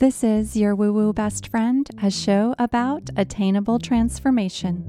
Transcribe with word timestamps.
This 0.00 0.24
is 0.24 0.56
Your 0.56 0.74
Woo 0.74 0.94
Woo 0.94 1.12
Best 1.12 1.48
Friend, 1.48 1.86
a 2.02 2.10
show 2.10 2.54
about 2.58 3.10
attainable 3.18 3.78
transformation. 3.78 4.82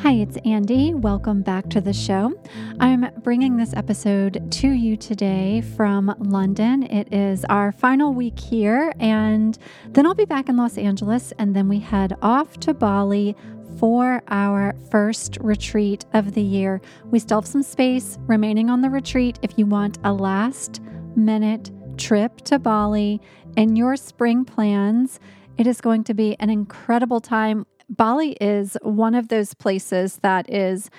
Hi, 0.00 0.12
it's 0.12 0.38
Andy. 0.46 0.94
Welcome 0.94 1.42
back 1.42 1.68
to 1.68 1.82
the 1.82 1.92
show. 1.92 2.32
I'm 2.80 3.04
bringing 3.22 3.58
this 3.58 3.74
episode 3.74 4.50
to 4.50 4.70
you 4.70 4.96
today 4.96 5.60
from 5.76 6.14
London. 6.20 6.84
It 6.84 7.12
is 7.12 7.44
our 7.50 7.70
final 7.70 8.14
week 8.14 8.40
here, 8.40 8.94
and 8.98 9.58
then 9.90 10.06
I'll 10.06 10.14
be 10.14 10.24
back 10.24 10.48
in 10.48 10.56
Los 10.56 10.78
Angeles, 10.78 11.34
and 11.38 11.54
then 11.54 11.68
we 11.68 11.80
head 11.80 12.16
off 12.22 12.56
to 12.60 12.72
Bali 12.72 13.36
for 13.78 14.22
our 14.28 14.74
first 14.90 15.36
retreat 15.42 16.06
of 16.14 16.32
the 16.32 16.40
year. 16.40 16.80
We 17.10 17.18
still 17.18 17.42
have 17.42 17.46
some 17.46 17.62
space 17.62 18.16
remaining 18.22 18.70
on 18.70 18.80
the 18.80 18.88
retreat 18.88 19.38
if 19.42 19.58
you 19.58 19.66
want 19.66 19.98
a 20.02 20.14
last 20.14 20.80
minute 21.14 21.70
trip 21.96 22.40
to 22.42 22.58
Bali 22.58 23.20
and 23.56 23.76
your 23.78 23.96
spring 23.96 24.44
plans. 24.44 25.20
It 25.56 25.66
is 25.66 25.80
going 25.80 26.04
to 26.04 26.14
be 26.14 26.36
an 26.40 26.50
incredible 26.50 27.20
time. 27.20 27.66
Bali 27.88 28.32
is 28.40 28.76
one 28.82 29.14
of 29.14 29.28
those 29.28 29.54
places 29.54 30.18
that 30.22 30.50
is 30.50 30.90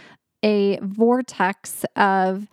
a 0.44 0.80
vortex 0.82 1.86
of 1.96 2.48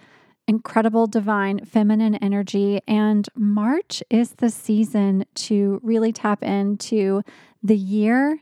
incredible 0.48 1.06
divine 1.06 1.64
feminine 1.64 2.16
energy. 2.16 2.80
And 2.88 3.28
March 3.34 4.02
is 4.10 4.32
the 4.32 4.50
season 4.50 5.24
to 5.34 5.80
really 5.82 6.12
tap 6.12 6.42
into 6.42 7.22
the 7.62 7.76
year. 7.76 8.40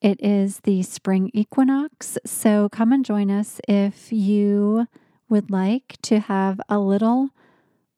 It 0.00 0.22
is 0.22 0.60
the 0.60 0.82
spring 0.82 1.30
equinox. 1.34 2.16
So 2.24 2.68
come 2.68 2.92
and 2.92 3.04
join 3.04 3.30
us 3.30 3.60
if 3.68 4.12
you 4.12 4.86
would 5.28 5.50
like 5.50 5.96
to 6.02 6.20
have 6.20 6.60
a 6.68 6.78
little 6.78 7.30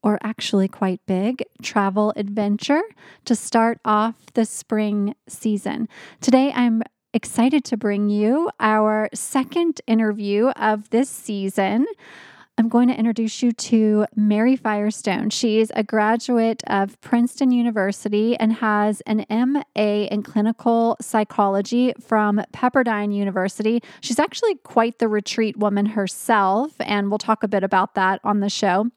or 0.03 0.19
actually 0.23 0.69
quite 0.69 1.01
big, 1.07 1.43
travel 1.63 2.13
adventure 2.17 2.83
to 3.25 3.35
start 3.35 3.79
off 3.85 4.15
the 4.35 4.45
spring 4.45 5.15
season. 5.29 5.89
Today, 6.21 6.53
I'm 6.55 6.83
excited 7.13 7.65
to 7.65 7.77
bring 7.77 8.11
you 8.11 8.51
our 8.61 9.09
second 9.15 9.81
interview 9.87 10.49
of 10.49 10.91
this 10.91 11.09
season. 11.09 11.87
I'm 12.59 12.69
going 12.69 12.89
to 12.89 12.99
introduce 12.99 13.41
you 13.41 13.53
to 13.53 14.07
Mary 14.17 14.57
Firestone. 14.57 15.31
She's 15.31 15.71
a 15.77 15.85
graduate 15.85 16.65
of 16.67 17.01
Princeton 17.01 17.53
University 17.53 18.37
and 18.37 18.53
has 18.55 19.01
an 19.03 19.25
MA 19.31 19.63
in 19.77 20.25
clinical 20.25 20.97
psychology 21.01 21.95
from 22.01 22.43
Pepperdine 22.53 23.15
University. 23.15 23.81
She's 24.01 24.19
actually 24.19 24.57
quite 24.57 24.99
the 24.99 25.07
retreat 25.07 25.57
woman 25.57 25.87
herself, 25.87 26.73
and 26.81 27.11
we'll 27.11 27.19
talk 27.19 27.45
a 27.45 27.49
bit 27.49 27.63
about 27.63 27.95
that 27.95 28.21
on 28.25 28.41
the 28.41 28.51
show. 28.51 28.91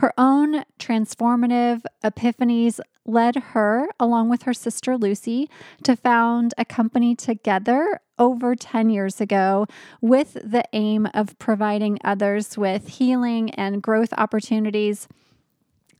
Her 0.00 0.12
own 0.18 0.64
transformative 0.78 1.84
epiphanies 2.04 2.80
led 3.06 3.36
her, 3.36 3.88
along 3.98 4.28
with 4.28 4.42
her 4.42 4.52
sister 4.52 4.98
Lucy, 4.98 5.48
to 5.84 5.96
found 5.96 6.52
a 6.58 6.66
company 6.66 7.14
together 7.14 8.00
over 8.18 8.54
10 8.54 8.90
years 8.90 9.20
ago 9.20 9.66
with 10.00 10.34
the 10.34 10.64
aim 10.72 11.08
of 11.14 11.38
providing 11.38 11.98
others 12.04 12.56
with 12.56 12.88
healing 12.88 13.50
and 13.50 13.82
growth 13.82 14.12
opportunities. 14.16 15.08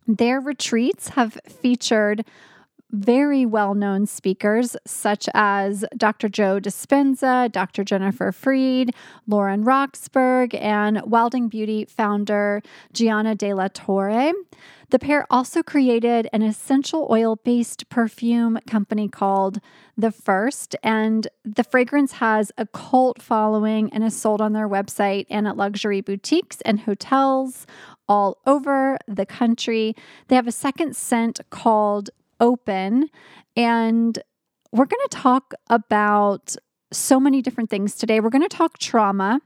Their 0.06 0.41
retreats 0.41 1.11
have 1.11 1.39
featured 1.48 2.25
very 2.91 3.45
well 3.45 3.75
known 3.75 4.06
speakers 4.06 4.77
such 4.87 5.29
as 5.34 5.84
Dr. 5.97 6.29
Joe 6.29 6.61
Dispenza, 6.61 7.51
Dr. 7.51 7.84
Jennifer 7.84 8.33
Freed, 8.33 8.95
Lauren 9.27 9.65
Roxburgh, 9.65 10.55
and 10.55 11.03
Wilding 11.05 11.48
Beauty 11.48 11.84
founder 11.84 12.62
Gianna 12.92 13.34
De 13.34 13.53
La 13.53 13.69
Torre. 13.73 14.33
The 14.91 15.01
pair 15.01 15.27
also 15.31 15.64
created 15.64 16.29
an 16.33 16.42
essential 16.42 17.09
oil 17.11 17.37
based 17.37 17.89
perfume 17.89 18.59
company 18.69 19.09
called 19.09 19.59
The 19.97 20.12
First, 20.12 20.77
and 20.83 21.27
the 21.45 21.64
fragrance 21.64 22.12
has 22.12 22.53
a 22.57 22.67
cult 22.67 23.20
following 23.20 23.92
and 23.92 24.05
is 24.05 24.17
sold 24.17 24.41
on 24.41 24.53
their 24.53 24.69
website 24.69 25.27
and 25.29 25.48
at 25.48 25.57
luxury 25.57 26.01
boutiques 26.01 26.61
and 26.61 26.80
hotels 26.80 27.67
all 28.08 28.39
over 28.47 28.97
the 29.08 29.27
country. 29.27 29.97
They 30.29 30.36
have 30.36 30.47
a 30.47 30.53
second 30.53 30.95
scent 30.95 31.41
called 31.51 32.11
Open, 32.41 33.08
and 33.57 34.19
we're 34.73 34.86
going 34.86 35.07
to 35.08 35.17
talk 35.17 35.55
about 35.70 36.57
so 36.92 37.19
many 37.19 37.42
different 37.42 37.70
things 37.70 37.95
today. 37.95 38.20
We're 38.20 38.30
going 38.30 38.48
to 38.48 38.48
talk 38.48 38.79
trauma. 38.79 39.41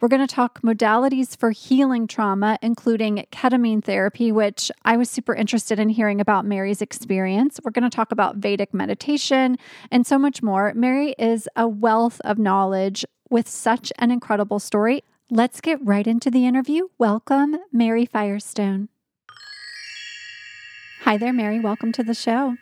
We're 0.00 0.08
going 0.08 0.26
to 0.26 0.34
talk 0.34 0.60
modalities 0.62 1.36
for 1.36 1.50
healing 1.50 2.06
trauma, 2.06 2.58
including 2.60 3.24
ketamine 3.32 3.82
therapy, 3.82 4.32
which 4.32 4.70
I 4.84 4.96
was 4.96 5.08
super 5.08 5.34
interested 5.34 5.78
in 5.78 5.88
hearing 5.88 6.20
about 6.20 6.44
Mary's 6.44 6.82
experience. 6.82 7.60
We're 7.62 7.70
going 7.70 7.88
to 7.88 7.96
talk 7.96 8.12
about 8.12 8.36
Vedic 8.36 8.74
meditation 8.74 9.56
and 9.90 10.06
so 10.06 10.18
much 10.18 10.42
more. 10.42 10.74
Mary 10.74 11.14
is 11.18 11.48
a 11.56 11.68
wealth 11.68 12.20
of 12.24 12.38
knowledge 12.38 13.04
with 13.30 13.48
such 13.48 13.92
an 13.98 14.10
incredible 14.10 14.58
story. 14.58 15.04
Let's 15.30 15.60
get 15.60 15.78
right 15.82 16.06
into 16.06 16.30
the 16.30 16.46
interview. 16.46 16.88
Welcome, 16.98 17.56
Mary 17.72 18.04
Firestone. 18.04 18.88
Hi 21.04 21.18
there, 21.18 21.34
Mary. 21.34 21.60
Welcome 21.60 21.92
to 21.92 22.02
the 22.02 22.14
show. 22.14 22.56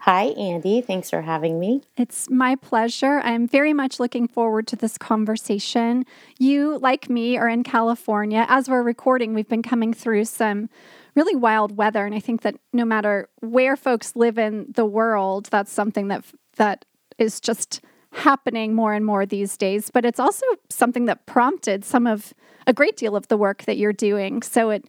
Hi, 0.00 0.24
Andy. 0.24 0.82
Thanks 0.82 1.08
for 1.08 1.22
having 1.22 1.58
me. 1.58 1.80
It's 1.96 2.28
my 2.28 2.54
pleasure. 2.54 3.20
I'm 3.20 3.48
very 3.48 3.72
much 3.72 3.98
looking 3.98 4.28
forward 4.28 4.66
to 4.66 4.76
this 4.76 4.98
conversation. 4.98 6.04
You, 6.38 6.76
like 6.80 7.08
me, 7.08 7.38
are 7.38 7.48
in 7.48 7.62
California. 7.62 8.44
As 8.46 8.68
we're 8.68 8.82
recording, 8.82 9.32
we've 9.32 9.48
been 9.48 9.62
coming 9.62 9.94
through 9.94 10.26
some 10.26 10.68
really 11.14 11.34
wild 11.34 11.78
weather, 11.78 12.04
and 12.04 12.14
I 12.14 12.20
think 12.20 12.42
that 12.42 12.56
no 12.74 12.84
matter 12.84 13.30
where 13.40 13.74
folks 13.74 14.14
live 14.14 14.36
in 14.36 14.66
the 14.68 14.84
world, 14.84 15.46
that's 15.46 15.72
something 15.72 16.08
that 16.08 16.26
that 16.56 16.84
is 17.16 17.40
just 17.40 17.80
happening 18.12 18.74
more 18.74 18.92
and 18.92 19.06
more 19.06 19.24
these 19.24 19.56
days. 19.56 19.90
But 19.90 20.04
it's 20.04 20.20
also 20.20 20.44
something 20.68 21.06
that 21.06 21.24
prompted 21.24 21.86
some 21.86 22.06
of 22.06 22.34
a 22.66 22.74
great 22.74 22.98
deal 22.98 23.16
of 23.16 23.28
the 23.28 23.38
work 23.38 23.64
that 23.64 23.78
you're 23.78 23.94
doing. 23.94 24.42
So 24.42 24.68
it 24.68 24.84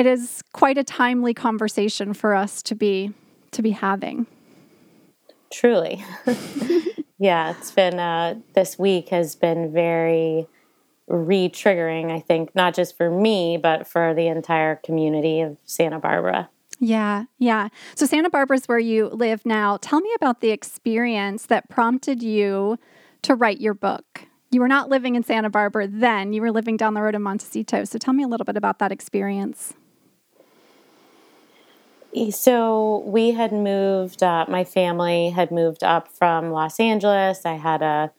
it 0.00 0.06
is 0.06 0.42
quite 0.54 0.78
a 0.78 0.84
timely 0.84 1.34
conversation 1.34 2.14
for 2.14 2.34
us 2.34 2.62
to 2.62 2.74
be 2.74 3.12
to 3.50 3.60
be 3.60 3.72
having. 3.72 4.26
Truly. 5.52 6.02
yeah, 7.18 7.50
it's 7.50 7.70
been, 7.72 7.98
uh, 7.98 8.36
this 8.54 8.78
week 8.78 9.10
has 9.10 9.36
been 9.36 9.72
very 9.72 10.46
re 11.06 11.50
triggering, 11.50 12.10
I 12.10 12.20
think, 12.20 12.54
not 12.54 12.74
just 12.74 12.96
for 12.96 13.10
me, 13.10 13.58
but 13.58 13.86
for 13.86 14.14
the 14.14 14.28
entire 14.28 14.76
community 14.76 15.42
of 15.42 15.58
Santa 15.66 15.98
Barbara. 15.98 16.48
Yeah, 16.78 17.24
yeah. 17.38 17.68
So, 17.94 18.06
Santa 18.06 18.30
Barbara 18.30 18.56
is 18.56 18.66
where 18.66 18.78
you 18.78 19.08
live 19.08 19.44
now. 19.44 19.76
Tell 19.76 20.00
me 20.00 20.10
about 20.16 20.40
the 20.40 20.50
experience 20.50 21.44
that 21.46 21.68
prompted 21.68 22.22
you 22.22 22.78
to 23.20 23.34
write 23.34 23.60
your 23.60 23.74
book. 23.74 24.28
You 24.50 24.60
were 24.60 24.68
not 24.68 24.88
living 24.88 25.14
in 25.14 25.24
Santa 25.24 25.50
Barbara 25.50 25.88
then, 25.88 26.32
you 26.32 26.40
were 26.40 26.50
living 26.50 26.78
down 26.78 26.94
the 26.94 27.02
road 27.02 27.14
in 27.14 27.20
Montecito. 27.20 27.84
So, 27.84 27.98
tell 27.98 28.14
me 28.14 28.22
a 28.22 28.28
little 28.28 28.46
bit 28.46 28.56
about 28.56 28.78
that 28.78 28.92
experience. 28.92 29.74
So 32.30 33.04
we 33.06 33.30
had 33.30 33.52
moved. 33.52 34.22
Uh, 34.22 34.44
my 34.48 34.64
family 34.64 35.30
had 35.30 35.50
moved 35.50 35.84
up 35.84 36.08
from 36.08 36.50
Los 36.50 36.80
Angeles. 36.80 37.46
I 37.46 37.54
had 37.54 37.82
a, 37.82 38.10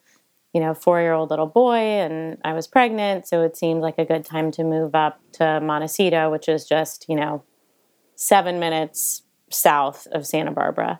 you 0.53 0.61
know, 0.61 0.73
four-year-old 0.73 1.29
little 1.29 1.47
boy, 1.47 1.75
and 1.75 2.37
I 2.43 2.53
was 2.53 2.67
pregnant. 2.67 3.27
So 3.27 3.41
it 3.43 3.57
seemed 3.57 3.81
like 3.81 3.97
a 3.97 4.05
good 4.05 4.23
time 4.25 4.51
to 4.51 4.63
move 4.63 4.95
up 4.95 5.19
to 5.33 5.59
Montecito, 5.61 6.31
which 6.31 6.47
is 6.47 6.65
just 6.65 7.05
you 7.09 7.15
know, 7.15 7.43
seven 8.15 8.59
minutes 8.59 9.23
south 9.49 10.07
of 10.11 10.25
Santa 10.25 10.51
Barbara. 10.51 10.99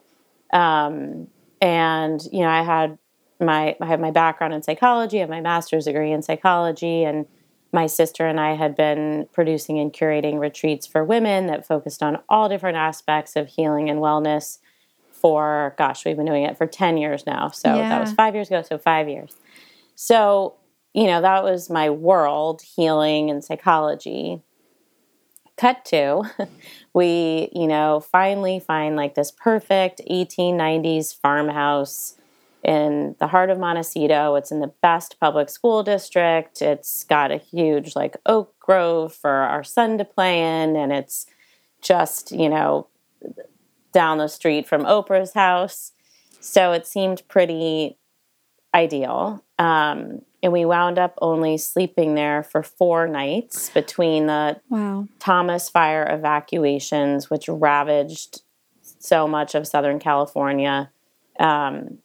Um, 0.52 1.28
and 1.62 2.22
you 2.32 2.42
know, 2.42 2.50
I 2.50 2.64
had 2.64 2.98
my 3.40 3.76
I 3.80 3.86
have 3.86 4.00
my 4.00 4.12
background 4.12 4.54
in 4.54 4.64
psychology. 4.64 5.18
I 5.18 5.22
have 5.22 5.30
my 5.30 5.42
master's 5.42 5.86
degree 5.86 6.12
in 6.12 6.22
psychology, 6.22 7.04
and 7.04 7.26
my 7.72 7.88
sister 7.88 8.28
and 8.28 8.40
I 8.40 8.56
had 8.56 8.76
been 8.76 9.28
producing 9.32 9.80
and 9.80 9.94
curating 9.94 10.40
retreats 10.40 10.86
for 10.86 11.04
women 11.04 11.48
that 11.48 11.66
focused 11.66 12.04
on 12.04 12.20
all 12.28 12.50
different 12.50 12.78
aspects 12.78 13.36
of 13.36 13.48
healing 13.48 13.90
and 13.90 14.00
wellness 14.00 14.60
for, 15.12 15.76
gosh, 15.78 16.04
we've 16.04 16.18
been 16.18 16.26
doing 16.26 16.44
it 16.44 16.58
for 16.58 16.68
10 16.68 16.98
years 16.98 17.26
now. 17.26 17.50
So 17.50 17.76
yeah. 17.76 17.90
that 17.90 18.02
was 18.02 18.12
five 18.12 18.34
years 18.34 18.48
ago, 18.48 18.62
so 18.62 18.78
five 18.78 19.08
years. 19.08 19.38
So, 19.96 20.56
you 20.94 21.06
know, 21.06 21.22
that 21.22 21.44
was 21.44 21.70
my 21.70 21.90
world, 21.90 22.62
healing 22.76 23.30
and 23.30 23.44
psychology. 23.44 24.42
Cut 25.58 25.86
to, 25.86 26.24
we, 26.94 27.50
you 27.54 27.68
know, 27.68 28.00
finally 28.00 28.60
find 28.60 28.96
like 28.96 29.16
this 29.16 29.32
perfect 29.32 30.02
1890s 30.10 31.16
farmhouse 31.16 32.16
in 32.64 33.16
the 33.20 33.28
heart 33.28 33.50
of 33.50 33.60
Montecito. 33.60 34.36
It's 34.36 34.52
in 34.52 34.60
the 34.60 34.74
best 34.82 35.20
public 35.20 35.50
school 35.50 35.84
district. 35.84 36.62
It's 36.62 37.04
got 37.04 37.32
a 37.32 37.38
huge 37.38 37.96
like 37.96 38.18
oak 38.26 38.58
grove 38.60 39.14
for 39.14 39.32
our 39.32 39.64
son 39.64 39.98
to 39.98 40.06
play 40.06 40.40
in, 40.40 40.76
and 40.76 40.92
it's 40.92 41.26
just, 41.82 42.32
you 42.32 42.50
know, 42.50 42.88
down 43.92 44.18
the 44.18 44.28
street 44.28 44.68
from 44.68 44.84
Oprah's 44.84 45.34
house. 45.34 45.92
So 46.40 46.72
it 46.72 46.86
seemed 46.86 47.28
pretty 47.28 47.98
ideal. 48.74 49.44
Um, 49.60 50.22
and 50.44 50.52
we 50.52 50.66
wound 50.66 50.98
up 50.98 51.18
only 51.22 51.58
sleeping 51.58 52.16
there 52.16 52.42
for 52.42 52.64
four 52.64 53.08
nights 53.08 53.70
between 53.70 54.26
the 54.26 54.60
wow. 54.70 55.08
Thomas 55.20 55.70
fire 55.70 56.08
evacuations, 56.10 57.30
which 57.30 57.48
ravaged 57.48 58.42
so 58.82 59.28
much 59.28 59.54
of 59.54 59.68
Southern 59.68 60.00
California. 60.00 60.92
Um, 61.40 62.00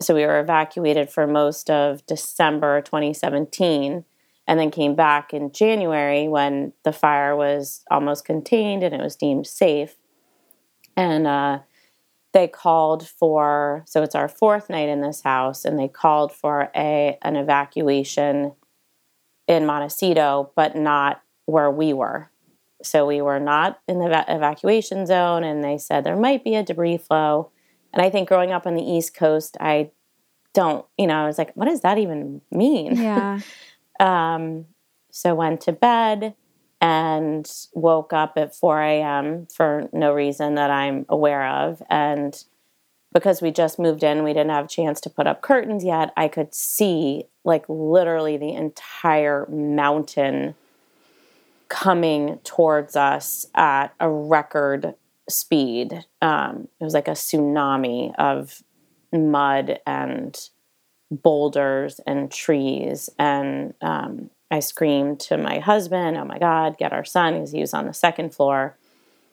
so 0.00 0.14
we 0.14 0.24
were 0.24 0.40
evacuated 0.40 1.10
for 1.10 1.26
most 1.26 1.70
of 1.70 2.04
December 2.06 2.80
2017 2.80 4.04
and 4.46 4.58
then 4.58 4.70
came 4.70 4.94
back 4.94 5.32
in 5.32 5.52
January 5.52 6.26
when 6.26 6.72
the 6.84 6.92
fire 6.92 7.36
was 7.36 7.84
almost 7.90 8.24
contained 8.24 8.82
and 8.82 8.94
it 8.94 9.00
was 9.00 9.14
deemed 9.14 9.46
safe. 9.46 9.96
And 10.96 11.26
uh, 11.26 11.60
they 12.32 12.48
called 12.48 13.06
for 13.06 13.84
so 13.86 14.02
it's 14.02 14.14
our 14.14 14.28
fourth 14.28 14.70
night 14.70 14.88
in 14.88 15.00
this 15.00 15.22
house, 15.22 15.64
and 15.64 15.78
they 15.78 15.88
called 15.88 16.32
for 16.32 16.70
a 16.74 17.18
an 17.22 17.36
evacuation 17.36 18.52
in 19.46 19.66
Montecito, 19.66 20.52
but 20.54 20.76
not 20.76 21.22
where 21.46 21.70
we 21.70 21.92
were. 21.92 22.30
So 22.82 23.06
we 23.06 23.20
were 23.20 23.40
not 23.40 23.80
in 23.88 23.98
the 23.98 24.08
va- 24.08 24.24
evacuation 24.28 25.06
zone, 25.06 25.44
and 25.44 25.62
they 25.62 25.76
said 25.76 26.04
there 26.04 26.16
might 26.16 26.44
be 26.44 26.54
a 26.54 26.62
debris 26.62 26.98
flow. 26.98 27.50
And 27.92 28.02
I 28.02 28.10
think 28.10 28.28
growing 28.28 28.52
up 28.52 28.66
on 28.66 28.74
the 28.74 28.82
East 28.82 29.14
Coast, 29.14 29.56
I 29.60 29.90
don't, 30.52 30.84
you 30.98 31.06
know, 31.06 31.22
I 31.22 31.26
was 31.26 31.38
like, 31.38 31.52
what 31.54 31.66
does 31.66 31.80
that 31.80 31.98
even 31.98 32.40
mean? 32.50 32.96
Yeah. 32.96 33.40
um, 34.00 34.66
so 35.10 35.34
went 35.34 35.60
to 35.62 35.72
bed 35.72 36.34
and 36.80 37.50
woke 37.74 38.12
up 38.12 38.34
at 38.36 38.54
4 38.54 38.82
a.m. 38.82 39.46
for 39.54 39.88
no 39.92 40.12
reason 40.12 40.54
that 40.54 40.70
I'm 40.70 41.04
aware 41.08 41.46
of. 41.46 41.82
And 41.90 42.42
because 43.12 43.42
we 43.42 43.50
just 43.50 43.78
moved 43.78 44.02
in, 44.02 44.22
we 44.22 44.32
didn't 44.32 44.50
have 44.50 44.66
a 44.66 44.68
chance 44.68 45.00
to 45.02 45.10
put 45.10 45.26
up 45.26 45.42
curtains 45.42 45.84
yet. 45.84 46.12
I 46.16 46.28
could 46.28 46.54
see 46.54 47.24
like 47.44 47.64
literally 47.68 48.36
the 48.36 48.52
entire 48.52 49.46
mountain 49.50 50.54
coming 51.68 52.38
towards 52.44 52.96
us 52.96 53.46
at 53.54 53.88
a 54.00 54.08
record 54.08 54.94
speed. 55.30 56.04
Um, 56.20 56.68
it 56.80 56.84
was 56.84 56.94
like 56.94 57.08
a 57.08 57.12
tsunami 57.12 58.14
of 58.16 58.62
mud 59.12 59.80
and 59.86 60.38
boulders 61.10 62.00
and 62.06 62.30
trees. 62.30 63.10
And 63.18 63.74
um, 63.80 64.30
I 64.50 64.60
screamed 64.60 65.20
to 65.20 65.38
my 65.38 65.58
husband, 65.58 66.16
Oh 66.16 66.24
my 66.24 66.38
God, 66.38 66.78
get 66.78 66.92
our 66.92 67.04
son, 67.04 67.34
because 67.34 67.52
he 67.52 67.60
was 67.60 67.74
on 67.74 67.86
the 67.86 67.94
second 67.94 68.34
floor. 68.34 68.76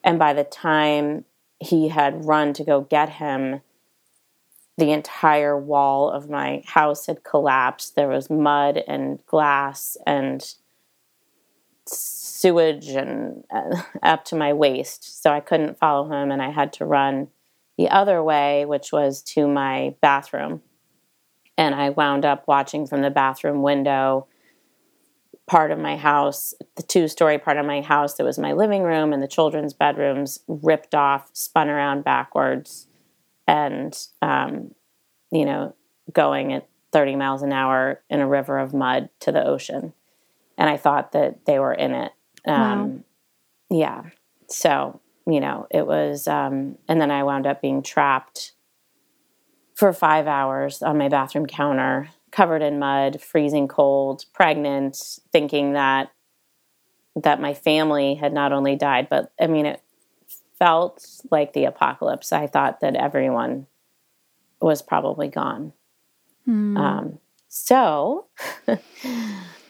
And 0.04 0.18
by 0.18 0.34
the 0.34 0.44
time 0.44 1.26
he 1.60 1.90
had 1.90 2.26
run 2.26 2.54
to 2.54 2.64
go 2.64 2.82
get 2.82 3.10
him, 3.10 3.62
the 4.78 4.92
entire 4.92 5.58
wall 5.58 6.10
of 6.10 6.30
my 6.30 6.62
house 6.66 7.08
had 7.08 7.24
collapsed. 7.24 7.96
There 7.96 8.08
was 8.08 8.30
mud 8.30 8.84
and 8.88 9.26
glass 9.26 9.98
and 10.06 10.54
sewage 12.38 12.90
and 12.90 13.44
uh, 13.50 13.82
up 14.04 14.26
to 14.26 14.36
my 14.36 14.54
waist. 14.54 15.22
So 15.22 15.32
I 15.32 15.40
couldn't 15.40 15.80
follow 15.80 16.06
him 16.06 16.32
and 16.32 16.42
I 16.42 16.52
had 16.52 16.74
to 16.74 16.86
run 16.86 17.30
the 17.78 17.90
other 17.90 18.24
way, 18.24 18.66
which 18.66 18.92
was 18.92 19.22
to 19.22 19.48
my 19.48 19.96
bathroom. 20.02 20.62
And 21.58 21.74
I 21.74 21.90
wound 21.90 22.26
up 22.26 22.48
watching 22.48 22.86
from 22.86 23.02
the 23.02 23.10
bathroom 23.10 23.62
window 23.62 24.28
part 25.48 25.72
of 25.72 25.80
my 25.80 25.96
house, 25.96 26.54
the 26.76 26.84
two 26.84 27.08
story 27.08 27.40
part 27.40 27.58
of 27.58 27.66
my 27.66 27.82
house 27.82 28.16
that 28.16 28.26
was 28.26 28.38
my 28.38 28.52
living 28.54 28.84
room 28.84 29.14
and 29.14 29.24
the 29.24 29.28
children's 29.28 29.74
bedrooms 29.74 30.40
ripped 30.48 30.94
off, 30.94 31.30
spun 31.34 31.70
around 31.70 32.04
backwards, 32.04 32.88
and, 33.48 33.98
um, 34.22 34.76
you 35.32 35.46
know, 35.46 35.74
going 36.12 36.52
at 36.54 36.68
30 36.92 37.16
miles 37.16 37.42
an 37.44 37.54
hour 37.54 38.02
in 38.10 38.20
a 38.20 38.28
river 38.28 38.58
of 38.58 38.74
mud 38.74 39.10
to 39.22 39.32
the 39.32 39.44
ocean. 39.44 39.94
And 40.58 40.70
I 40.70 40.76
thought 40.76 41.14
that 41.14 41.46
they 41.46 41.60
were 41.60 41.74
in 41.74 41.94
it. 41.94 42.12
Um, 42.48 42.92
wow. 42.94 43.04
Yeah. 43.70 44.04
So, 44.50 45.00
you 45.26 45.40
know, 45.40 45.68
it 45.70 45.86
was, 45.86 46.28
um, 46.28 46.78
and 46.88 47.02
then 47.02 47.12
I 47.12 47.24
wound 47.24 47.46
up 47.46 47.62
being 47.62 47.84
trapped 47.84 48.54
for 49.76 49.94
five 49.94 50.26
hours 50.26 50.82
on 50.82 50.98
my 50.98 51.10
bathroom 51.10 51.46
counter 51.46 52.10
covered 52.32 52.62
in 52.62 52.80
mud, 52.80 53.22
freezing 53.22 53.68
cold, 53.68 54.26
pregnant, 54.34 55.20
thinking 55.32 55.74
that 55.74 56.12
that 57.24 57.42
my 57.42 57.54
family 57.54 58.14
had 58.14 58.32
not 58.32 58.54
only 58.54 58.76
died, 58.76 59.08
but 59.10 59.32
I 59.40 59.48
mean 59.48 59.66
it 59.66 59.82
felt 60.60 61.06
like 61.32 61.54
the 61.54 61.66
apocalypse. 61.66 62.32
I 62.32 62.48
thought 62.48 62.80
that 62.82 62.96
everyone 62.96 63.68
was 64.62 64.82
probably 64.82 65.28
gone. 65.28 65.74
Mm. 66.48 66.78
Um, 66.78 67.20
so 67.48 68.28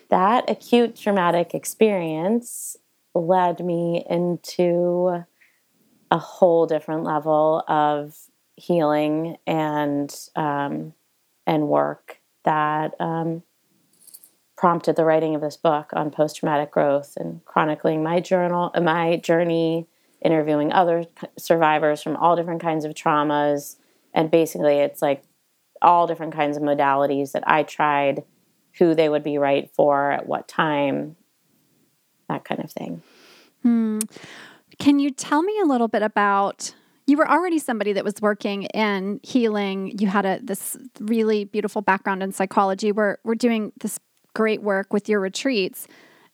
that 0.10 0.50
acute 0.50 0.96
traumatic 0.96 1.54
experience 1.54 2.78
led 3.14 3.64
me 3.64 4.06
into 4.10 5.24
a 6.12 6.18
whole 6.18 6.66
different 6.66 7.04
level 7.04 7.64
of 7.68 8.16
healing 8.56 9.38
and 9.46 10.14
um, 10.36 10.94
and 11.46 11.68
work 11.68 12.20
that 12.44 12.94
um, 13.00 13.44
prompted 14.58 14.96
the 14.96 15.06
writing 15.06 15.36
of 15.36 15.42
this 15.42 15.58
book 15.58 15.92
on 15.94 16.12
post 16.12 16.38
traumatic 16.38 16.72
growth 16.72 17.16
and 17.18 17.44
chronicling 17.46 18.04
my 18.04 18.20
journal, 18.20 18.72
my 18.82 19.18
journey, 19.18 19.88
interviewing 20.22 20.74
other 20.74 21.06
survivors 21.38 22.02
from 22.02 22.16
all 22.16 22.36
different 22.36 22.62
kinds 22.62 22.86
of 22.86 22.94
traumas, 22.94 23.76
and 24.14 24.32
basically 24.32 24.78
it's 24.78 25.02
like 25.02 25.24
all 25.82 26.08
different 26.08 26.34
kinds 26.34 26.58
of 26.58 26.64
modalities 26.64 27.34
that 27.34 27.44
I 27.48 27.64
tried, 27.64 28.24
who 28.78 28.96
they 28.96 29.10
would 29.10 29.24
be 29.24 29.38
right 29.38 29.70
for 29.74 30.12
at 30.12 30.28
what 30.28 30.48
time, 30.48 31.16
that 32.30 32.44
kind 32.46 32.64
of 32.64 32.72
thing. 32.72 33.02
Hmm. 33.64 34.00
Can 34.80 35.00
you 35.00 35.10
tell 35.10 35.42
me 35.42 35.60
a 35.60 35.66
little 35.66 35.88
bit 35.88 36.04
about 36.04 36.74
you 37.08 37.16
were 37.16 37.30
already 37.30 37.58
somebody 37.58 37.94
that 37.94 38.04
was 38.04 38.16
working 38.22 38.64
in 38.64 39.22
healing. 39.24 39.98
You 39.98 40.08
had 40.08 40.26
a 40.26 40.40
this 40.44 40.78
really 41.00 41.46
beautiful 41.46 41.82
background 41.82 42.22
in 42.22 42.34
psychology. 42.34 42.92
We're 42.92 43.18
we're 43.24 43.36
doing 43.36 43.72
this 43.80 43.98
great 44.36 44.62
work 44.62 44.92
with 44.94 45.08
your 45.10 45.22
retreats. 45.22 45.88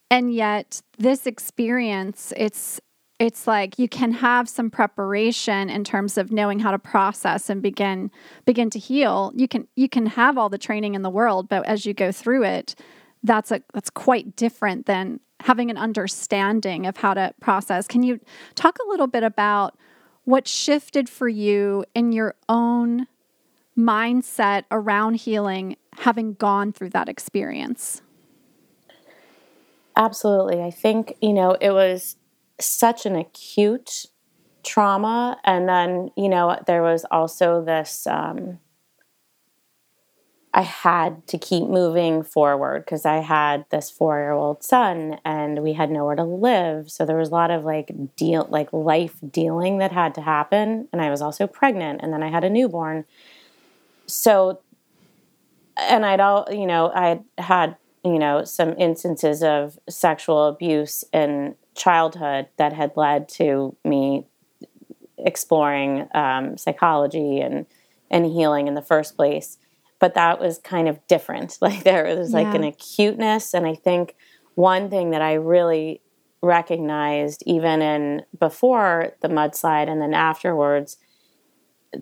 And 0.09 0.33
yet 0.33 0.81
this 0.97 1.25
experience, 1.25 2.33
it's 2.35 2.81
it's 3.19 3.47
like 3.47 3.77
you 3.77 3.87
can 3.87 4.11
have 4.11 4.49
some 4.49 4.69
preparation 4.69 5.69
in 5.69 5.83
terms 5.83 6.17
of 6.17 6.31
knowing 6.31 6.59
how 6.59 6.71
to 6.71 6.79
process 6.79 7.49
and 7.49 7.61
begin 7.61 8.11
begin 8.45 8.69
to 8.71 8.79
heal. 8.79 9.31
You 9.35 9.47
can 9.47 9.67
you 9.75 9.87
can 9.87 10.07
have 10.07 10.37
all 10.37 10.49
the 10.49 10.57
training 10.57 10.95
in 10.95 11.01
the 11.01 11.09
world, 11.09 11.47
but 11.47 11.65
as 11.65 11.85
you 11.85 11.93
go 11.93 12.11
through 12.11 12.43
it, 12.43 12.75
that's 13.23 13.51
a 13.51 13.61
that's 13.73 13.89
quite 13.89 14.35
different 14.35 14.85
than 14.85 15.19
having 15.41 15.69
an 15.69 15.77
understanding 15.77 16.85
of 16.85 16.97
how 16.97 17.13
to 17.13 17.33
process. 17.39 17.87
Can 17.87 18.03
you 18.03 18.19
talk 18.55 18.77
a 18.79 18.89
little 18.89 19.07
bit 19.07 19.23
about 19.23 19.77
what 20.23 20.47
shifted 20.47 21.09
for 21.09 21.27
you 21.27 21.85
in 21.93 22.13
your 22.13 22.35
own 22.47 23.07
mindset 23.77 24.63
around 24.71 25.15
healing 25.15 25.75
having 25.99 26.33
gone 26.33 26.71
through 26.71 26.89
that 26.89 27.09
experience? 27.09 28.01
Absolutely. 29.95 30.61
I 30.61 30.71
think, 30.71 31.15
you 31.21 31.33
know, 31.33 31.51
it 31.59 31.71
was 31.71 32.15
such 32.65 33.05
an 33.05 33.15
acute 33.15 34.05
trauma. 34.63 35.39
And 35.43 35.67
then, 35.67 36.09
you 36.15 36.29
know, 36.29 36.59
there 36.65 36.81
was 36.81 37.05
also 37.11 37.63
this 37.63 38.07
um, 38.07 38.59
I 40.55 40.61
had 40.61 41.25
to 41.27 41.39
keep 41.39 41.63
moving 41.63 42.21
forward 42.21 42.85
because 42.85 43.05
I 43.05 43.17
had 43.17 43.65
this 43.71 43.89
four 43.89 44.19
year 44.19 44.31
old 44.31 44.63
son 44.63 45.17
and 45.25 45.63
we 45.63 45.73
had 45.73 45.89
nowhere 45.89 46.15
to 46.15 46.23
live. 46.23 46.91
So 46.91 47.05
there 47.05 47.17
was 47.17 47.29
a 47.29 47.33
lot 47.33 47.49
of 47.49 47.63
like 47.63 47.91
deal, 48.15 48.47
like 48.51 48.71
life 48.71 49.15
dealing 49.31 49.79
that 49.79 49.91
had 49.91 50.13
to 50.15 50.21
happen. 50.21 50.87
And 50.93 51.01
I 51.01 51.09
was 51.09 51.23
also 51.23 51.47
pregnant 51.47 52.01
and 52.03 52.13
then 52.13 52.21
I 52.21 52.29
had 52.29 52.43
a 52.43 52.51
newborn. 52.51 53.05
So, 54.05 54.59
and 55.75 56.05
I'd 56.05 56.19
all, 56.19 56.47
you 56.51 56.67
know, 56.67 56.91
I 56.93 57.21
had, 57.41 57.75
you 58.05 58.19
know, 58.19 58.43
some 58.43 58.75
instances 58.77 59.41
of 59.41 59.79
sexual 59.89 60.45
abuse 60.45 61.03
in 61.11 61.55
childhood 61.75 62.47
that 62.57 62.73
had 62.73 62.91
led 62.95 63.27
to 63.27 63.75
me 63.83 64.25
exploring 65.17 66.07
um, 66.13 66.57
psychology 66.57 67.39
and, 67.39 67.65
and 68.11 68.25
healing 68.25 68.67
in 68.67 68.73
the 68.73 68.81
first 68.81 69.15
place 69.15 69.57
but 70.03 70.15
that 70.15 70.37
was 70.37 70.57
kind 70.57 70.89
of 70.89 70.99
different. 71.07 71.57
Like 71.61 71.85
there 71.85 72.03
was 72.17 72.33
like 72.33 72.47
yeah. 72.47 72.55
an 72.55 72.63
acuteness, 72.65 73.53
and 73.53 73.65
I 73.65 73.73
think 73.73 74.17
one 74.55 74.89
thing 74.89 75.11
that 75.11 75.21
I 75.21 75.35
really 75.35 76.01
recognized 76.41 77.41
even 77.45 77.81
in 77.81 78.25
before 78.37 79.13
the 79.21 79.29
mudslide 79.29 79.87
and 79.87 80.01
then 80.01 80.13
afterwards 80.13 80.97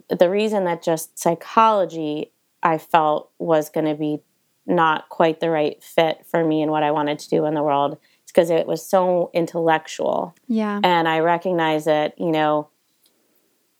the 0.09 0.31
reason 0.31 0.63
that 0.63 0.81
just 0.81 1.19
psychology 1.19 2.31
I 2.63 2.79
felt 2.79 3.29
was 3.37 3.69
going 3.69 3.85
to 3.85 3.93
be 3.93 4.17
not 4.65 5.09
quite 5.09 5.41
the 5.41 5.51
right 5.51 5.81
fit 5.83 6.25
for 6.25 6.43
me 6.43 6.63
and 6.63 6.71
what 6.71 6.81
I 6.81 6.89
wanted 6.89 7.19
to 7.19 7.29
do 7.29 7.45
in 7.45 7.53
the 7.53 7.61
world 7.61 7.99
because 8.33 8.50
it 8.50 8.67
was 8.67 8.85
so 8.85 9.29
intellectual. 9.33 10.35
Yeah. 10.47 10.79
And 10.83 11.07
I 11.07 11.19
recognize 11.19 11.85
that, 11.85 12.19
you 12.19 12.31
know, 12.31 12.69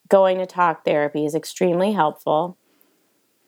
going 0.10 0.38
to 0.38 0.46
talk 0.46 0.84
therapy 0.84 1.26
is 1.26 1.36
extremely 1.36 1.94
helpful 1.94 2.58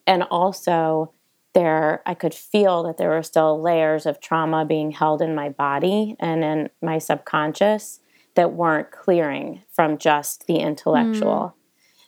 and 0.07 0.23
also 0.23 1.11
there 1.53 2.01
i 2.05 2.13
could 2.13 2.33
feel 2.33 2.83
that 2.83 2.95
there 2.95 3.09
were 3.09 3.21
still 3.21 3.61
layers 3.61 4.05
of 4.05 4.21
trauma 4.21 4.63
being 4.63 4.91
held 4.91 5.21
in 5.21 5.35
my 5.35 5.49
body 5.49 6.15
and 6.21 6.41
in 6.41 6.69
my 6.81 6.97
subconscious 6.97 7.99
that 8.35 8.53
weren't 8.53 8.91
clearing 8.91 9.61
from 9.73 9.97
just 9.97 10.47
the 10.47 10.55
intellectual 10.55 11.53
mm. 11.53 11.63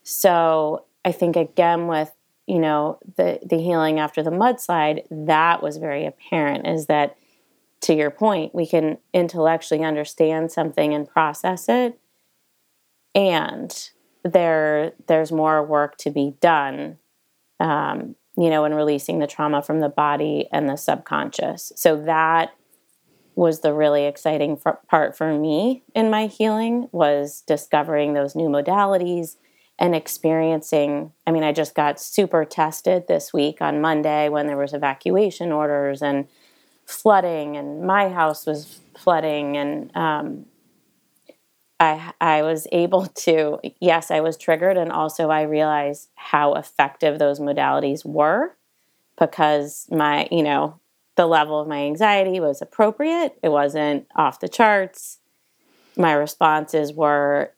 So 0.05 0.85
I 1.03 1.11
think 1.11 1.35
again 1.35 1.87
with 1.87 2.13
you 2.45 2.59
know 2.59 2.99
the 3.17 3.39
the 3.43 3.57
healing 3.57 3.99
after 3.99 4.23
the 4.23 4.29
mudslide, 4.29 5.03
that 5.09 5.61
was 5.61 5.77
very 5.77 6.05
apparent. 6.05 6.67
Is 6.67 6.85
that 6.85 7.17
to 7.81 7.93
your 7.93 8.11
point, 8.11 8.55
we 8.55 8.65
can 8.65 8.97
intellectually 9.13 9.83
understand 9.83 10.51
something 10.51 10.93
and 10.93 11.07
process 11.07 11.69
it, 11.69 11.99
and 13.13 13.89
there 14.23 14.93
there's 15.07 15.31
more 15.31 15.63
work 15.63 15.97
to 15.97 16.09
be 16.09 16.35
done. 16.41 16.97
Um, 17.59 18.15
you 18.37 18.49
know, 18.49 18.65
in 18.65 18.73
releasing 18.73 19.19
the 19.19 19.27
trauma 19.27 19.61
from 19.61 19.79
the 19.79 19.87
body 19.87 20.47
and 20.51 20.67
the 20.67 20.75
subconscious. 20.75 21.71
So 21.77 22.03
that 22.03 22.53
was 23.35 23.59
the 23.59 23.73
really 23.73 24.05
exciting 24.05 24.57
part 24.87 25.15
for 25.15 25.37
me 25.37 25.83
in 25.93 26.09
my 26.09 26.27
healing 26.27 26.87
was 26.91 27.41
discovering 27.41 28.13
those 28.13 28.35
new 28.35 28.47
modalities 28.47 29.35
and 29.77 29.93
experiencing 29.93 31.11
i 31.27 31.31
mean 31.31 31.43
i 31.43 31.51
just 31.51 31.75
got 31.75 31.99
super 31.99 32.45
tested 32.45 33.07
this 33.07 33.33
week 33.33 33.61
on 33.61 33.81
monday 33.81 34.29
when 34.29 34.47
there 34.47 34.57
was 34.57 34.73
evacuation 34.73 35.51
orders 35.51 36.01
and 36.01 36.27
flooding 36.85 37.57
and 37.57 37.81
my 37.83 38.09
house 38.09 38.45
was 38.45 38.79
flooding 38.97 39.57
and 39.57 39.95
um, 39.95 40.45
I, 41.79 42.13
I 42.21 42.41
was 42.43 42.67
able 42.71 43.05
to 43.25 43.59
yes 43.79 44.11
i 44.11 44.19
was 44.21 44.37
triggered 44.37 44.77
and 44.77 44.91
also 44.91 45.29
i 45.29 45.41
realized 45.41 46.09
how 46.15 46.53
effective 46.53 47.19
those 47.19 47.39
modalities 47.39 48.05
were 48.05 48.55
because 49.19 49.87
my 49.91 50.27
you 50.31 50.43
know 50.43 50.79
the 51.15 51.25
level 51.25 51.59
of 51.59 51.67
my 51.67 51.83
anxiety 51.85 52.39
was 52.39 52.61
appropriate. 52.61 53.37
It 53.41 53.49
wasn't 53.49 54.07
off 54.15 54.39
the 54.39 54.49
charts. 54.49 55.19
My 55.97 56.13
responses 56.13 56.93
were 56.93 57.51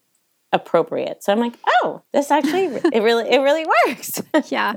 appropriate. 0.51 1.23
So 1.23 1.33
I'm 1.33 1.39
like, 1.39 1.55
oh, 1.67 2.01
this 2.13 2.31
actually 2.31 2.65
it 2.93 3.03
really 3.03 3.29
it 3.29 3.39
really 3.39 3.65
works. 3.85 4.21
yeah. 4.51 4.75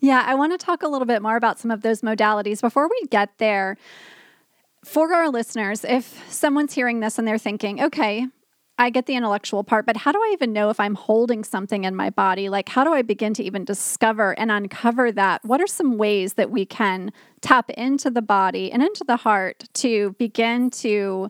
Yeah, 0.00 0.24
I 0.26 0.34
want 0.34 0.58
to 0.58 0.64
talk 0.64 0.82
a 0.82 0.88
little 0.88 1.06
bit 1.06 1.22
more 1.22 1.36
about 1.36 1.58
some 1.58 1.70
of 1.70 1.82
those 1.82 2.02
modalities 2.02 2.60
before 2.60 2.88
we 2.88 3.06
get 3.08 3.30
there. 3.38 3.76
For 4.84 5.12
our 5.12 5.28
listeners, 5.28 5.84
if 5.84 6.24
someone's 6.32 6.72
hearing 6.72 7.00
this 7.00 7.18
and 7.18 7.26
they're 7.26 7.36
thinking, 7.36 7.82
okay, 7.82 8.26
I 8.80 8.90
get 8.90 9.06
the 9.06 9.16
intellectual 9.16 9.64
part, 9.64 9.86
but 9.86 9.96
how 9.96 10.12
do 10.12 10.18
I 10.18 10.30
even 10.32 10.52
know 10.52 10.70
if 10.70 10.78
I'm 10.78 10.94
holding 10.94 11.42
something 11.42 11.82
in 11.82 11.96
my 11.96 12.10
body? 12.10 12.48
Like, 12.48 12.68
how 12.68 12.84
do 12.84 12.92
I 12.92 13.02
begin 13.02 13.34
to 13.34 13.42
even 13.42 13.64
discover 13.64 14.38
and 14.38 14.52
uncover 14.52 15.10
that? 15.12 15.44
What 15.44 15.60
are 15.60 15.66
some 15.66 15.98
ways 15.98 16.34
that 16.34 16.52
we 16.52 16.64
can 16.64 17.12
tap 17.40 17.70
into 17.70 18.08
the 18.08 18.22
body 18.22 18.70
and 18.70 18.80
into 18.80 19.02
the 19.04 19.16
heart 19.16 19.64
to 19.74 20.12
begin 20.12 20.70
to 20.70 21.28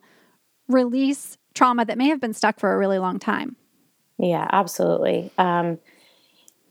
release 0.68 1.38
trauma 1.58 1.84
that 1.84 1.98
may 1.98 2.08
have 2.08 2.20
been 2.20 2.32
stuck 2.32 2.60
for 2.60 2.72
a 2.72 2.78
really 2.78 2.98
long 2.98 3.18
time. 3.18 3.56
Yeah, 4.16 4.46
absolutely. 4.50 5.30
Um, 5.38 5.78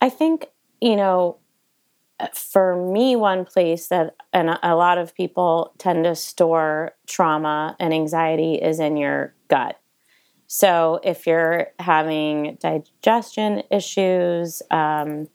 I 0.02 0.10
think, 0.10 0.48
you 0.82 0.96
know, 0.96 1.38
for 2.34 2.76
me, 2.76 3.16
one 3.16 3.46
place 3.46 3.88
that, 3.88 4.16
and 4.34 4.58
a 4.64 4.76
lot 4.76 4.98
of 4.98 5.14
people 5.14 5.74
tend 5.78 6.06
to 6.06 6.16
store 6.16 6.94
trauma 7.06 7.76
and 7.80 7.94
anxiety 7.94 8.56
is 8.56 8.80
in 8.80 8.98
your 8.98 9.34
gut. 9.50 9.80
So 10.48 11.02
if 11.04 11.28
you're 11.28 11.68
having 11.80 12.58
digestion 12.62 13.64
issues, 13.70 14.62
um, 14.72 15.28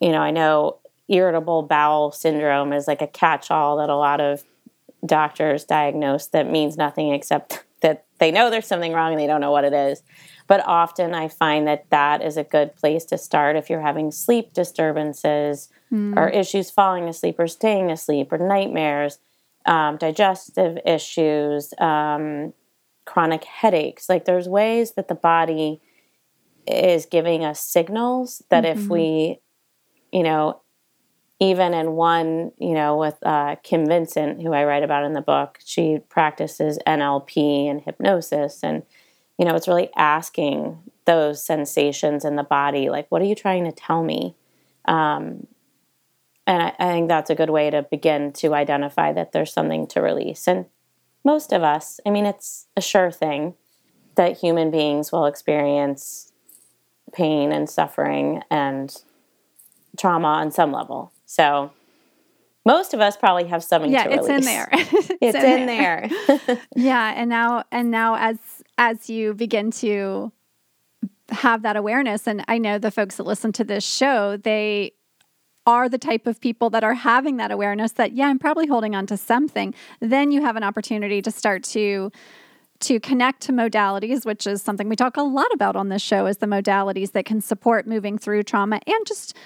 you 0.00 0.10
know, 0.10 0.20
I 0.20 0.32
know 0.32 0.78
irritable 1.08 1.62
bowel 1.62 2.10
syndrome 2.10 2.72
is 2.72 2.86
like 2.86 3.02
a 3.02 3.06
catch 3.06 3.50
all 3.50 3.78
that 3.78 3.88
a 3.88 3.96
lot 3.96 4.20
of 4.20 4.44
doctors 5.06 5.64
diagnose 5.64 6.26
that 6.26 6.50
means 6.50 6.76
nothing 6.76 7.14
except 7.14 7.64
that 7.80 8.06
they 8.18 8.30
know 8.30 8.50
there's 8.50 8.66
something 8.66 8.92
wrong 8.92 9.12
and 9.12 9.20
they 9.20 9.26
don't 9.26 9.40
know 9.40 9.52
what 9.52 9.64
it 9.64 9.72
is. 9.72 10.02
But 10.46 10.66
often 10.66 11.14
I 11.14 11.28
find 11.28 11.66
that 11.66 11.90
that 11.90 12.22
is 12.22 12.36
a 12.36 12.44
good 12.44 12.74
place 12.76 13.04
to 13.06 13.18
start 13.18 13.56
if 13.56 13.68
you're 13.68 13.82
having 13.82 14.10
sleep 14.10 14.54
disturbances 14.54 15.68
mm. 15.92 16.16
or 16.16 16.28
issues 16.28 16.70
falling 16.70 17.08
asleep 17.08 17.36
or 17.38 17.46
staying 17.46 17.90
asleep 17.90 18.32
or 18.32 18.38
nightmares, 18.38 19.18
um, 19.66 19.98
digestive 19.98 20.78
issues, 20.86 21.74
um, 21.78 22.54
chronic 23.04 23.44
headaches. 23.44 24.08
Like 24.08 24.24
there's 24.24 24.48
ways 24.48 24.92
that 24.92 25.08
the 25.08 25.14
body 25.14 25.80
is 26.66 27.06
giving 27.06 27.44
us 27.44 27.60
signals 27.60 28.42
that 28.50 28.64
mm-hmm. 28.64 28.80
if 28.80 28.88
we, 28.88 29.40
you 30.12 30.22
know, 30.22 30.60
even 31.40 31.72
in 31.72 31.92
one, 31.92 32.52
you 32.58 32.74
know, 32.74 32.96
with 32.96 33.16
uh, 33.22 33.56
Kim 33.62 33.86
Vincent, 33.86 34.42
who 34.42 34.52
I 34.52 34.64
write 34.64 34.82
about 34.82 35.04
in 35.04 35.12
the 35.12 35.20
book, 35.20 35.58
she 35.64 36.00
practices 36.08 36.78
NLP 36.86 37.70
and 37.70 37.80
hypnosis. 37.80 38.60
And, 38.62 38.82
you 39.38 39.44
know, 39.44 39.54
it's 39.54 39.68
really 39.68 39.90
asking 39.96 40.78
those 41.04 41.42
sensations 41.44 42.24
in 42.24 42.36
the 42.36 42.42
body, 42.42 42.90
like, 42.90 43.06
what 43.08 43.22
are 43.22 43.26
you 43.26 43.36
trying 43.36 43.64
to 43.64 43.72
tell 43.72 44.02
me? 44.02 44.34
Um, 44.86 45.46
and 46.46 46.62
I, 46.62 46.72
I 46.78 46.92
think 46.92 47.08
that's 47.08 47.30
a 47.30 47.34
good 47.34 47.50
way 47.50 47.70
to 47.70 47.82
begin 47.82 48.32
to 48.34 48.54
identify 48.54 49.12
that 49.12 49.32
there's 49.32 49.52
something 49.52 49.86
to 49.88 50.02
release. 50.02 50.48
And 50.48 50.66
most 51.24 51.52
of 51.52 51.62
us, 51.62 52.00
I 52.04 52.10
mean, 52.10 52.26
it's 52.26 52.66
a 52.76 52.80
sure 52.80 53.12
thing 53.12 53.54
that 54.16 54.38
human 54.38 54.70
beings 54.70 55.12
will 55.12 55.26
experience 55.26 56.32
pain 57.12 57.52
and 57.52 57.70
suffering 57.70 58.42
and 58.50 58.94
trauma 59.96 60.28
on 60.28 60.50
some 60.50 60.72
level. 60.72 61.12
So 61.28 61.72
most 62.64 62.94
of 62.94 63.00
us 63.00 63.18
probably 63.18 63.44
have 63.48 63.62
something 63.62 63.92
yeah, 63.92 64.04
to 64.04 64.16
release. 64.16 64.28
it's 64.28 64.38
in 64.38 64.44
there. 64.44 64.68
it's, 64.72 65.10
it's 65.20 65.36
in, 65.36 65.60
in 65.60 65.66
there. 65.66 66.10
there. 66.26 66.62
yeah, 66.74 67.12
and 67.14 67.28
now 67.28 67.64
and 67.70 67.90
now 67.90 68.16
as 68.16 68.38
as 68.78 69.10
you 69.10 69.34
begin 69.34 69.70
to 69.72 70.32
have 71.28 71.60
that 71.62 71.76
awareness 71.76 72.26
and 72.26 72.42
I 72.48 72.56
know 72.56 72.78
the 72.78 72.90
folks 72.90 73.16
that 73.16 73.24
listen 73.24 73.52
to 73.52 73.64
this 73.64 73.84
show, 73.84 74.38
they 74.38 74.92
are 75.66 75.90
the 75.90 75.98
type 75.98 76.26
of 76.26 76.40
people 76.40 76.70
that 76.70 76.82
are 76.82 76.94
having 76.94 77.36
that 77.36 77.50
awareness 77.50 77.92
that 77.92 78.12
yeah, 78.12 78.28
I'm 78.28 78.38
probably 78.38 78.66
holding 78.66 78.96
on 78.96 79.06
to 79.08 79.18
something. 79.18 79.74
Then 80.00 80.32
you 80.32 80.40
have 80.40 80.56
an 80.56 80.62
opportunity 80.62 81.20
to 81.20 81.30
start 81.30 81.62
to 81.64 82.10
to 82.80 83.00
connect 83.00 83.42
to 83.42 83.52
modalities, 83.52 84.24
which 84.24 84.46
is 84.46 84.62
something 84.62 84.88
we 84.88 84.96
talk 84.96 85.18
a 85.18 85.22
lot 85.22 85.52
about 85.52 85.76
on 85.76 85.90
this 85.90 86.00
show, 86.00 86.24
is 86.24 86.38
the 86.38 86.46
modalities 86.46 87.12
that 87.12 87.26
can 87.26 87.42
support 87.42 87.86
moving 87.86 88.16
through 88.16 88.44
trauma 88.44 88.80
and 88.86 89.06
just 89.06 89.36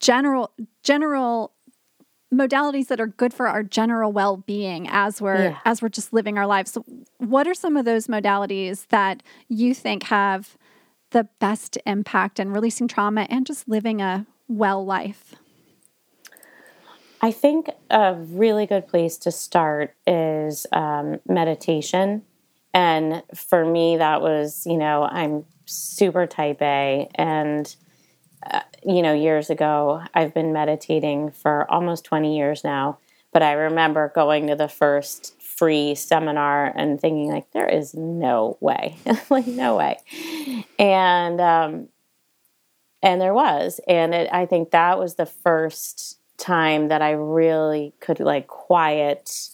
general 0.00 0.50
general 0.82 1.52
modalities 2.32 2.86
that 2.86 3.00
are 3.00 3.06
good 3.06 3.34
for 3.34 3.48
our 3.48 3.62
general 3.62 4.12
well-being 4.12 4.88
as 4.88 5.20
we're 5.20 5.50
yeah. 5.50 5.58
as 5.64 5.82
we're 5.82 5.88
just 5.88 6.12
living 6.12 6.38
our 6.38 6.46
lives. 6.46 6.72
So 6.72 6.84
what 7.18 7.46
are 7.46 7.54
some 7.54 7.76
of 7.76 7.84
those 7.84 8.06
modalities 8.06 8.86
that 8.88 9.22
you 9.48 9.74
think 9.74 10.04
have 10.04 10.56
the 11.10 11.28
best 11.40 11.76
impact 11.86 12.38
in 12.38 12.52
releasing 12.52 12.88
trauma 12.88 13.26
and 13.28 13.46
just 13.46 13.68
living 13.68 14.00
a 14.00 14.26
well 14.48 14.84
life? 14.84 15.34
I 17.22 17.32
think 17.32 17.68
a 17.90 18.14
really 18.14 18.64
good 18.66 18.86
place 18.86 19.18
to 19.18 19.30
start 19.30 19.94
is 20.06 20.66
um, 20.72 21.20
meditation. 21.28 22.22
And 22.72 23.22
for 23.34 23.64
me, 23.64 23.98
that 23.98 24.22
was, 24.22 24.64
you 24.64 24.78
know, 24.78 25.02
I'm 25.02 25.44
super 25.66 26.26
type 26.26 26.62
A 26.62 27.08
and 27.16 27.74
you 28.84 29.02
know, 29.02 29.12
years 29.12 29.50
ago, 29.50 30.02
I've 30.14 30.34
been 30.34 30.52
meditating 30.52 31.30
for 31.30 31.70
almost 31.70 32.04
20 32.04 32.36
years 32.36 32.64
now. 32.64 32.98
But 33.32 33.42
I 33.42 33.52
remember 33.52 34.10
going 34.12 34.48
to 34.48 34.56
the 34.56 34.68
first 34.68 35.40
free 35.40 35.94
seminar 35.94 36.72
and 36.74 37.00
thinking, 37.00 37.30
like, 37.30 37.50
there 37.52 37.68
is 37.68 37.94
no 37.94 38.56
way, 38.60 38.96
like, 39.30 39.46
no 39.46 39.76
way. 39.76 39.98
And, 40.78 41.40
um, 41.40 41.88
and 43.02 43.20
there 43.20 43.34
was. 43.34 43.80
And 43.86 44.14
it, 44.14 44.28
I 44.32 44.46
think 44.46 44.72
that 44.72 44.98
was 44.98 45.14
the 45.14 45.26
first 45.26 46.18
time 46.38 46.88
that 46.88 47.02
I 47.02 47.12
really 47.12 47.92
could, 48.00 48.18
like, 48.18 48.48
quiet 48.48 49.50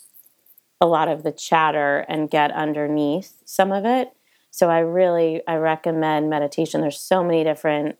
a 0.80 0.86
lot 0.86 1.08
of 1.08 1.22
the 1.22 1.32
chatter 1.32 2.04
and 2.08 2.30
get 2.30 2.50
underneath 2.52 3.42
some 3.44 3.72
of 3.72 3.84
it. 3.84 4.12
So 4.50 4.70
I 4.70 4.78
really 4.78 5.42
I 5.46 5.56
recommend 5.56 6.30
meditation. 6.30 6.80
There's 6.80 7.00
so 7.00 7.22
many 7.22 7.44
different 7.44 7.98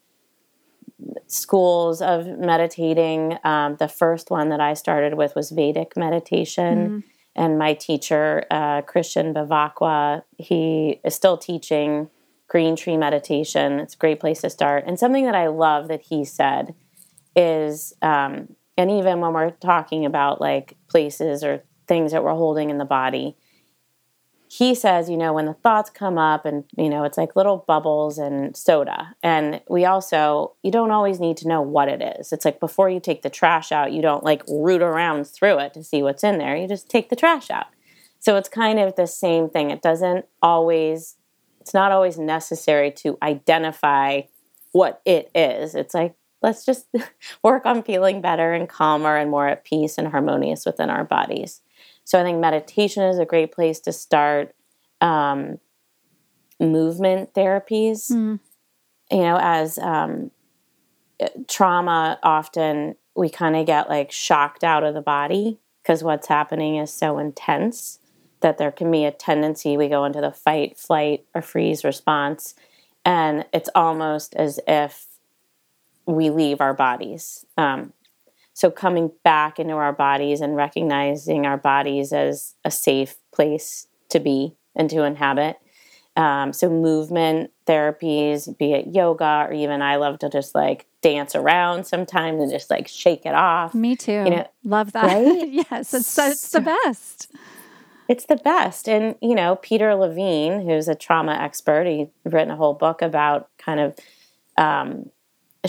schools 1.26 2.00
of 2.00 2.26
meditating. 2.26 3.38
Um, 3.44 3.76
the 3.76 3.88
first 3.88 4.30
one 4.30 4.48
that 4.48 4.60
I 4.60 4.74
started 4.74 5.14
with 5.14 5.34
was 5.34 5.50
Vedic 5.50 5.96
meditation. 5.96 6.78
Mm-hmm. 6.78 6.98
And 7.36 7.58
my 7.58 7.74
teacher, 7.74 8.44
uh, 8.50 8.82
Christian 8.82 9.34
Bevacqua, 9.34 10.22
he 10.38 11.00
is 11.04 11.14
still 11.14 11.36
teaching 11.36 12.08
green 12.48 12.76
tree 12.76 12.96
meditation. 12.96 13.78
It's 13.80 13.94
a 13.94 13.98
great 13.98 14.20
place 14.20 14.40
to 14.40 14.50
start. 14.50 14.84
And 14.86 14.98
something 14.98 15.26
that 15.26 15.34
I 15.34 15.48
love 15.48 15.88
that 15.88 16.02
he 16.02 16.24
said 16.24 16.74
is, 17.34 17.92
um, 18.00 18.56
and 18.78 18.90
even 18.90 19.20
when 19.20 19.34
we're 19.34 19.50
talking 19.50 20.06
about 20.06 20.40
like 20.40 20.76
places 20.88 21.44
or 21.44 21.62
things 21.86 22.12
that 22.12 22.24
we're 22.24 22.34
holding 22.34 22.70
in 22.70 22.78
the 22.78 22.84
body, 22.84 23.36
he 24.48 24.74
says, 24.74 25.10
you 25.10 25.16
know, 25.16 25.32
when 25.32 25.46
the 25.46 25.54
thoughts 25.54 25.90
come 25.90 26.18
up 26.18 26.44
and, 26.44 26.64
you 26.76 26.88
know, 26.88 27.04
it's 27.04 27.18
like 27.18 27.34
little 27.34 27.64
bubbles 27.66 28.18
and 28.18 28.56
soda. 28.56 29.14
And 29.22 29.60
we 29.68 29.84
also, 29.84 30.54
you 30.62 30.70
don't 30.70 30.92
always 30.92 31.18
need 31.18 31.36
to 31.38 31.48
know 31.48 31.60
what 31.60 31.88
it 31.88 32.00
is. 32.18 32.32
It's 32.32 32.44
like 32.44 32.60
before 32.60 32.88
you 32.88 33.00
take 33.00 33.22
the 33.22 33.30
trash 33.30 33.72
out, 33.72 33.92
you 33.92 34.02
don't 34.02 34.22
like 34.22 34.42
root 34.48 34.82
around 34.82 35.26
through 35.26 35.58
it 35.58 35.74
to 35.74 35.82
see 35.82 36.02
what's 36.02 36.22
in 36.22 36.38
there. 36.38 36.56
You 36.56 36.68
just 36.68 36.88
take 36.88 37.08
the 37.08 37.16
trash 37.16 37.50
out. 37.50 37.66
So 38.20 38.36
it's 38.36 38.48
kind 38.48 38.78
of 38.78 38.94
the 38.94 39.06
same 39.06 39.48
thing. 39.50 39.70
It 39.70 39.82
doesn't 39.82 40.26
always, 40.40 41.16
it's 41.60 41.74
not 41.74 41.90
always 41.90 42.18
necessary 42.18 42.92
to 42.92 43.18
identify 43.22 44.22
what 44.72 45.00
it 45.04 45.30
is. 45.34 45.74
It's 45.74 45.94
like, 45.94 46.14
let's 46.42 46.64
just 46.64 46.86
work 47.42 47.66
on 47.66 47.82
feeling 47.82 48.20
better 48.20 48.52
and 48.52 48.68
calmer 48.68 49.16
and 49.16 49.30
more 49.30 49.48
at 49.48 49.64
peace 49.64 49.98
and 49.98 50.08
harmonious 50.08 50.64
within 50.64 50.90
our 50.90 51.04
bodies. 51.04 51.62
So 52.06 52.18
I 52.18 52.22
think 52.22 52.38
meditation 52.38 53.02
is 53.02 53.18
a 53.18 53.26
great 53.26 53.52
place 53.52 53.80
to 53.80 53.92
start. 53.92 54.54
Um, 55.02 55.58
movement 56.58 57.34
therapies, 57.34 58.10
mm. 58.10 58.40
you 59.10 59.18
know, 59.18 59.38
as 59.40 59.78
um, 59.78 60.30
trauma 61.48 62.18
often 62.22 62.96
we 63.14 63.28
kind 63.28 63.56
of 63.56 63.66
get 63.66 63.88
like 63.88 64.12
shocked 64.12 64.64
out 64.64 64.84
of 64.84 64.94
the 64.94 65.00
body 65.00 65.58
because 65.82 66.02
what's 66.02 66.28
happening 66.28 66.76
is 66.76 66.92
so 66.92 67.18
intense 67.18 67.98
that 68.40 68.58
there 68.58 68.70
can 68.70 68.90
be 68.90 69.04
a 69.04 69.10
tendency 69.10 69.76
we 69.76 69.88
go 69.88 70.04
into 70.04 70.20
the 70.20 70.32
fight, 70.32 70.78
flight, 70.78 71.24
or 71.34 71.40
freeze 71.40 71.84
response. 71.84 72.54
And 73.04 73.46
it's 73.52 73.70
almost 73.74 74.34
as 74.34 74.60
if 74.66 75.06
we 76.06 76.30
leave 76.30 76.60
our 76.60 76.74
bodies. 76.74 77.46
Um, 77.56 77.92
so, 78.56 78.70
coming 78.70 79.10
back 79.22 79.58
into 79.58 79.74
our 79.74 79.92
bodies 79.92 80.40
and 80.40 80.56
recognizing 80.56 81.44
our 81.44 81.58
bodies 81.58 82.10
as 82.10 82.54
a 82.64 82.70
safe 82.70 83.16
place 83.30 83.86
to 84.08 84.18
be 84.18 84.54
and 84.74 84.88
to 84.88 85.02
inhabit. 85.02 85.58
Um, 86.16 86.54
so, 86.54 86.70
movement 86.70 87.50
therapies, 87.66 88.56
be 88.56 88.72
it 88.72 88.86
yoga 88.86 89.44
or 89.46 89.52
even 89.52 89.82
I 89.82 89.96
love 89.96 90.20
to 90.20 90.30
just 90.30 90.54
like 90.54 90.86
dance 91.02 91.34
around 91.34 91.84
sometimes 91.84 92.40
and 92.40 92.50
just 92.50 92.70
like 92.70 92.88
shake 92.88 93.26
it 93.26 93.34
off. 93.34 93.74
Me 93.74 93.94
too. 93.94 94.12
You 94.24 94.30
know, 94.30 94.48
love 94.64 94.92
that. 94.92 95.04
Right? 95.04 95.48
yes, 95.70 95.92
it's, 95.92 96.18
it's 96.18 96.48
the 96.48 96.62
best. 96.62 97.30
It's 98.08 98.24
the 98.24 98.36
best. 98.36 98.88
And, 98.88 99.16
you 99.20 99.34
know, 99.34 99.56
Peter 99.56 99.94
Levine, 99.94 100.62
who's 100.66 100.88
a 100.88 100.94
trauma 100.94 101.34
expert, 101.34 101.86
he's 101.86 102.08
written 102.24 102.52
a 102.52 102.56
whole 102.56 102.72
book 102.72 103.02
about 103.02 103.50
kind 103.58 103.80
of 103.80 103.98
um, 104.56 105.10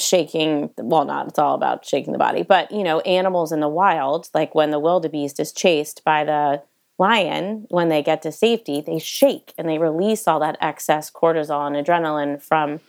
shaking, 0.03 0.71
well, 0.77 1.05
not, 1.05 1.27
it's 1.27 1.39
all 1.39 1.55
about 1.55 1.85
shaking 1.85 2.13
the 2.13 2.19
body, 2.19 2.43
but, 2.43 2.71
you 2.71 2.83
know, 2.83 2.99
animals 3.01 3.51
in 3.51 3.59
the 3.59 3.67
wild, 3.67 4.29
like 4.33 4.55
when 4.55 4.71
the 4.71 4.79
wildebeest 4.79 5.39
is 5.39 5.51
chased 5.51 6.03
by 6.03 6.23
the 6.23 6.61
lion, 6.97 7.65
when 7.69 7.89
they 7.89 8.01
get 8.01 8.21
to 8.23 8.31
safety, 8.31 8.81
they 8.81 8.99
shake 8.99 9.53
and 9.57 9.69
they 9.69 9.77
release 9.77 10.27
all 10.27 10.39
that 10.39 10.57
excess 10.61 11.11
cortisol 11.11 11.67
and 11.67 11.75
adrenaline 11.75 12.41
from 12.41 12.79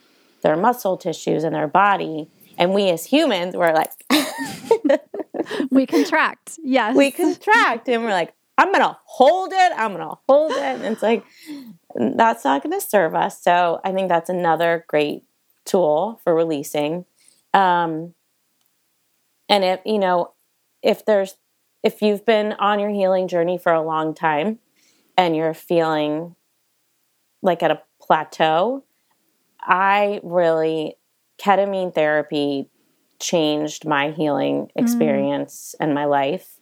their 0.42 0.56
muscle 0.56 0.96
tissues 0.96 1.44
in 1.44 1.52
their 1.52 1.68
body. 1.68 2.28
And 2.56 2.72
we 2.72 2.88
as 2.88 3.04
humans, 3.04 3.54
we're 3.56 3.74
like, 3.74 3.92
we 5.70 5.86
contract. 5.86 6.58
Yes. 6.62 6.96
We 6.96 7.10
contract 7.10 7.88
and 7.88 8.02
we're 8.02 8.10
like, 8.10 8.34
I'm 8.56 8.72
to 8.72 8.98
hold 9.04 9.52
it. 9.52 9.72
I'm 9.76 9.96
to 9.96 10.18
hold 10.28 10.52
it. 10.52 10.58
And 10.58 10.84
it's 10.84 11.02
like, 11.02 11.24
that's 11.94 12.44
not 12.44 12.62
to 12.64 12.80
serve 12.80 13.14
us. 13.14 13.40
So 13.40 13.80
I 13.84 13.92
think 13.92 14.08
that's 14.08 14.28
another 14.28 14.84
great 14.88 15.22
tool 15.68 16.20
for 16.25 16.34
releasing. 16.34 17.04
Um, 17.54 18.14
and 19.48 19.64
if, 19.64 19.80
you 19.84 19.98
know, 19.98 20.32
if 20.82 21.04
there's 21.04 21.37
if 21.82 22.02
you've 22.02 22.25
been 22.25 22.54
on 22.54 22.80
your 22.80 22.90
healing 22.90 23.28
journey 23.28 23.56
for 23.56 23.72
a 23.72 23.82
long 23.82 24.14
time 24.14 24.58
and 25.16 25.37
you're 25.37 25.54
feeling 25.54 26.34
like 27.40 27.62
at 27.62 27.70
a 27.70 27.82
plateau, 28.00 28.84
I 29.60 30.20
really, 30.22 30.96
ketamine 31.38 31.94
therapy 31.94 32.68
changed 33.20 33.87
my 33.87 34.10
healing 34.10 34.66
mm. 34.66 34.70
experience 34.82 35.75
mm. 35.75 35.84
and 35.84 35.94
my 35.94 36.04
life. 36.04 36.58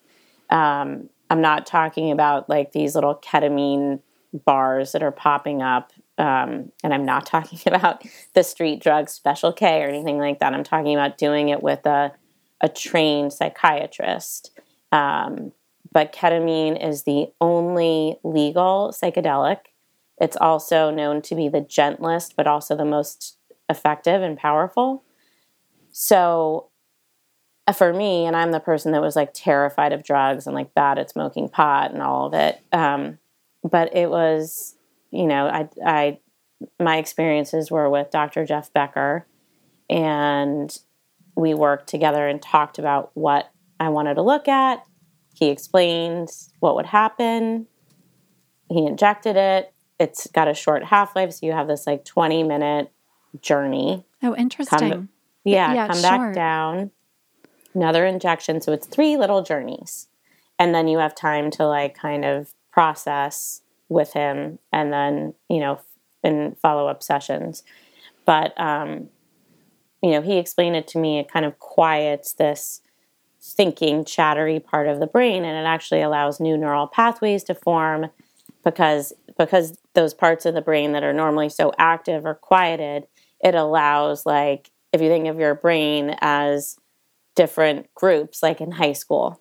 Um, 0.51 1.09
I'm 1.29 1.41
not 1.41 1.67
talking 1.67 2.11
about 2.11 2.49
like 2.49 2.73
these 2.73 2.95
little 2.95 3.17
ketamine 3.17 4.01
bars 4.45 4.93
that 4.93 5.03
are 5.03 5.13
popping 5.13 5.63
up. 5.63 5.93
Um, 6.19 6.73
and 6.83 6.95
I'm 6.95 7.05
not 7.05 7.27
talking 7.27 7.59
about 7.67 8.03
the 8.35 8.43
street 8.43 8.83
drug 8.83 9.09
special 9.09 9.53
K 9.53 9.83
or 9.83 9.89
anything 9.89 10.19
like 10.19 10.39
that. 10.41 10.55
I'm 10.55 10.65
talking 10.65 10.95
about 10.95 11.19
doing 11.19 11.49
it 11.49 11.63
with 11.63 11.87
a, 11.87 12.13
a 12.61 12.69
trained 12.69 13.33
psychiatrist. 13.33 14.59
Um, 14.93 15.53
but 15.93 16.13
ketamine 16.13 16.83
is 16.83 17.05
the 17.05 17.29
only 17.41 18.19
legal 18.23 18.93
psychedelic. 18.95 19.59
It's 20.21 20.37
also 20.37 20.91
known 20.91 21.23
to 21.23 21.35
be 21.35 21.49
the 21.49 21.61
gentlest, 21.61 22.37
but 22.37 22.47
also 22.47 22.77
the 22.77 22.85
most 22.85 23.39
effective 23.69 24.23
and 24.23 24.37
powerful. 24.37 25.05
So, 25.91 26.69
uh, 27.67 27.73
for 27.73 27.93
me, 27.93 28.27
and 28.27 28.37
I'm 28.37 28.53
the 28.53 28.61
person 28.61 28.93
that 28.93 29.01
was 29.01 29.17
like 29.17 29.31
terrified 29.35 29.93
of 29.93 30.05
drugs 30.05 30.47
and 30.47 30.55
like 30.55 30.75
bad 30.75 30.99
at 30.99 31.11
smoking 31.11 31.49
pot 31.49 31.93
and 31.93 32.03
all 32.03 32.27
of 32.27 32.35
it. 32.35 32.61
Um, 32.73 33.19
but 33.65 33.95
it 33.95 34.11
was, 34.11 34.76
you 35.17 35.27
know, 35.27 35.47
I, 35.47 35.69
I, 35.85 36.19
my 36.79 36.99
experiences 36.99 37.71
were 37.71 37.89
with 37.89 38.11
Dr. 38.11 38.45
Jeff 38.45 38.73
Becker, 38.73 39.27
and 39.89 40.77
we 41.37 41.55
worked 41.55 41.89
together 41.89 42.27
and 42.27 42.41
talked 42.41 42.79
about 42.79 43.11
what 43.15 43.51
I 43.79 43.89
wanted 43.91 44.15
to 44.15 44.23
look 44.23 44.49
at. 44.49 44.83
He 45.35 45.51
explained 45.51 46.31
what 46.61 46.77
would 46.77 46.87
happen. 46.87 47.67
He 48.69 48.87
injected 48.87 49.37
it. 49.37 49.73
It's 49.99 50.27
got 50.29 50.49
a 50.49 50.55
short 50.55 50.85
half 50.85 51.15
life, 51.15 51.33
so 51.33 51.47
you 51.47 51.53
have 51.53 51.69
this 51.69 51.87
like 51.87 52.05
20 52.05 52.43
minute 52.43 52.91
journey. 53.41 54.05
Oh, 54.23 54.35
interesting. 54.35 54.91
Come, 54.91 55.09
yeah, 55.45 55.75
yeah, 55.75 55.89
come 55.89 56.03
back 56.03 56.21
short. 56.21 56.35
down. 56.35 56.91
Another 57.75 58.07
injection. 58.07 58.61
So 58.61 58.73
it's 58.73 58.87
three 58.87 59.17
little 59.17 59.43
journeys. 59.43 60.09
And 60.59 60.75
then 60.75 60.89
you 60.89 60.99
have 60.99 61.15
time 61.15 61.51
to 61.53 61.67
like 61.67 61.95
kind 61.95 62.25
of 62.25 62.55
process 62.73 63.61
with 63.89 64.13
him 64.13 64.59
and 64.73 64.93
then, 64.93 65.35
you 65.49 65.61
know, 65.61 65.81
in 66.23 66.57
follow 66.61 66.89
up 66.89 67.03
sessions. 67.03 67.63
But, 68.25 68.59
um, 68.61 69.09
you 70.03 70.11
know, 70.11 70.23
he 70.23 70.39
explained 70.39 70.77
it 70.77 70.89
to 70.89 70.99
me. 70.99 71.19
It 71.19 71.31
kind 71.31 71.45
of 71.47 71.59
quiets 71.59 72.33
this 72.35 72.81
thinking, 73.41 74.05
chattery 74.05 74.59
part 74.59 74.89
of 74.89 75.01
the 75.01 75.07
brain, 75.07 75.45
and 75.45 75.57
it 75.57 75.69
actually 75.69 76.03
allows 76.03 76.41
new 76.41 76.57
neural 76.57 76.87
pathways 76.87 77.45
to 77.45 77.55
form 77.55 78.11
because 78.65 79.13
because 79.39 79.79
those 79.95 80.15
parts 80.15 80.47
of 80.47 80.55
the 80.55 80.63
brain 80.63 80.93
that 80.93 81.05
are 81.05 81.13
normally 81.13 81.49
so 81.49 81.73
active 81.79 82.27
are 82.27 82.35
quieted. 82.35 83.07
It 83.41 83.55
allows 83.55 84.27
like 84.27 84.71
if 84.93 85.01
you 85.01 85.09
think 85.09 85.29
of 85.29 85.39
your 85.39 85.55
brain 85.55 86.17
as 86.21 86.77
different 87.35 87.93
groups, 87.95 88.43
like 88.43 88.61
in 88.61 88.73
high 88.73 88.95
school. 88.95 89.41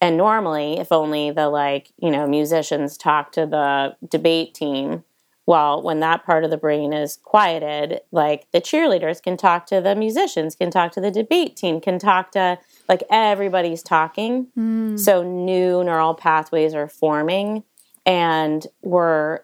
And 0.00 0.16
normally, 0.16 0.78
if 0.78 0.92
only 0.92 1.30
the 1.30 1.48
like, 1.48 1.92
you 2.00 2.10
know, 2.10 2.26
musicians 2.26 2.96
talk 2.96 3.32
to 3.32 3.46
the 3.46 3.96
debate 4.08 4.54
team, 4.54 5.04
well, 5.48 5.82
when 5.82 6.00
that 6.00 6.26
part 6.26 6.44
of 6.44 6.50
the 6.50 6.58
brain 6.58 6.92
is 6.92 7.18
quieted, 7.22 8.02
like 8.12 8.46
the 8.52 8.60
cheerleaders 8.60 9.22
can 9.22 9.36
talk 9.36 9.64
to 9.66 9.80
the 9.80 9.96
musicians, 9.96 10.54
can 10.54 10.70
talk 10.70 10.92
to 10.92 11.00
the 11.00 11.10
debate 11.10 11.56
team, 11.56 11.80
can 11.80 11.98
talk 11.98 12.32
to 12.32 12.58
like 12.86 13.02
everybody's 13.10 13.82
talking. 13.82 14.48
Mm. 14.56 15.00
So 15.00 15.22
new 15.22 15.82
neural 15.82 16.14
pathways 16.14 16.74
are 16.74 16.86
forming, 16.86 17.64
and 18.04 18.66
we're 18.82 19.40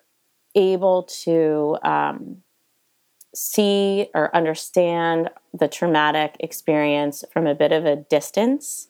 able 0.54 1.04
to 1.24 1.78
um, 1.82 2.42
see 3.34 4.08
or 4.14 4.34
understand 4.36 5.30
the 5.52 5.68
traumatic 5.68 6.36
experience 6.38 7.24
from 7.32 7.46
a 7.46 7.54
bit 7.54 7.72
of 7.72 7.86
a 7.86 7.96
distance. 7.96 8.88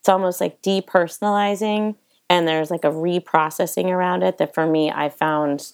It's 0.00 0.08
almost 0.08 0.40
like 0.40 0.62
depersonalizing, 0.62 1.96
and 2.30 2.48
there's 2.48 2.70
like 2.70 2.84
a 2.84 2.90
reprocessing 2.90 3.86
around 3.86 4.22
it 4.22 4.38
that 4.38 4.54
for 4.54 4.66
me 4.66 4.90
I 4.90 5.08
found 5.08 5.72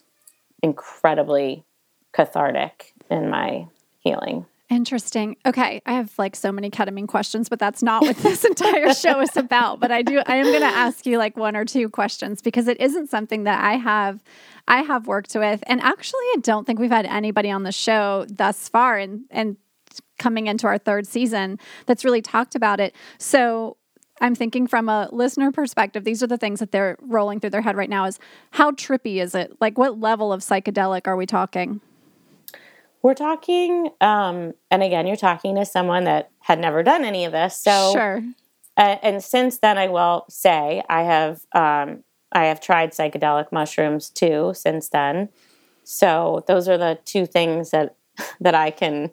incredibly 0.62 1.64
cathartic 2.12 2.94
in 3.10 3.28
my 3.28 3.66
healing. 3.98 4.46
Interesting. 4.70 5.36
Okay, 5.44 5.82
I 5.84 5.92
have 5.92 6.12
like 6.18 6.34
so 6.34 6.50
many 6.50 6.70
ketamine 6.70 7.06
questions, 7.06 7.48
but 7.50 7.58
that's 7.58 7.82
not 7.82 8.02
what 8.02 8.16
this 8.16 8.44
entire 8.44 8.94
show 8.94 9.20
is 9.20 9.36
about. 9.36 9.78
But 9.78 9.92
I 9.92 10.02
do 10.02 10.22
I 10.26 10.36
am 10.36 10.46
going 10.46 10.60
to 10.60 10.66
ask 10.66 11.04
you 11.04 11.18
like 11.18 11.36
one 11.36 11.54
or 11.54 11.64
two 11.66 11.90
questions 11.90 12.40
because 12.40 12.66
it 12.66 12.80
isn't 12.80 13.10
something 13.10 13.44
that 13.44 13.62
I 13.62 13.74
have 13.74 14.22
I 14.66 14.82
have 14.82 15.06
worked 15.06 15.34
with. 15.34 15.62
And 15.66 15.80
actually, 15.82 16.24
I 16.34 16.36
don't 16.40 16.66
think 16.66 16.78
we've 16.78 16.90
had 16.90 17.04
anybody 17.06 17.50
on 17.50 17.62
the 17.62 17.72
show 17.72 18.24
thus 18.28 18.68
far 18.68 18.98
and 18.98 19.24
and 19.30 19.58
coming 20.18 20.46
into 20.46 20.66
our 20.66 20.78
third 20.78 21.06
season 21.06 21.58
that's 21.86 22.04
really 22.04 22.22
talked 22.22 22.54
about 22.54 22.80
it. 22.80 22.94
So, 23.18 23.76
I'm 24.24 24.34
thinking 24.34 24.66
from 24.66 24.88
a 24.88 25.10
listener 25.12 25.52
perspective, 25.52 26.04
these 26.04 26.22
are 26.22 26.26
the 26.26 26.38
things 26.38 26.60
that 26.60 26.72
they're 26.72 26.96
rolling 27.02 27.40
through 27.40 27.50
their 27.50 27.60
head 27.60 27.76
right 27.76 27.90
now 27.90 28.06
is 28.06 28.18
how 28.52 28.70
trippy 28.70 29.20
is 29.20 29.34
it? 29.34 29.54
Like 29.60 29.76
what 29.76 30.00
level 30.00 30.32
of 30.32 30.40
psychedelic 30.40 31.06
are 31.06 31.14
we 31.14 31.26
talking? 31.26 31.82
We're 33.02 33.12
talking 33.12 33.90
um 34.00 34.54
and 34.70 34.82
again, 34.82 35.06
you're 35.06 35.16
talking 35.16 35.56
to 35.56 35.66
someone 35.66 36.04
that 36.04 36.30
had 36.40 36.58
never 36.58 36.82
done 36.82 37.04
any 37.04 37.26
of 37.26 37.32
this. 37.32 37.60
So 37.60 37.92
Sure. 37.92 38.24
Uh, 38.78 38.96
and 39.02 39.22
since 39.22 39.58
then 39.58 39.76
I 39.76 39.88
will 39.88 40.24
say 40.30 40.82
I 40.88 41.02
have 41.02 41.42
um 41.54 42.02
I 42.32 42.46
have 42.46 42.62
tried 42.62 42.92
psychedelic 42.92 43.52
mushrooms 43.52 44.08
too 44.08 44.52
since 44.54 44.88
then. 44.88 45.28
So 45.84 46.44
those 46.48 46.66
are 46.66 46.78
the 46.78 46.98
two 47.04 47.26
things 47.26 47.72
that 47.72 47.96
that 48.40 48.54
I 48.54 48.70
can 48.70 49.10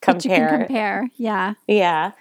compare. 0.00 0.48
Can 0.48 0.58
compare, 0.60 1.10
yeah. 1.16 1.54
Yeah. 1.66 2.12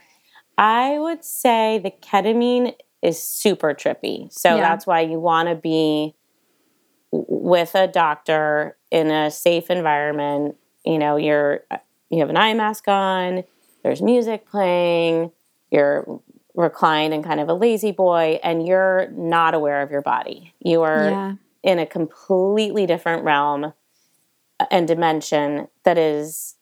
I 0.57 0.97
would 0.99 1.23
say 1.23 1.79
the 1.79 1.91
ketamine 1.91 2.73
is 3.01 3.21
super 3.21 3.73
trippy. 3.73 4.31
So 4.31 4.55
yeah. 4.55 4.61
that's 4.61 4.87
why 4.87 5.01
you 5.01 5.19
want 5.19 5.49
to 5.49 5.55
be 5.55 6.15
with 7.11 7.75
a 7.75 7.87
doctor 7.87 8.77
in 8.91 9.11
a 9.11 9.29
safe 9.31 9.69
environment. 9.69 10.55
You 10.85 10.97
know, 10.97 11.17
you're 11.17 11.63
uh, 11.69 11.77
you 12.09 12.19
have 12.19 12.29
an 12.29 12.37
eye 12.37 12.53
mask 12.53 12.87
on, 12.87 13.43
there's 13.83 14.01
music 14.01 14.47
playing, 14.49 15.31
you're 15.71 16.21
reclined 16.55 17.13
in 17.13 17.21
kind 17.21 17.39
of 17.39 17.49
a 17.49 17.53
lazy 17.53 17.91
boy, 17.91 18.39
and 18.43 18.65
you're 18.65 19.09
not 19.11 19.53
aware 19.53 19.81
of 19.81 19.91
your 19.91 20.01
body. 20.01 20.53
You 20.59 20.81
are 20.81 21.09
yeah. 21.09 21.33
in 21.63 21.79
a 21.79 21.85
completely 21.85 22.85
different 22.85 23.23
realm 23.23 23.73
uh, 24.59 24.65
and 24.71 24.87
dimension 24.87 25.67
that 25.83 25.97
is 25.97 26.55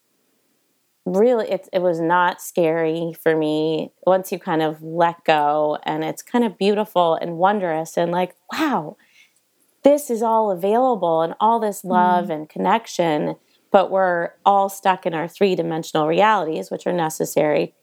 really 1.06 1.50
it, 1.50 1.70
it 1.72 1.82
was 1.82 2.00
not 2.00 2.42
scary 2.42 3.14
for 3.22 3.36
me 3.36 3.92
once 4.06 4.32
you 4.32 4.40
kind 4.40 4.62
of 4.62 4.82
let 4.82 5.24
go 5.24 5.78
and 5.84 6.04
it's 6.04 6.24
kind 6.24 6.44
of 6.44 6.58
beautiful 6.58 7.16
and 7.16 7.38
wondrous 7.38 7.96
and 7.96 8.12
like 8.12 8.36
wow 8.52 8.98
this 9.84 10.10
is 10.10 10.24
all 10.24 10.50
available 10.50 11.22
and 11.22 11.36
all 11.40 11.60
this 11.60 11.84
love 11.84 12.26
mm. 12.26 12.32
and 12.32 12.50
connection 12.50 13.36
but 13.72 13.92
we're 13.92 14.32
all 14.46 14.68
stuck 14.68 15.06
in 15.06 15.14
our 15.14 15.28
three-dimensional 15.28 16.08
realities 16.08 16.72
which 16.72 16.88
are 16.88 16.94
necessary 16.94 17.76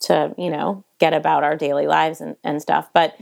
to 0.00 0.34
you 0.38 0.48
know 0.48 0.82
get 0.98 1.12
about 1.12 1.44
our 1.44 1.56
daily 1.56 1.86
lives 1.86 2.22
and, 2.22 2.36
and 2.42 2.62
stuff 2.62 2.88
but 2.94 3.14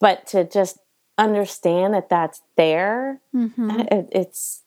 but 0.00 0.26
to 0.26 0.44
just 0.44 0.78
understand 1.16 1.94
that 1.94 2.08
that's 2.08 2.42
there 2.56 3.20
mm-hmm. 3.34 3.70
it, 3.70 4.08
it's 4.10 4.64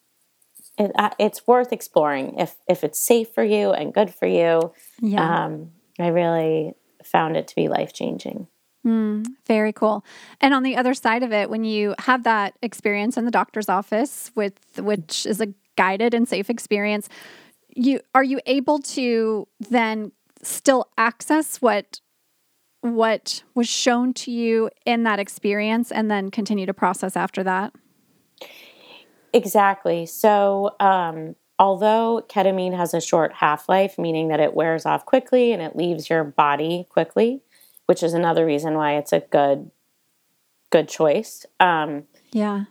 it, 0.77 0.91
uh, 0.95 1.11
it's 1.19 1.45
worth 1.45 1.71
exploring 1.71 2.39
if 2.39 2.55
if 2.67 2.83
it's 2.83 2.99
safe 2.99 3.29
for 3.33 3.43
you 3.43 3.71
and 3.71 3.93
good 3.93 4.13
for 4.13 4.27
you. 4.27 4.73
Yeah. 4.99 5.45
Um, 5.45 5.71
I 5.99 6.07
really 6.07 6.73
found 7.03 7.37
it 7.37 7.47
to 7.49 7.55
be 7.55 7.67
life 7.67 7.93
changing. 7.93 8.47
Mm, 8.85 9.25
very 9.47 9.71
cool. 9.71 10.03
And 10.41 10.53
on 10.53 10.63
the 10.63 10.75
other 10.75 10.93
side 10.93 11.23
of 11.23 11.31
it, 11.31 11.49
when 11.49 11.63
you 11.63 11.95
have 11.99 12.23
that 12.23 12.55
experience 12.61 13.15
in 13.15 13.25
the 13.25 13.31
doctor's 13.31 13.69
office, 13.69 14.31
with 14.35 14.59
which 14.77 15.25
is 15.25 15.39
a 15.39 15.53
guided 15.77 16.13
and 16.13 16.27
safe 16.27 16.49
experience, 16.49 17.07
you 17.75 18.01
are 18.13 18.23
you 18.23 18.39
able 18.45 18.79
to 18.79 19.47
then 19.59 20.11
still 20.41 20.87
access 20.97 21.61
what 21.61 22.01
what 22.81 23.43
was 23.55 23.69
shown 23.69 24.13
to 24.13 24.29
you 24.31 24.69
in 24.85 25.03
that 25.03 25.17
experience 25.17 25.89
and 25.89 26.11
then 26.11 26.29
continue 26.29 26.65
to 26.65 26.73
process 26.73 27.15
after 27.15 27.41
that? 27.43 27.73
Exactly. 29.33 30.05
So, 30.05 30.75
um, 30.79 31.35
although 31.57 32.23
ketamine 32.29 32.75
has 32.77 32.93
a 32.93 33.01
short 33.01 33.33
half 33.33 33.67
life, 33.67 33.97
meaning 33.97 34.27
that 34.27 34.39
it 34.39 34.53
wears 34.53 34.85
off 34.85 35.05
quickly 35.05 35.51
and 35.51 35.61
it 35.61 35.75
leaves 35.75 36.09
your 36.09 36.23
body 36.23 36.85
quickly, 36.89 37.41
which 37.87 38.03
is 38.03 38.13
another 38.13 38.45
reason 38.45 38.75
why 38.75 38.95
it's 38.95 39.11
a 39.11 39.19
good 39.19 39.71
good 40.69 40.87
choice. 40.87 41.45
Um, 41.59 42.03
yeah. 42.31 42.65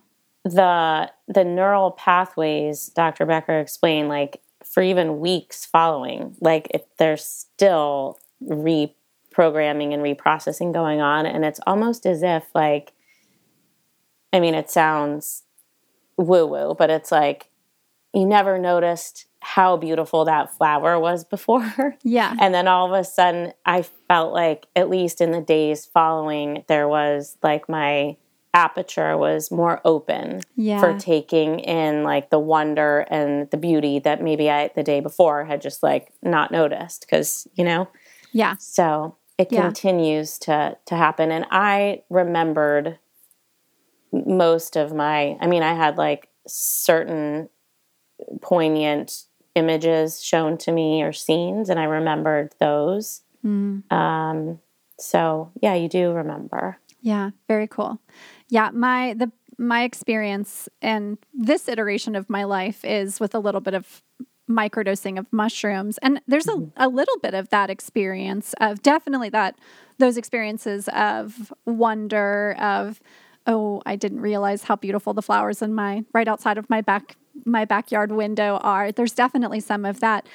The 0.45 1.11
the 1.29 1.45
neural 1.45 1.93
pathways 1.93 2.87
Dr. 2.89 3.27
Becker 3.27 3.59
explained, 3.59 4.09
like 4.09 4.41
for 4.65 4.83
even 4.83 5.21
weeks 5.21 5.65
following, 5.65 6.37
like 6.41 6.69
if 6.73 6.83
there's 6.97 7.25
still 7.25 8.19
reprogramming 8.43 9.95
and 9.95 10.03
reprocessing 10.03 10.73
going 10.73 11.01
on, 11.01 11.27
and 11.27 11.45
it's 11.45 11.61
almost 11.67 12.07
as 12.07 12.23
if 12.23 12.45
like, 12.55 12.93
I 14.33 14.41
mean, 14.41 14.55
it 14.55 14.71
sounds 14.71 15.45
woo 16.17 16.47
woo, 16.47 16.75
but 16.77 16.91
it's 16.91 17.13
like 17.13 17.49
you 18.15 18.27
never 18.27 18.59
noticed 18.59 19.27
how 19.41 19.77
beautiful 19.77 20.25
that 20.25 20.55
flower 20.55 20.99
was 20.99 21.25
before. 21.37 21.97
Yeah. 22.03 22.35
and 22.41 22.55
then 22.55 22.69
all 22.69 22.87
of 22.87 22.99
a 22.99 23.05
sudden, 23.05 23.53
I 23.67 23.83
felt 23.83 24.33
like, 24.33 24.67
at 24.77 24.89
least 24.89 25.21
in 25.21 25.31
the 25.31 25.41
days 25.41 25.85
following, 25.85 26.65
there 26.69 26.89
was 26.89 27.37
like 27.43 27.69
my 27.69 28.17
aperture 28.55 29.17
was 29.17 29.51
more 29.51 29.81
open 29.85 30.43
yeah. 30.57 30.79
for 30.79 30.99
taking 30.99 31.61
in 31.61 32.03
like 32.03 32.31
the 32.31 32.39
wonder 32.39 33.01
and 33.11 33.51
the 33.51 33.57
beauty 33.57 33.99
that 33.99 34.23
maybe 34.23 34.51
I 34.51 34.71
the 34.75 34.83
day 34.83 35.01
before 35.01 35.45
had 35.45 35.63
just 35.63 35.83
like 35.83 36.13
not 36.23 36.51
noticed 36.51 37.01
because 37.01 37.49
you 37.55 37.65
know 37.65 37.89
yeah 38.31 38.57
so 38.59 39.17
it 39.39 39.51
yeah. 39.51 39.63
continues 39.63 40.39
to 40.41 40.77
to 40.85 40.97
happen 40.97 41.33
and 41.33 41.47
I 41.51 42.03
remembered 42.11 42.99
most 44.13 44.77
of 44.77 44.93
my 44.93 45.37
i 45.41 45.47
mean 45.47 45.63
i 45.63 45.75
had 45.75 45.97
like 45.97 46.29
certain 46.47 47.49
poignant 48.41 49.25
images 49.55 50.23
shown 50.23 50.57
to 50.57 50.73
me 50.73 51.03
or 51.03 51.13
scenes 51.13 51.69
and 51.69 51.79
i 51.79 51.85
remembered 51.85 52.55
those 52.59 53.23
mm. 53.45 53.83
um, 53.93 54.59
so 54.99 55.51
yeah 55.61 55.75
you 55.75 55.89
do 55.89 56.13
remember 56.13 56.79
yeah 57.01 57.31
very 57.49 57.67
cool 57.67 57.99
yeah 58.49 58.71
my 58.73 59.15
the 59.15 59.31
my 59.59 59.85
experience 59.85 60.69
and 60.81 61.19
this 61.35 61.69
iteration 61.69 62.17
of 62.17 62.29
my 62.29 62.45
life 62.45 62.85
is 62.85 63.21
with 63.21 63.35
a 63.35 63.39
little 63.39 63.61
bit 63.61 63.75
of 63.75 64.03
microdosing 64.51 65.19
of 65.19 65.27
mushrooms 65.33 65.99
and 65.99 66.21
there's 66.27 66.49
a, 66.49 66.53
mm-hmm. 66.53 66.69
a 66.77 66.89
little 66.89 67.19
bit 67.21 67.33
of 67.33 67.49
that 67.51 67.71
experience 67.71 68.55
of 68.61 68.83
definitely 68.83 69.29
that 69.29 69.57
those 69.99 70.17
experiences 70.17 70.89
of 70.89 71.53
wonder 71.65 72.57
of 72.59 73.01
oh, 73.47 73.83
I 73.85 73.97
didn't 73.97 74.21
realize 74.21 74.65
how 74.65 74.77
beautiful 74.77 75.15
the 75.15 75.23
flowers 75.23 75.63
in 75.63 75.75
my 75.75 76.05
right 76.13 76.29
outside 76.29 76.59
of 76.59 76.69
my 76.71 76.81
back 76.81 77.17
my 77.45 77.65
backyard 77.65 78.13
window 78.13 78.59
are. 78.63 78.93
There's 78.93 79.13
definitely 79.13 79.61
some 79.61 79.85
of 79.85 80.01
that. 80.01 80.27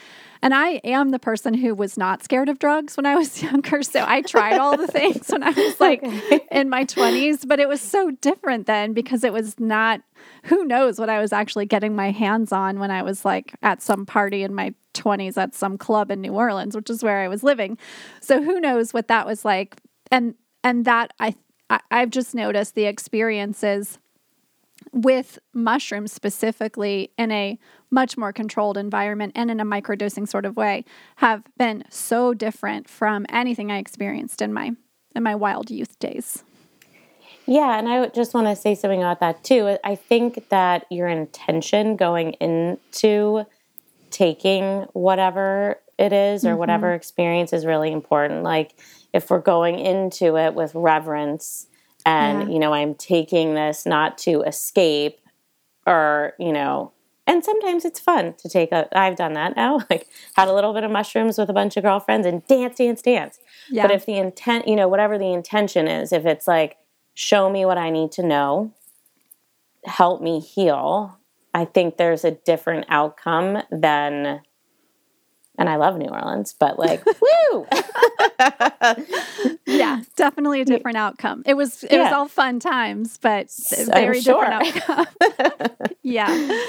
And 0.41 0.54
I 0.54 0.82
am 0.84 1.10
the 1.10 1.20
person 1.20 1.56
who 1.56 1.74
was 1.74 1.98
not 1.98 2.24
scared 2.24 2.50
of 2.50 2.60
drugs 2.60 2.96
when 2.96 3.06
I 3.06 3.15
was 3.15 3.41
younger. 3.43 3.82
So 3.84 4.04
I 4.08 4.22
tried 4.22 4.58
all 4.58 4.78
the 4.78 4.88
things 4.88 5.28
when 5.30 5.43
I 5.43 5.50
was 5.50 5.80
like 5.80 6.04
okay. 6.04 6.41
in 6.52 6.70
my 6.70 6.86
20s, 6.86 7.48
but 7.48 7.60
it 7.60 7.67
was 7.67 7.82
so 7.82 8.12
different 8.12 8.67
then 8.67 8.93
because 8.93 9.24
it 9.24 9.34
was 9.34 9.60
not, 9.60 10.02
who 10.43 10.65
knows 10.65 11.00
what 11.00 11.10
I 11.10 11.20
was 11.20 11.34
actually 11.34 11.65
getting 11.65 11.96
my 11.96 12.12
hands 12.12 12.52
on 12.52 12.80
when 12.80 12.91
I 12.91 13.02
was 13.02 13.26
like 13.26 13.56
at 13.62 13.82
some 13.82 14.06
party 14.06 14.43
in 14.43 14.54
my 14.54 14.74
20s 14.93 15.38
at 15.38 15.56
some 15.56 15.78
club 15.78 16.12
in 16.12 16.22
New 16.22 16.34
Orleans, 16.34 16.76
which 16.76 16.89
is 16.89 17.04
where 17.04 17.20
I 17.20 17.28
was 17.28 17.43
living. 17.43 17.78
So 18.22 18.41
who 18.41 18.60
knows 18.60 18.93
what 18.93 19.08
that 19.08 19.26
was 19.26 19.46
like. 19.46 19.78
And 20.12 20.36
and 20.63 20.86
that 20.86 21.12
I 21.20 21.36
I, 21.69 21.80
I've 21.91 22.10
just 22.10 22.36
noticed 22.36 22.75
the 22.75 22.86
experiences 22.86 23.99
with 24.91 25.39
mushrooms 25.53 26.12
specifically 26.12 27.12
in 27.17 27.32
a 27.32 27.60
much 27.89 28.17
more 28.17 28.32
controlled 28.32 28.77
environment 28.77 29.34
and 29.36 29.49
in 29.49 29.60
a 29.60 29.65
microdosing 29.65 30.27
sort 30.27 30.45
of 30.45 30.56
way 30.56 30.86
have 31.17 31.43
been 31.58 31.84
so 31.89 32.34
different 32.34 32.89
from 32.89 33.25
anything 33.30 33.71
I 33.71 33.77
experienced 33.77 34.41
in 34.41 34.53
my 34.53 34.71
in 35.15 35.23
my 35.23 35.36
wild 35.36 35.71
youth 35.71 35.97
days. 35.99 36.43
Yeah, 37.47 37.80
and 37.80 37.88
I 37.88 38.08
just 38.10 38.34
want 38.34 38.47
to 38.47 38.56
say 38.56 38.75
something 38.75 39.01
about 39.01 39.21
that 39.21 39.43
too. 39.43 39.77
I 39.84 39.95
think 39.95 40.49
that 40.49 40.86
your 40.91 41.08
intention 41.08 41.95
going 41.95 42.34
into 42.34 43.45
taking 44.12 44.82
whatever 44.93 45.80
it 45.98 46.14
is 46.14 46.46
or 46.46 46.50
mm-hmm. 46.50 46.60
whatever 46.60 46.94
experience 46.94 47.54
is 47.54 47.66
really 47.66 47.92
important. 47.92 48.44
Like 48.44 48.76
if 49.14 49.30
we're 49.30 49.40
going 49.40 49.80
into 49.80 50.38
it 50.38 50.54
with 50.54 50.74
reverence 50.76 51.68
and 52.08 52.48
yeah. 52.48 52.54
you 52.54 52.60
know 52.60 52.74
i'm 52.74 52.96
taking 52.96 53.54
this 53.54 53.86
not 53.86 54.18
to 54.18 54.42
escape 54.44 55.20
or 55.86 56.34
you 56.40 56.52
know 56.54 56.92
and 57.28 57.44
sometimes 57.44 57.84
it's 57.84 58.00
fun 58.00 58.34
to 58.38 58.48
take 58.48 58.72
a 58.72 58.88
i've 58.98 59.16
done 59.16 59.34
that 59.34 59.56
now 59.56 59.80
like 59.90 60.08
had 60.36 60.48
a 60.48 60.54
little 60.54 60.74
bit 60.74 60.84
of 60.84 60.92
mushrooms 60.92 61.38
with 61.38 61.50
a 61.50 61.54
bunch 61.54 61.76
of 61.78 61.84
girlfriends 61.84 62.26
and 62.26 62.46
dance 62.48 62.78
dance 62.78 63.02
dance 63.02 63.40
yeah. 63.70 63.82
but 63.82 63.92
if 63.92 64.06
the 64.06 64.16
intent 64.16 64.68
you 64.68 64.76
know 64.76 64.88
whatever 64.88 65.18
the 65.18 65.34
intention 65.34 65.88
is 65.88 66.12
if 66.12 66.26
it's 66.26 66.48
like 66.48 66.78
show 67.14 67.50
me 67.50 67.66
what 67.66 67.78
i 67.78 67.90
need 67.90 68.12
to 68.12 68.24
know 68.24 68.72
help 69.86 70.22
me 70.22 70.40
heal 70.40 71.18
i 71.54 71.66
think 71.66 71.98
there's 71.98 72.24
a 72.24 72.32
different 72.32 72.86
outcome 72.90 73.62
than 73.72 74.42
and 75.58 75.70
I 75.70 75.78
love 75.78 75.98
New 75.98 76.08
Orleans, 76.08 76.54
but 76.58 76.78
like, 76.78 77.04
woo! 77.52 77.67
yeah, 79.65 80.02
definitely 80.15 80.62
a 80.62 80.65
different 80.65 80.98
outcome. 80.98 81.43
It 81.46 81.56
was 81.56 81.84
it 81.84 81.93
yeah. 81.93 82.04
was 82.04 82.13
all 82.13 82.28
fun 82.28 82.60
times, 82.60 83.17
but 83.17 83.50
very 83.88 84.22
sure. 84.22 84.46
different 84.46 84.89
outcome. 84.89 85.08
yeah. 86.04 86.62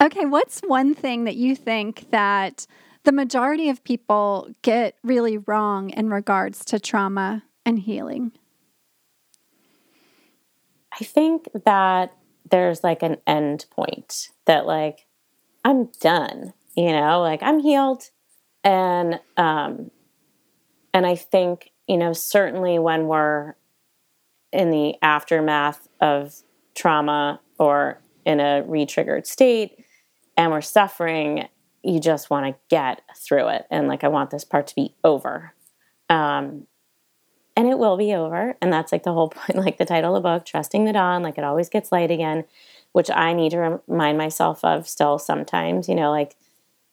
Okay, 0.00 0.26
what's 0.26 0.60
one 0.60 0.94
thing 0.94 1.24
that 1.24 1.36
you 1.36 1.56
think 1.56 2.10
that 2.10 2.66
the 3.04 3.12
majority 3.12 3.68
of 3.68 3.82
people 3.82 4.48
get 4.62 4.96
really 5.02 5.38
wrong 5.38 5.90
in 5.90 6.10
regards 6.10 6.64
to 6.66 6.78
trauma 6.78 7.42
and 7.64 7.80
healing? 7.80 8.32
I 10.98 11.04
think 11.04 11.48
that 11.64 12.12
there's 12.48 12.84
like 12.84 13.02
an 13.02 13.16
end 13.26 13.66
point 13.70 14.28
that 14.46 14.66
like 14.66 15.06
I'm 15.64 15.86
done, 16.00 16.52
you 16.76 16.92
know, 16.92 17.20
like 17.20 17.42
I'm 17.42 17.58
healed 17.58 18.10
and 18.66 19.20
um, 19.36 19.92
and 20.92 21.06
I 21.06 21.14
think 21.14 21.70
you 21.86 21.96
know 21.96 22.12
certainly 22.12 22.78
when 22.78 23.06
we're 23.06 23.54
in 24.52 24.70
the 24.70 24.96
aftermath 25.00 25.88
of 26.00 26.34
trauma 26.74 27.40
or 27.58 28.00
in 28.24 28.40
a 28.40 28.62
re-triggered 28.66 29.26
state 29.26 29.84
and 30.36 30.50
we're 30.50 30.60
suffering 30.60 31.48
you 31.82 32.00
just 32.00 32.30
want 32.30 32.46
to 32.46 32.60
get 32.68 33.02
through 33.16 33.48
it. 33.48 33.64
And 33.70 33.86
like 33.86 34.02
i 34.02 34.08
want 34.08 34.30
this 34.30 34.44
part 34.44 34.66
to 34.66 34.74
be 34.74 34.94
over. 35.04 35.54
Um, 36.10 36.66
and 37.56 37.68
it 37.68 37.78
will 37.78 37.96
be 37.96 38.12
over. 38.12 38.56
And 38.60 38.72
that's 38.72 38.92
like 38.92 39.04
the 39.04 39.12
whole 39.12 39.28
point 39.30 39.56
like 39.56 39.78
the 39.78 39.84
title 39.84 40.16
of 40.16 40.22
the 40.22 40.28
book 40.28 40.44
trusting 40.44 40.84
the 40.84 40.92
dawn. 40.92 41.22
Like 41.22 41.38
it 41.38 41.44
always 41.44 41.68
gets 41.68 41.92
light 41.92 42.10
again 42.10 42.44
which 42.92 43.10
i 43.10 43.34
need 43.34 43.50
to 43.50 43.80
remind 43.86 44.16
myself 44.16 44.64
of 44.64 44.88
still 44.88 45.18
sometimes 45.18 45.86
you 45.86 45.94
know 45.94 46.10
like 46.10 46.34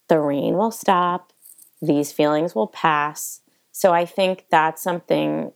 the 0.07 0.19
rain 0.19 0.55
will 0.55 0.71
stop, 0.71 1.32
these 1.83 2.13
feelings 2.13 2.55
will 2.55 2.67
pass. 2.67 3.41
So 3.71 3.93
I 3.93 4.05
think 4.05 4.45
that's 4.49 4.81
something 4.81 5.51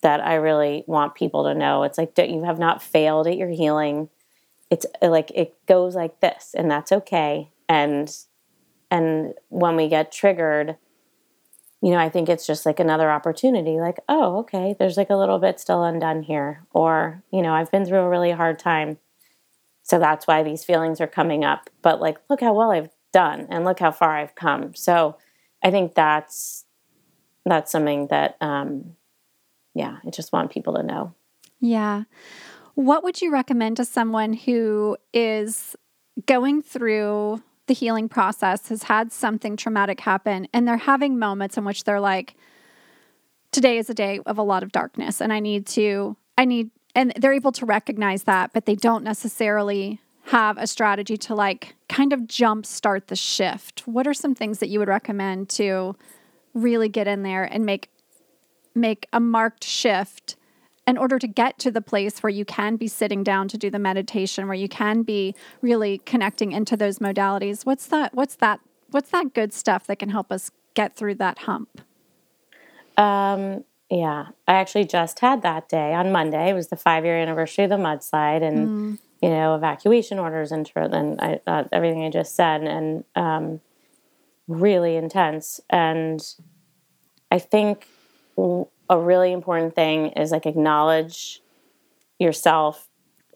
that 0.00 0.24
I 0.24 0.34
really 0.34 0.84
want 0.86 1.14
people 1.14 1.44
to 1.44 1.54
know. 1.54 1.82
It's 1.82 1.98
like 1.98 2.16
you 2.16 2.44
have 2.44 2.58
not 2.58 2.82
failed 2.82 3.26
at 3.26 3.36
your 3.36 3.50
healing. 3.50 4.08
It's 4.70 4.86
uh, 5.02 5.08
like 5.08 5.30
it 5.34 5.54
goes 5.66 5.94
like 5.94 6.20
this 6.20 6.54
and 6.56 6.70
that's 6.70 6.92
okay. 6.92 7.50
And 7.68 8.14
and 8.90 9.34
when 9.48 9.76
we 9.76 9.88
get 9.88 10.12
triggered, 10.12 10.76
you 11.82 11.90
know, 11.90 11.98
I 11.98 12.08
think 12.08 12.28
it's 12.28 12.46
just 12.46 12.64
like 12.64 12.80
another 12.80 13.10
opportunity 13.10 13.80
like, 13.80 13.98
oh, 14.08 14.38
okay, 14.38 14.74
there's 14.78 14.96
like 14.96 15.10
a 15.10 15.16
little 15.16 15.38
bit 15.38 15.60
still 15.60 15.84
undone 15.84 16.22
here 16.22 16.64
or, 16.72 17.22
you 17.30 17.42
know, 17.42 17.52
I've 17.52 17.70
been 17.70 17.84
through 17.84 18.00
a 18.00 18.08
really 18.08 18.32
hard 18.32 18.58
time. 18.58 18.98
So 19.82 19.98
that's 19.98 20.26
why 20.26 20.42
these 20.42 20.64
feelings 20.64 21.00
are 21.00 21.06
coming 21.06 21.44
up. 21.44 21.68
But 21.82 22.00
like 22.00 22.18
look 22.30 22.40
how 22.40 22.54
well 22.54 22.70
I've 22.70 22.90
done 23.12 23.46
and 23.50 23.64
look 23.64 23.78
how 23.78 23.90
far 23.90 24.16
I've 24.16 24.34
come. 24.34 24.74
So 24.74 25.16
I 25.62 25.70
think 25.70 25.94
that's 25.94 26.64
that's 27.44 27.72
something 27.72 28.08
that 28.08 28.36
um 28.40 28.96
yeah, 29.74 29.98
I 30.04 30.10
just 30.10 30.32
want 30.32 30.50
people 30.50 30.74
to 30.74 30.82
know. 30.82 31.14
Yeah. 31.60 32.04
What 32.74 33.04
would 33.04 33.20
you 33.20 33.32
recommend 33.32 33.76
to 33.78 33.84
someone 33.84 34.32
who 34.32 34.96
is 35.12 35.76
going 36.26 36.62
through 36.62 37.42
the 37.66 37.74
healing 37.74 38.08
process, 38.08 38.68
has 38.68 38.84
had 38.84 39.12
something 39.12 39.56
traumatic 39.56 40.00
happen, 40.00 40.48
and 40.52 40.66
they're 40.66 40.76
having 40.76 41.18
moments 41.18 41.56
in 41.56 41.64
which 41.64 41.84
they're 41.84 42.00
like, 42.00 42.34
today 43.50 43.78
is 43.78 43.88
a 43.88 43.94
day 43.94 44.20
of 44.26 44.38
a 44.38 44.42
lot 44.42 44.62
of 44.62 44.72
darkness, 44.72 45.20
and 45.20 45.32
I 45.32 45.40
need 45.40 45.66
to, 45.68 46.16
I 46.36 46.44
need, 46.44 46.70
and 46.94 47.12
they're 47.16 47.32
able 47.32 47.52
to 47.52 47.66
recognize 47.66 48.24
that, 48.24 48.52
but 48.52 48.66
they 48.66 48.74
don't 48.74 49.04
necessarily 49.04 50.00
have 50.26 50.56
a 50.56 50.66
strategy 50.66 51.16
to 51.16 51.34
like 51.34 51.74
kind 51.88 52.12
of 52.12 52.26
jump 52.26 52.64
start 52.64 53.08
the 53.08 53.16
shift. 53.16 53.82
What 53.86 54.06
are 54.06 54.14
some 54.14 54.34
things 54.34 54.58
that 54.58 54.68
you 54.68 54.78
would 54.78 54.88
recommend 54.88 55.48
to 55.50 55.96
really 56.54 56.88
get 56.88 57.06
in 57.06 57.22
there 57.22 57.44
and 57.44 57.64
make 57.66 57.88
make 58.74 59.06
a 59.12 59.20
marked 59.20 59.64
shift 59.64 60.36
in 60.86 60.98
order 60.98 61.18
to 61.18 61.26
get 61.26 61.58
to 61.58 61.70
the 61.70 61.80
place 61.80 62.22
where 62.22 62.30
you 62.30 62.44
can 62.44 62.76
be 62.76 62.88
sitting 62.88 63.22
down 63.22 63.48
to 63.48 63.58
do 63.58 63.70
the 63.70 63.78
meditation 63.78 64.46
where 64.46 64.56
you 64.56 64.68
can 64.68 65.02
be 65.02 65.34
really 65.60 65.98
connecting 65.98 66.52
into 66.52 66.76
those 66.76 66.98
modalities 66.98 67.66
what's 67.66 67.86
that 67.86 68.14
what's 68.14 68.36
that 68.36 68.60
what's 68.90 69.10
that 69.10 69.34
good 69.34 69.52
stuff 69.52 69.86
that 69.86 69.98
can 69.98 70.08
help 70.08 70.32
us 70.32 70.50
get 70.74 70.96
through 70.96 71.14
that 71.14 71.40
hump 71.40 71.82
um 72.96 73.62
yeah 73.90 74.28
i 74.48 74.54
actually 74.54 74.84
just 74.84 75.20
had 75.20 75.42
that 75.42 75.68
day 75.68 75.92
on 75.92 76.10
monday 76.10 76.48
it 76.48 76.54
was 76.54 76.68
the 76.68 76.76
five 76.76 77.04
year 77.04 77.18
anniversary 77.18 77.64
of 77.64 77.70
the 77.70 77.76
mudslide 77.76 78.42
and 78.42 78.68
mm. 78.68 78.98
You 79.22 79.30
know 79.30 79.54
evacuation 79.54 80.18
orders 80.18 80.52
and, 80.52 80.70
and 80.74 81.20
I, 81.20 81.40
uh, 81.46 81.64
everything 81.72 82.04
i 82.04 82.10
just 82.10 82.34
said 82.34 82.62
and 82.62 83.04
um 83.14 83.60
really 84.48 84.96
intense. 84.96 85.60
And 85.70 86.20
i 87.30 87.38
think 87.38 87.86
a 88.36 88.98
really 88.98 89.32
important 89.32 89.74
thing 89.74 90.08
is 90.08 90.32
like 90.32 90.46
acknowledge 90.46 91.40
yourself 92.18 92.88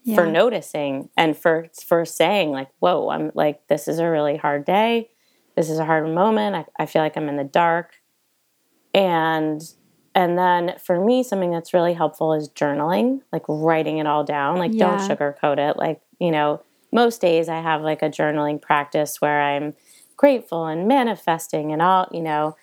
yeah. 0.03 0.17
for 0.17 0.27
noticing 0.27 1.09
and 1.17 1.37
for 1.37 1.69
for 1.87 2.05
saying 2.05 2.51
like 2.51 2.69
whoa 2.79 3.11
i'm 3.11 3.31
like 3.35 3.67
this 3.69 3.89
is 3.89 3.99
a 3.99 4.09
really 4.09 4.37
hard 4.37 4.65
day. 4.65 5.11
This 5.55 5.71
is 5.71 5.79
a 5.79 5.87
hard 5.87 6.07
moment. 6.09 6.55
I, 6.55 6.83
I 6.83 6.87
feel 6.87 7.03
like 7.03 7.17
i'm 7.17 7.29
in 7.29 7.37
the 7.37 7.45
dark. 7.45 7.95
And 8.93 9.63
and 10.17 10.39
then 10.39 10.75
for 10.83 10.99
me 10.99 11.23
something 11.23 11.51
that's 11.51 11.75
really 11.75 11.93
helpful 11.93 12.33
is 12.33 12.49
journaling 12.49 13.21
like 13.33 13.43
writing 13.47 13.99
it 13.99 14.07
all 14.07 14.25
down 14.25 14.57
like 14.57 14.73
yeah. 14.73 14.97
don't 14.97 15.09
sugarcoat 15.09 15.59
it. 15.59 15.77
Like 15.77 16.01
you 16.19 16.33
know 16.33 16.63
most 16.91 17.21
days 17.21 17.49
i 17.49 17.61
have 17.61 17.83
like 17.83 18.01
a 18.01 18.09
journaling 18.09 18.61
practice 18.61 19.21
where 19.21 19.43
i'm 19.43 19.75
grateful 20.17 20.67
and 20.67 20.89
manifesting 20.89 21.71
and 21.71 21.83
all 21.83 22.09
you 22.11 22.23
know. 22.23 22.57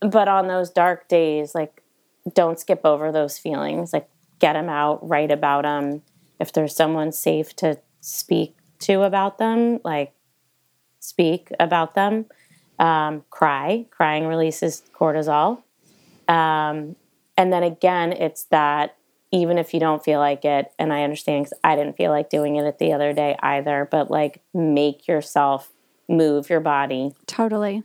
But 0.00 0.28
on 0.28 0.48
those 0.48 0.70
dark 0.70 1.06
days 1.06 1.54
like 1.54 1.82
don't 2.34 2.58
skip 2.58 2.80
over 2.84 3.12
those 3.12 3.38
feelings. 3.38 3.92
Like 3.92 4.08
get 4.38 4.54
them 4.54 4.68
out 4.68 5.06
write 5.06 5.30
about 5.30 5.62
them 5.62 6.02
if 6.40 6.52
there's 6.52 6.74
someone 6.74 7.12
safe 7.12 7.54
to 7.56 7.78
speak 8.00 8.56
to 8.78 9.02
about 9.02 9.38
them 9.38 9.80
like 9.84 10.14
speak 10.98 11.50
about 11.60 11.94
them. 11.94 12.24
Um, 12.78 13.24
cry. 13.30 13.86
Crying 13.90 14.26
releases 14.26 14.82
cortisol 14.98 15.62
um, 16.28 16.96
and 17.36 17.52
then 17.52 17.62
again 17.62 18.12
it's 18.12 18.44
that 18.44 18.96
even 19.32 19.58
if 19.58 19.74
you 19.74 19.80
don't 19.80 20.04
feel 20.04 20.20
like 20.20 20.44
it 20.44 20.72
and 20.78 20.92
i 20.92 21.02
understand 21.02 21.44
because 21.44 21.58
i 21.64 21.74
didn't 21.74 21.96
feel 21.96 22.10
like 22.10 22.30
doing 22.30 22.56
it 22.56 22.78
the 22.78 22.92
other 22.92 23.12
day 23.12 23.36
either 23.42 23.88
but 23.90 24.10
like 24.10 24.40
make 24.54 25.08
yourself 25.08 25.72
move 26.08 26.48
your 26.48 26.60
body 26.60 27.12
totally 27.26 27.82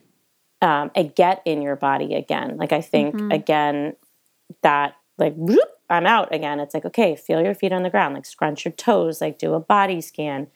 um, 0.61 0.91
and 0.95 1.13
get 1.15 1.41
in 1.45 1.61
your 1.61 1.75
body 1.75 2.15
again. 2.15 2.57
Like 2.57 2.71
I 2.71 2.81
think 2.81 3.15
mm-hmm. 3.15 3.31
again 3.31 3.95
that 4.61 4.95
like 5.17 5.33
whoop, 5.35 5.69
I'm 5.89 6.05
out 6.05 6.33
again. 6.33 6.59
It's 6.59 6.73
like 6.73 6.85
okay, 6.85 7.15
feel 7.15 7.41
your 7.41 7.55
feet 7.55 7.73
on 7.73 7.83
the 7.83 7.89
ground, 7.89 8.13
like 8.13 8.25
scrunch 8.25 8.65
your 8.65 8.71
toes, 8.73 9.21
like 9.21 9.39
do 9.39 9.53
a 9.53 9.59
body 9.59 10.01
scan. 10.01 10.47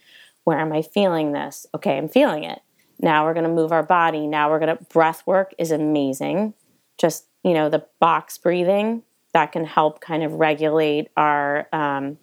Where 0.43 0.59
am 0.59 0.71
I 0.71 0.83
feeling 0.83 1.31
this? 1.31 1.65
Okay, 1.73 1.97
I'm 1.97 2.07
feeling 2.07 2.43
it. 2.43 2.61
Now 2.99 3.25
we're 3.25 3.33
going 3.33 3.47
to 3.47 3.51
move 3.51 3.71
our 3.71 3.83
body. 3.83 4.27
Now 4.27 4.49
we're 4.49 4.59
going 4.59 4.77
to 4.77 4.83
breath 4.85 5.25
work 5.25 5.53
is 5.57 5.71
amazing. 5.71 6.53
Just 6.97 7.25
you 7.45 7.53
know 7.53 7.69
the 7.69 7.85
box 7.99 8.37
breathing 8.37 9.03
that 9.33 9.51
can 9.51 9.65
help 9.65 10.01
kind 10.01 10.23
of 10.23 10.33
regulate 10.33 11.09
our 11.15 11.67
um, 11.71 12.17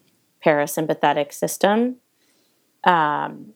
parasympathetic 0.44 1.32
system. 1.32 1.96
Um, 2.84 3.52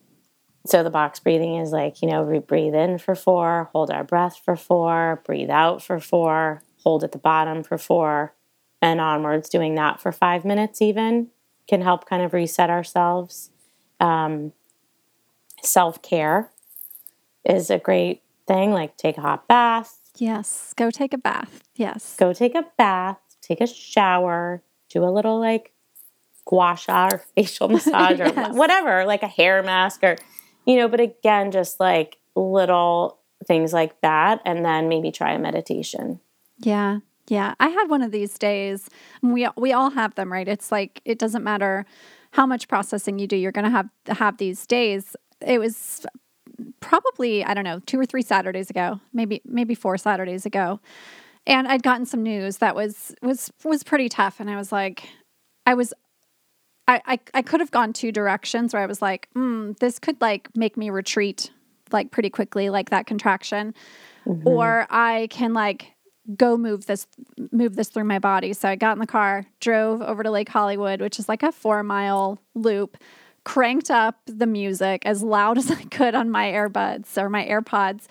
so 0.65 0.83
the 0.83 0.89
box 0.89 1.19
breathing 1.19 1.55
is 1.55 1.71
like, 1.71 2.01
you 2.01 2.09
know, 2.09 2.23
we 2.23 2.39
breathe 2.39 2.75
in 2.75 2.97
for 2.97 3.15
four, 3.15 3.69
hold 3.73 3.89
our 3.89 4.03
breath 4.03 4.39
for 4.43 4.55
four, 4.55 5.21
breathe 5.25 5.49
out 5.49 5.81
for 5.81 5.99
four, 5.99 6.61
hold 6.83 7.03
at 7.03 7.11
the 7.11 7.17
bottom 7.17 7.63
for 7.63 7.77
four, 7.77 8.33
and 8.81 9.01
onwards. 9.01 9.49
Doing 9.49 9.75
that 9.75 9.99
for 9.99 10.11
five 10.11 10.45
minutes 10.45 10.81
even 10.81 11.27
can 11.67 11.81
help 11.81 12.07
kind 12.07 12.23
of 12.23 12.33
reset 12.33 12.69
ourselves. 12.69 13.49
Um, 13.99 14.53
Self 15.63 16.01
care 16.03 16.51
is 17.43 17.71
a 17.71 17.79
great 17.79 18.21
thing, 18.47 18.71
like 18.71 18.95
take 18.95 19.17
a 19.17 19.21
hot 19.21 19.47
bath. 19.47 20.06
Yes, 20.19 20.73
go 20.75 20.91
take 20.91 21.13
a 21.13 21.17
bath. 21.17 21.63
Yes. 21.75 22.15
Go 22.17 22.33
take 22.33 22.55
a 22.55 22.65
bath, 22.77 23.17
take 23.41 23.61
a 23.61 23.67
shower, 23.67 24.63
do 24.89 25.03
a 25.03 25.11
little 25.11 25.39
like 25.39 25.73
gua 26.45 26.75
sha 26.77 27.09
or 27.11 27.17
facial 27.35 27.69
massage 27.69 28.19
yes. 28.19 28.35
or 28.35 28.53
whatever, 28.53 29.05
like 29.05 29.23
a 29.23 29.27
hair 29.27 29.63
mask 29.63 30.03
or 30.03 30.15
you 30.65 30.75
know, 30.75 30.87
but 30.87 30.99
again, 30.99 31.51
just 31.51 31.79
like 31.79 32.17
little 32.35 33.19
things 33.45 33.71
like 33.71 34.01
that, 34.01 34.41
and 34.45 34.65
then 34.65 34.89
maybe 34.89 35.11
try 35.11 35.33
a 35.33 35.39
meditation. 35.39 36.19
Yeah. 36.59 36.99
Yeah, 37.29 37.55
I 37.59 37.67
had 37.67 37.89
one 37.89 38.01
of 38.01 38.11
these 38.11 38.37
days. 38.37 38.89
We 39.21 39.47
we 39.57 39.73
all 39.73 39.89
have 39.89 40.15
them, 40.15 40.31
right? 40.31 40.47
It's 40.47 40.71
like 40.71 41.01
it 41.03 41.19
doesn't 41.19 41.43
matter 41.43 41.85
how 42.31 42.45
much 42.45 42.67
processing 42.67 43.19
you 43.19 43.27
do, 43.27 43.35
you're 43.35 43.51
going 43.51 43.65
to 43.65 43.71
have 43.71 43.89
have 44.07 44.37
these 44.37 44.65
days. 44.65 45.15
It 45.41 45.59
was 45.59 46.05
probably 46.79 47.43
I 47.43 47.53
don't 47.53 47.63
know, 47.63 47.79
2 47.85 47.99
or 47.99 48.05
3 48.05 48.21
Saturdays 48.21 48.69
ago, 48.69 48.99
maybe 49.13 49.41
maybe 49.45 49.75
4 49.75 49.97
Saturdays 49.97 50.45
ago. 50.45 50.79
And 51.45 51.67
I'd 51.67 51.83
gotten 51.83 52.05
some 52.05 52.23
news 52.23 52.57
that 52.57 52.75
was 52.75 53.15
was 53.21 53.51
was 53.63 53.83
pretty 53.83 54.09
tough 54.09 54.39
and 54.39 54.49
I 54.49 54.55
was 54.55 54.71
like 54.71 55.07
I 55.65 55.73
was 55.73 55.93
I, 56.87 57.01
I, 57.05 57.19
I 57.33 57.41
could 57.41 57.59
have 57.59 57.71
gone 57.71 57.91
two 57.91 58.11
directions 58.11 58.73
where 58.73 58.81
I 58.81 58.85
was 58.85 59.01
like, 59.01 59.27
mm, 59.35 59.77
this 59.79 59.99
could 59.99 60.19
like 60.21 60.49
make 60.55 60.77
me 60.77 60.89
retreat 60.89 61.51
like 61.91 62.11
pretty 62.11 62.29
quickly, 62.29 62.69
like 62.69 62.89
that 62.89 63.05
contraction, 63.05 63.73
mm-hmm. 64.25 64.47
or 64.47 64.87
I 64.89 65.27
can 65.29 65.53
like 65.53 65.93
go 66.35 66.57
move 66.57 66.85
this 66.85 67.07
move 67.51 67.75
this 67.75 67.89
through 67.89 68.03
my 68.05 68.19
body. 68.19 68.53
So 68.53 68.69
I 68.69 68.75
got 68.75 68.93
in 68.93 68.99
the 68.99 69.07
car, 69.07 69.45
drove 69.59 70.01
over 70.01 70.23
to 70.23 70.31
Lake 70.31 70.49
Hollywood, 70.49 71.01
which 71.01 71.19
is 71.19 71.29
like 71.29 71.43
a 71.43 71.51
four 71.51 71.83
mile 71.83 72.39
loop, 72.55 72.97
cranked 73.47 73.89
up 73.89 74.19
the 74.25 74.45
music 74.45 75.05
as 75.05 75.23
loud 75.23 75.57
as 75.61 75.71
I 75.71 75.81
could 75.85 76.13
on 76.13 76.29
my 76.29 76.51
earbuds 76.51 77.17
or 77.17 77.29
my 77.29 77.45
AirPods, 77.45 78.07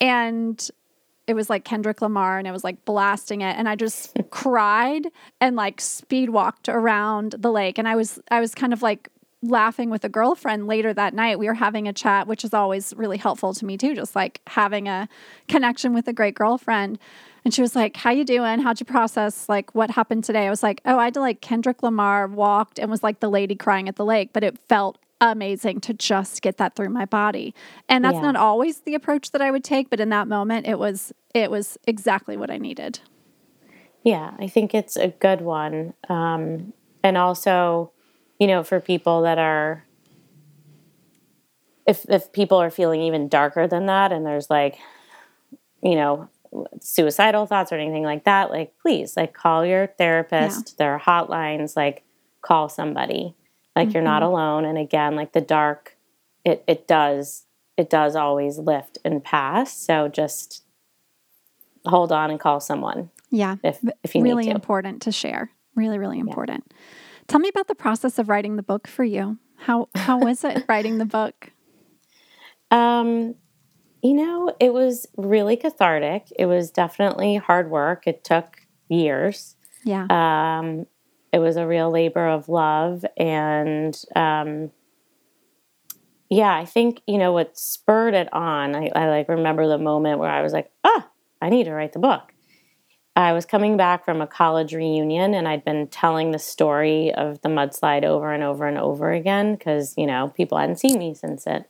and 0.00 0.70
it 1.26 1.34
was 1.34 1.50
like 1.50 1.64
Kendrick 1.64 2.00
Lamar 2.00 2.38
and 2.38 2.46
it 2.46 2.52
was 2.52 2.62
like 2.62 2.84
blasting 2.84 3.40
it. 3.40 3.56
And 3.56 3.68
I 3.68 3.74
just 3.74 4.16
cried 4.30 5.08
and 5.40 5.56
like 5.56 5.80
speed 5.80 6.30
walked 6.30 6.68
around 6.68 7.34
the 7.36 7.50
lake. 7.50 7.78
And 7.78 7.88
I 7.88 7.96
was 7.96 8.20
I 8.30 8.38
was 8.38 8.54
kind 8.54 8.72
of 8.72 8.80
like 8.80 9.08
laughing 9.42 9.90
with 9.90 10.04
a 10.04 10.08
girlfriend 10.08 10.68
later 10.68 10.94
that 10.94 11.14
night. 11.14 11.40
We 11.40 11.48
were 11.48 11.54
having 11.54 11.88
a 11.88 11.92
chat 11.92 12.28
which 12.28 12.44
is 12.44 12.54
always 12.54 12.94
really 12.96 13.18
helpful 13.18 13.54
to 13.54 13.66
me 13.66 13.76
too 13.76 13.96
just 13.96 14.14
like 14.14 14.40
having 14.46 14.86
a 14.86 15.08
connection 15.48 15.94
with 15.94 16.06
a 16.06 16.12
great 16.12 16.36
girlfriend 16.36 17.00
and 17.46 17.54
she 17.54 17.62
was 17.62 17.76
like 17.76 17.96
how 17.96 18.10
you 18.10 18.24
doing 18.24 18.58
how'd 18.58 18.80
you 18.80 18.84
process 18.84 19.48
like 19.48 19.72
what 19.74 19.90
happened 19.90 20.24
today 20.24 20.46
i 20.46 20.50
was 20.50 20.62
like 20.62 20.80
oh 20.84 20.98
i 20.98 21.10
did 21.10 21.20
like 21.20 21.40
kendrick 21.40 21.82
lamar 21.82 22.26
walked 22.26 22.78
and 22.78 22.90
was 22.90 23.02
like 23.02 23.20
the 23.20 23.30
lady 23.30 23.54
crying 23.54 23.88
at 23.88 23.96
the 23.96 24.04
lake 24.04 24.32
but 24.32 24.42
it 24.42 24.58
felt 24.68 24.98
amazing 25.20 25.80
to 25.80 25.94
just 25.94 26.42
get 26.42 26.58
that 26.58 26.74
through 26.74 26.90
my 26.90 27.04
body. 27.04 27.54
And 27.88 28.04
that's 28.04 28.16
yeah. 28.16 28.20
not 28.20 28.36
always 28.36 28.80
the 28.80 28.94
approach 28.94 29.30
that 29.32 29.40
I 29.40 29.50
would 29.50 29.64
take, 29.64 29.90
but 29.90 30.00
in 30.00 30.10
that 30.10 30.28
moment 30.28 30.66
it 30.66 30.78
was 30.78 31.12
it 31.34 31.50
was 31.50 31.78
exactly 31.86 32.36
what 32.36 32.50
I 32.50 32.58
needed. 32.58 33.00
Yeah, 34.02 34.34
I 34.38 34.46
think 34.46 34.74
it's 34.74 34.96
a 34.96 35.08
good 35.08 35.40
one. 35.40 35.94
Um, 36.08 36.72
and 37.02 37.16
also, 37.16 37.92
you 38.38 38.46
know, 38.46 38.62
for 38.62 38.80
people 38.80 39.22
that 39.22 39.38
are 39.38 39.84
if 41.86 42.04
if 42.08 42.32
people 42.32 42.58
are 42.58 42.70
feeling 42.70 43.02
even 43.02 43.28
darker 43.28 43.66
than 43.66 43.86
that 43.86 44.12
and 44.12 44.26
there's 44.26 44.50
like 44.50 44.78
you 45.82 45.94
know 45.94 46.28
suicidal 46.80 47.46
thoughts 47.46 47.72
or 47.72 47.76
anything 47.76 48.02
like 48.02 48.24
that 48.24 48.50
like 48.50 48.72
please 48.80 49.16
like 49.16 49.32
call 49.32 49.64
your 49.64 49.86
therapist 49.98 50.68
yeah. 50.68 50.74
there 50.78 50.92
are 50.92 51.00
hotlines 51.00 51.76
like 51.76 52.04
call 52.42 52.68
somebody 52.68 53.34
like 53.74 53.88
mm-hmm. 53.88 53.94
you're 53.94 54.04
not 54.04 54.22
mm-hmm. 54.22 54.32
alone 54.32 54.64
and 54.64 54.78
again 54.78 55.16
like 55.16 55.32
the 55.32 55.40
dark 55.40 55.96
it 56.44 56.62
it 56.66 56.86
does 56.86 57.46
it 57.76 57.90
does 57.90 58.16
always 58.16 58.58
lift 58.58 58.98
and 59.04 59.22
pass 59.22 59.76
so 59.76 60.08
just 60.08 60.64
hold 61.84 62.12
on 62.12 62.30
and 62.30 62.40
call 62.40 62.60
someone 62.60 63.10
yeah 63.30 63.56
if 63.62 63.80
if 64.02 64.14
you 64.14 64.22
really 64.22 64.48
important 64.48 65.02
to 65.02 65.12
share 65.12 65.50
really 65.74 65.98
really 65.98 66.18
important 66.18 66.64
yeah. 66.70 66.76
tell 67.28 67.40
me 67.40 67.48
about 67.48 67.68
the 67.68 67.74
process 67.74 68.18
of 68.18 68.28
writing 68.28 68.56
the 68.56 68.62
book 68.62 68.86
for 68.86 69.04
you 69.04 69.38
how 69.56 69.88
how 69.94 70.18
was 70.18 70.44
it 70.44 70.64
writing 70.68 70.98
the 70.98 71.04
book 71.04 71.52
um, 72.70 73.36
you 74.06 74.14
know, 74.14 74.54
it 74.60 74.72
was 74.72 75.08
really 75.16 75.56
cathartic. 75.56 76.28
It 76.38 76.46
was 76.46 76.70
definitely 76.70 77.36
hard 77.36 77.70
work. 77.70 78.06
It 78.06 78.22
took 78.22 78.60
years. 78.88 79.56
Yeah. 79.84 80.06
Um, 80.08 80.86
it 81.32 81.40
was 81.40 81.56
a 81.56 81.66
real 81.66 81.90
labor 81.90 82.28
of 82.28 82.48
love. 82.48 83.04
And 83.16 84.00
um, 84.14 84.70
yeah, 86.30 86.54
I 86.54 86.64
think, 86.64 87.02
you 87.08 87.18
know, 87.18 87.32
what 87.32 87.58
spurred 87.58 88.14
it 88.14 88.32
on, 88.32 88.76
I, 88.76 88.92
I 88.94 89.08
like 89.08 89.28
remember 89.28 89.66
the 89.66 89.76
moment 89.76 90.20
where 90.20 90.30
I 90.30 90.40
was 90.42 90.52
like, 90.52 90.70
ah, 90.84 91.08
I 91.42 91.48
need 91.48 91.64
to 91.64 91.72
write 91.72 91.92
the 91.92 91.98
book. 91.98 92.32
I 93.16 93.32
was 93.32 93.44
coming 93.44 93.76
back 93.76 94.04
from 94.04 94.20
a 94.20 94.26
college 94.28 94.72
reunion 94.72 95.34
and 95.34 95.48
I'd 95.48 95.64
been 95.64 95.88
telling 95.88 96.30
the 96.30 96.38
story 96.38 97.12
of 97.12 97.40
the 97.40 97.48
mudslide 97.48 98.04
over 98.04 98.32
and 98.32 98.44
over 98.44 98.68
and 98.68 98.78
over 98.78 99.10
again 99.10 99.56
because, 99.56 99.94
you 99.96 100.06
know, 100.06 100.28
people 100.28 100.58
hadn't 100.58 100.78
seen 100.78 100.96
me 100.96 101.12
since 101.12 101.44
it 101.44 101.68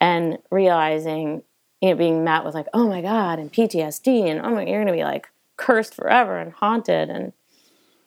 and 0.00 0.38
realizing, 0.52 1.42
you 1.82 1.90
know, 1.90 1.96
being 1.96 2.22
met 2.22 2.44
with 2.44 2.54
like, 2.54 2.68
oh 2.72 2.88
my 2.88 3.02
God, 3.02 3.40
and 3.40 3.52
PTSD, 3.52 4.30
and 4.30 4.40
oh 4.40 4.50
my, 4.50 4.64
you're 4.64 4.82
going 4.82 4.86
to 4.86 4.92
be 4.92 5.02
like 5.02 5.28
cursed 5.56 5.94
forever 5.94 6.38
and 6.38 6.52
haunted. 6.52 7.10
And, 7.10 7.32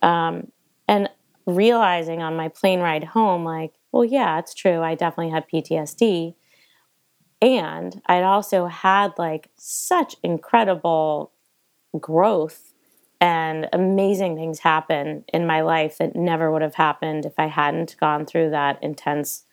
um, 0.02 0.52
and 0.88 1.10
realizing 1.46 2.22
on 2.22 2.38
my 2.38 2.48
plane 2.48 2.80
ride 2.80 3.04
home, 3.04 3.44
like, 3.44 3.74
well, 3.92 4.06
yeah, 4.06 4.40
it's 4.40 4.54
true. 4.54 4.82
I 4.82 4.96
definitely 4.96 5.32
had 5.32 5.50
PTSD. 5.50 6.36
And 7.42 8.02
I'd 8.06 8.24
also 8.24 8.68
had 8.68 9.12
like 9.18 9.50
such 9.58 10.16
incredible 10.24 11.34
growth 12.00 12.74
and 13.20 13.68
amazing 13.74 14.36
things 14.36 14.60
happen 14.60 15.26
in 15.34 15.46
my 15.46 15.62
life 15.62 15.98
that 15.98 16.16
never 16.16 16.52
would 16.52 16.62
have 16.62 16.76
happened 16.76 17.26
if 17.26 17.34
I 17.38 17.48
hadn't 17.48 17.98
gone 18.00 18.26
through 18.26 18.52
that 18.52 18.82
intense 18.82 19.44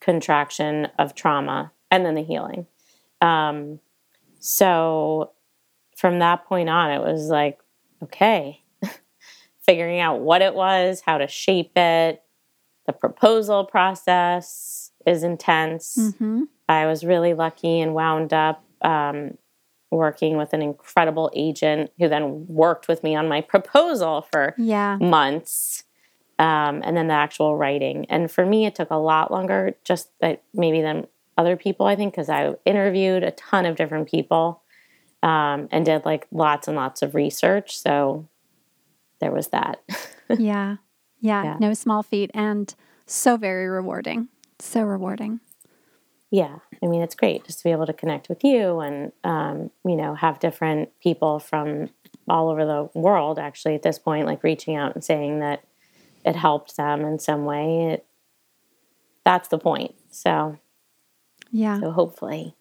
contraction 0.00 0.88
of 0.98 1.14
trauma 1.14 1.72
and 1.90 2.06
then 2.06 2.14
the 2.14 2.22
healing. 2.22 2.66
Um, 3.22 3.80
so 4.40 5.32
from 5.96 6.18
that 6.18 6.44
point 6.46 6.68
on, 6.68 6.90
it 6.90 7.00
was 7.00 7.28
like, 7.28 7.60
okay, 8.02 8.62
figuring 9.60 10.00
out 10.00 10.20
what 10.20 10.42
it 10.42 10.54
was, 10.54 11.00
how 11.06 11.18
to 11.18 11.28
shape 11.28 11.78
it. 11.78 12.22
The 12.86 12.92
proposal 12.92 13.64
process 13.64 14.90
is 15.06 15.22
intense. 15.22 15.96
Mm-hmm. 15.96 16.42
I 16.68 16.86
was 16.86 17.04
really 17.04 17.34
lucky 17.34 17.80
and 17.80 17.94
wound 17.94 18.32
up 18.32 18.64
um, 18.82 19.38
working 19.92 20.36
with 20.36 20.52
an 20.52 20.62
incredible 20.62 21.30
agent 21.34 21.92
who 21.98 22.08
then 22.08 22.46
worked 22.48 22.88
with 22.88 23.04
me 23.04 23.14
on 23.14 23.28
my 23.28 23.40
proposal 23.54 24.26
for 24.32 24.54
yeah. 24.58 24.98
months. 25.00 25.84
Um, 26.38 26.82
and 26.84 26.96
then 26.96 27.06
the 27.06 27.14
actual 27.14 27.56
writing. 27.56 28.06
And 28.08 28.28
for 28.28 28.44
me, 28.44 28.66
it 28.66 28.74
took 28.74 28.90
a 28.90 28.96
lot 28.96 29.30
longer, 29.30 29.76
just 29.84 30.10
that 30.20 30.42
maybe 30.52 30.80
than 30.80 31.06
other 31.42 31.56
people, 31.56 31.86
I 31.86 31.96
think, 31.96 32.12
because 32.14 32.28
I 32.28 32.54
interviewed 32.64 33.24
a 33.24 33.32
ton 33.32 33.66
of 33.66 33.74
different 33.74 34.08
people 34.08 34.62
um, 35.22 35.68
and 35.72 35.84
did 35.84 36.04
like 36.04 36.28
lots 36.30 36.68
and 36.68 36.76
lots 36.76 37.02
of 37.02 37.16
research. 37.16 37.76
So 37.76 38.28
there 39.20 39.32
was 39.32 39.48
that. 39.48 39.82
yeah. 40.38 40.76
yeah. 41.20 41.44
Yeah. 41.44 41.56
No 41.58 41.74
small 41.74 42.04
feat 42.04 42.30
and 42.32 42.72
so 43.06 43.36
very 43.36 43.66
rewarding. 43.66 44.28
So 44.60 44.82
rewarding. 44.82 45.40
Yeah. 46.30 46.58
I 46.80 46.86
mean, 46.86 47.02
it's 47.02 47.16
great 47.16 47.44
just 47.44 47.58
to 47.58 47.64
be 47.64 47.72
able 47.72 47.86
to 47.86 47.92
connect 47.92 48.28
with 48.28 48.44
you 48.44 48.78
and, 48.78 49.10
um, 49.24 49.70
you 49.84 49.96
know, 49.96 50.14
have 50.14 50.38
different 50.38 50.88
people 51.00 51.40
from 51.40 51.90
all 52.28 52.48
over 52.48 52.64
the 52.64 52.88
world 52.94 53.40
actually 53.40 53.74
at 53.74 53.82
this 53.82 53.98
point, 53.98 54.26
like 54.26 54.44
reaching 54.44 54.76
out 54.76 54.94
and 54.94 55.02
saying 55.02 55.40
that 55.40 55.64
it 56.24 56.36
helped 56.36 56.76
them 56.76 57.04
in 57.04 57.18
some 57.18 57.44
way. 57.44 57.92
It, 57.92 58.06
that's 59.24 59.48
the 59.48 59.58
point. 59.58 59.94
So 60.10 60.56
yeah. 61.52 61.78
So 61.80 61.92
hopefully. 61.92 62.56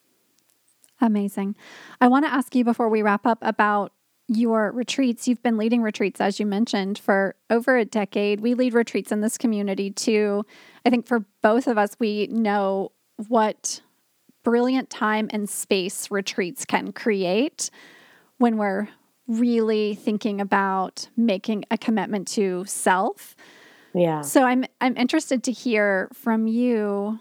Amazing. 0.99 1.55
I 1.99 2.07
want 2.07 2.25
to 2.25 2.31
ask 2.31 2.53
you 2.53 2.63
before 2.63 2.89
we 2.89 3.01
wrap 3.01 3.25
up 3.25 3.39
about 3.41 3.91
your 4.27 4.71
retreats. 4.71 5.27
You've 5.27 5.41
been 5.41 5.57
leading 5.57 5.81
retreats, 5.81 6.21
as 6.21 6.39
you 6.39 6.45
mentioned, 6.45 6.99
for 6.99 7.35
over 7.49 7.77
a 7.77 7.85
decade. 7.85 8.41
We 8.41 8.53
lead 8.53 8.73
retreats 8.73 9.11
in 9.11 9.21
this 9.21 9.37
community 9.37 9.89
too. 9.89 10.45
I 10.85 10.89
think 10.89 11.07
for 11.07 11.25
both 11.41 11.67
of 11.67 11.77
us, 11.77 11.95
we 11.99 12.27
know 12.27 12.91
what 13.27 13.81
brilliant 14.43 14.89
time 14.89 15.29
and 15.31 15.49
space 15.49 16.11
retreats 16.11 16.65
can 16.65 16.91
create 16.91 17.69
when 18.37 18.57
we're 18.57 18.89
really 19.27 19.95
thinking 19.95 20.41
about 20.41 21.09
making 21.15 21.65
a 21.71 21.77
commitment 21.77 22.27
to 22.29 22.65
self. 22.65 23.35
Yeah. 23.93 24.21
So 24.21 24.43
I'm 24.43 24.65
I'm 24.79 24.95
interested 24.97 25.43
to 25.43 25.51
hear 25.51 26.09
from 26.13 26.47
you 26.47 27.19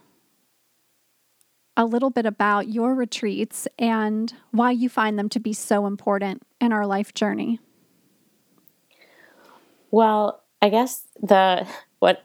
a 1.77 1.85
little 1.85 2.11
bit 2.11 2.27
about 2.27 2.69
your 2.69 2.95
retreats 2.95 3.67
and 3.79 4.35
why 4.51 4.71
you 4.71 4.89
find 4.89 5.19
them 5.19 5.29
to 5.31 5.41
be 5.41 5.53
so 5.53 5.87
important 5.87 6.43
in 6.61 6.73
our 6.73 6.87
life 6.87 7.15
journey. 7.15 7.59
Well, 9.91 10.43
I 10.63 10.69
guess 10.69 11.07
the 11.21 11.67
what 11.99 12.25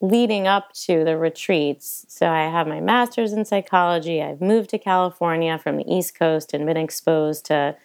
leading 0.00 0.46
up 0.46 0.72
to 0.72 1.04
the 1.04 1.16
retreats. 1.16 2.06
So 2.08 2.28
I 2.28 2.44
have 2.44 2.66
my 2.66 2.80
master's 2.80 3.32
in 3.32 3.44
psychology. 3.44 4.22
I've 4.22 4.40
moved 4.40 4.70
to 4.70 4.78
California 4.78 5.58
from 5.58 5.76
the 5.76 5.84
East 5.86 6.18
Coast 6.18 6.54
and 6.54 6.64
been 6.64 6.76
exposed 6.76 7.44
to 7.46 7.76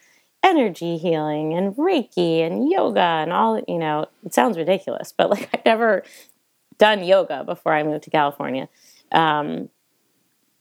energy 0.41 0.97
healing 0.97 1.53
and 1.53 1.75
Reiki 1.75 2.39
and 2.39 2.69
yoga 2.69 2.99
and 2.99 3.33
all, 3.33 3.61
you 3.67 3.77
know, 3.77 4.05
it 4.23 4.33
sounds 4.33 4.57
ridiculous, 4.57 5.13
but 5.15 5.29
like 5.29 5.49
I've 5.53 5.65
never 5.65 6.03
done 6.77 7.03
yoga 7.03 7.43
before 7.43 7.73
I 7.73 7.83
moved 7.83 8.03
to 8.03 8.09
California. 8.09 8.69
Um, 9.11 9.69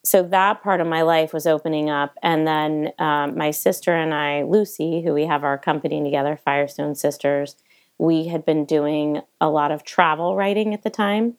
so 0.05 0.23
that 0.23 0.63
part 0.63 0.81
of 0.81 0.87
my 0.87 1.03
life 1.03 1.33
was 1.33 1.47
opening 1.47 1.89
up. 1.89 2.15
And 2.23 2.47
then 2.47 2.93
um, 2.99 3.37
my 3.37 3.51
sister 3.51 3.95
and 3.95 4.13
i 4.15 4.43
lucy 4.43 5.03
who 5.03 5.15
we 5.15 5.27
have 5.27 5.45
our 5.45 5.59
company 5.59 6.03
together 6.03 6.39
firestone 6.45 6.95
sisters 6.95 7.57
we 7.99 8.27
had 8.27 8.45
been 8.45 8.65
doing 8.65 9.23
a 9.41 9.49
lot 9.49 9.71
of 9.71 9.85
travel 9.85 10.37
writing 10.37 10.75
at 10.75 10.83
the 10.83 10.91
time. 10.91 11.35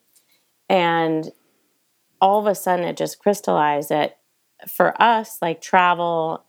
And 0.69 1.31
all 2.21 2.39
of 2.39 2.47
a 2.47 2.55
sudden 2.55 2.85
it 2.85 2.97
just 2.97 3.19
crystallized 3.19 3.89
that 3.89 4.19
for 4.67 4.99
us 5.01 5.37
like 5.41 5.61
travel 5.61 6.43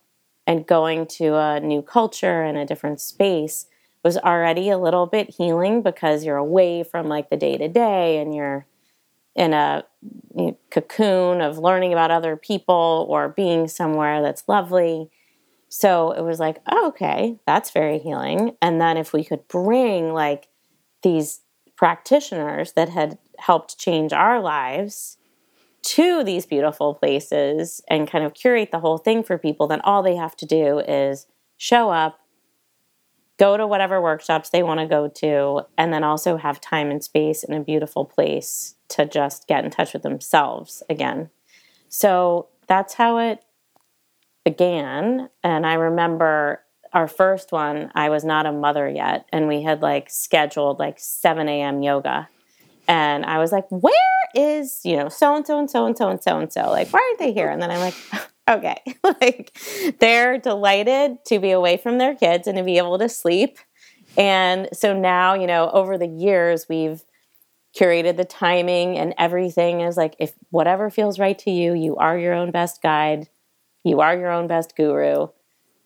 and 0.45 0.65
going 0.65 1.05
to 1.05 1.35
a 1.35 1.59
new 1.59 1.81
culture 1.81 2.41
and 2.41 2.57
a 2.57 2.65
different 2.65 3.01
space 3.01 3.67
was 4.03 4.17
already 4.17 4.69
a 4.69 4.77
little 4.77 5.05
bit 5.05 5.35
healing 5.35 5.81
because 5.81 6.23
you're 6.23 6.37
away 6.37 6.83
from 6.83 7.07
like 7.07 7.29
the 7.29 7.35
day 7.35 7.57
to 7.57 7.67
day 7.67 8.19
and 8.19 8.33
you're 8.33 8.65
in 9.37 9.53
a 9.53 9.85
you 10.35 10.47
know, 10.47 10.57
cocoon 10.71 11.41
of 11.41 11.59
learning 11.59 11.93
about 11.93 12.11
other 12.11 12.35
people 12.35 13.05
or 13.07 13.29
being 13.29 13.67
somewhere 13.67 14.21
that's 14.21 14.43
lovely. 14.47 15.09
So 15.69 16.11
it 16.11 16.21
was 16.21 16.39
like, 16.39 16.57
oh, 16.69 16.87
okay, 16.87 17.39
that's 17.45 17.71
very 17.71 17.99
healing. 17.99 18.57
And 18.61 18.81
then 18.81 18.97
if 18.97 19.13
we 19.13 19.23
could 19.23 19.47
bring 19.47 20.11
like 20.11 20.47
these 21.03 21.41
practitioners 21.75 22.73
that 22.73 22.89
had 22.89 23.19
helped 23.37 23.77
change 23.77 24.11
our 24.11 24.41
lives 24.41 25.17
to 25.83 26.23
these 26.23 26.45
beautiful 26.45 26.95
places 26.95 27.81
and 27.87 28.09
kind 28.09 28.25
of 28.25 28.33
curate 28.33 28.71
the 28.71 28.79
whole 28.79 28.97
thing 28.97 29.23
for 29.23 29.37
people, 29.37 29.67
then 29.67 29.81
all 29.81 30.01
they 30.01 30.15
have 30.15 30.35
to 30.37 30.45
do 30.45 30.79
is 30.79 31.27
show 31.57 31.91
up, 31.91 32.19
go 33.37 33.57
to 33.57 33.67
whatever 33.67 34.01
workshops 34.01 34.49
they 34.49 34.63
want 34.63 34.79
to 34.79 34.87
go 34.87 35.07
to, 35.07 35.61
and 35.77 35.93
then 35.93 36.03
also 36.03 36.37
have 36.37 36.59
time 36.59 36.89
and 36.91 37.03
space 37.03 37.43
in 37.43 37.53
a 37.53 37.59
beautiful 37.59 38.05
place 38.05 38.75
to 38.89 39.05
just 39.05 39.47
get 39.47 39.63
in 39.63 39.71
touch 39.71 39.93
with 39.93 40.03
themselves 40.03 40.83
again. 40.89 41.29
So 41.89 42.47
that's 42.67 42.95
how 42.95 43.17
it 43.17 43.43
began. 44.43 45.29
And 45.43 45.65
I 45.65 45.73
remember 45.75 46.63
our 46.93 47.07
first 47.07 47.51
one, 47.51 47.91
I 47.95 48.09
was 48.09 48.23
not 48.23 48.45
a 48.45 48.51
mother 48.51 48.89
yet, 48.89 49.25
and 49.31 49.47
we 49.47 49.61
had 49.61 49.81
like 49.81 50.09
scheduled 50.09 50.79
like 50.79 50.99
7 50.99 51.47
a.m. 51.47 51.83
yoga. 51.83 52.29
And 52.87 53.25
I 53.25 53.39
was 53.39 53.51
like, 53.51 53.65
where 53.69 53.93
is, 54.33 54.81
you 54.85 54.95
know, 54.95 55.09
so 55.09 55.35
and 55.35 55.45
so 55.45 55.59
and 55.59 55.69
so 55.69 55.85
and 55.85 55.97
so 55.97 56.09
and 56.09 56.23
so 56.23 56.39
and 56.39 56.51
so? 56.51 56.69
Like, 56.69 56.89
why 56.93 56.99
aren't 56.99 57.19
they 57.19 57.33
here? 57.33 57.49
And 57.49 57.61
then 57.61 57.69
I'm 57.69 57.79
like, 57.79 57.95
okay. 58.47 58.77
like, 59.21 59.57
they're 59.99 60.37
delighted 60.37 61.23
to 61.25 61.39
be 61.39 61.51
away 61.51 61.77
from 61.77 61.97
their 61.97 62.15
kids 62.15 62.47
and 62.47 62.57
to 62.57 62.63
be 62.63 62.77
able 62.77 62.97
to 62.99 63.09
sleep. 63.09 63.59
And 64.17 64.69
so 64.73 64.97
now, 64.97 65.35
you 65.35 65.47
know, 65.47 65.69
over 65.69 65.97
the 65.97 66.07
years, 66.07 66.67
we've 66.67 67.03
curated 67.77 68.17
the 68.17 68.25
timing 68.25 68.97
and 68.97 69.13
everything 69.17 69.81
is 69.81 69.97
like 69.97 70.15
if 70.19 70.33
whatever 70.49 70.89
feels 70.89 71.19
right 71.19 71.37
to 71.39 71.51
you, 71.51 71.73
you 71.73 71.95
are 71.97 72.17
your 72.17 72.33
own 72.33 72.51
best 72.51 72.81
guide, 72.81 73.29
you 73.83 73.99
are 73.99 74.17
your 74.17 74.31
own 74.31 74.47
best 74.47 74.75
guru. 74.75 75.27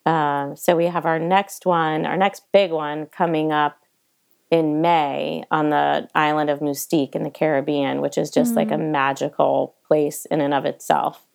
Uh, 0.06 0.56
so 0.56 0.76
we 0.76 0.86
have 0.86 1.06
our 1.06 1.20
next 1.20 1.66
one, 1.66 2.06
our 2.06 2.18
next 2.18 2.44
big 2.52 2.72
one 2.72 3.06
coming 3.08 3.52
up 3.52 3.78
in 4.50 4.82
May 4.82 5.44
on 5.52 5.70
the 5.70 6.10
island 6.16 6.50
of 6.50 6.60
Mustique 6.60 7.16
in 7.16 7.24
the 7.24 7.30
Caribbean, 7.30 8.02
which 8.02 8.18
is 8.18 8.32
just 8.32 8.54
mm. 8.54 8.58
like 8.58 8.72
a 8.72 8.76
mm. 8.76 8.92
magical 8.92 9.76
place 9.88 10.26
in 10.26 10.42
and 10.42 10.54
of 10.54 10.66
itself. 10.66 11.26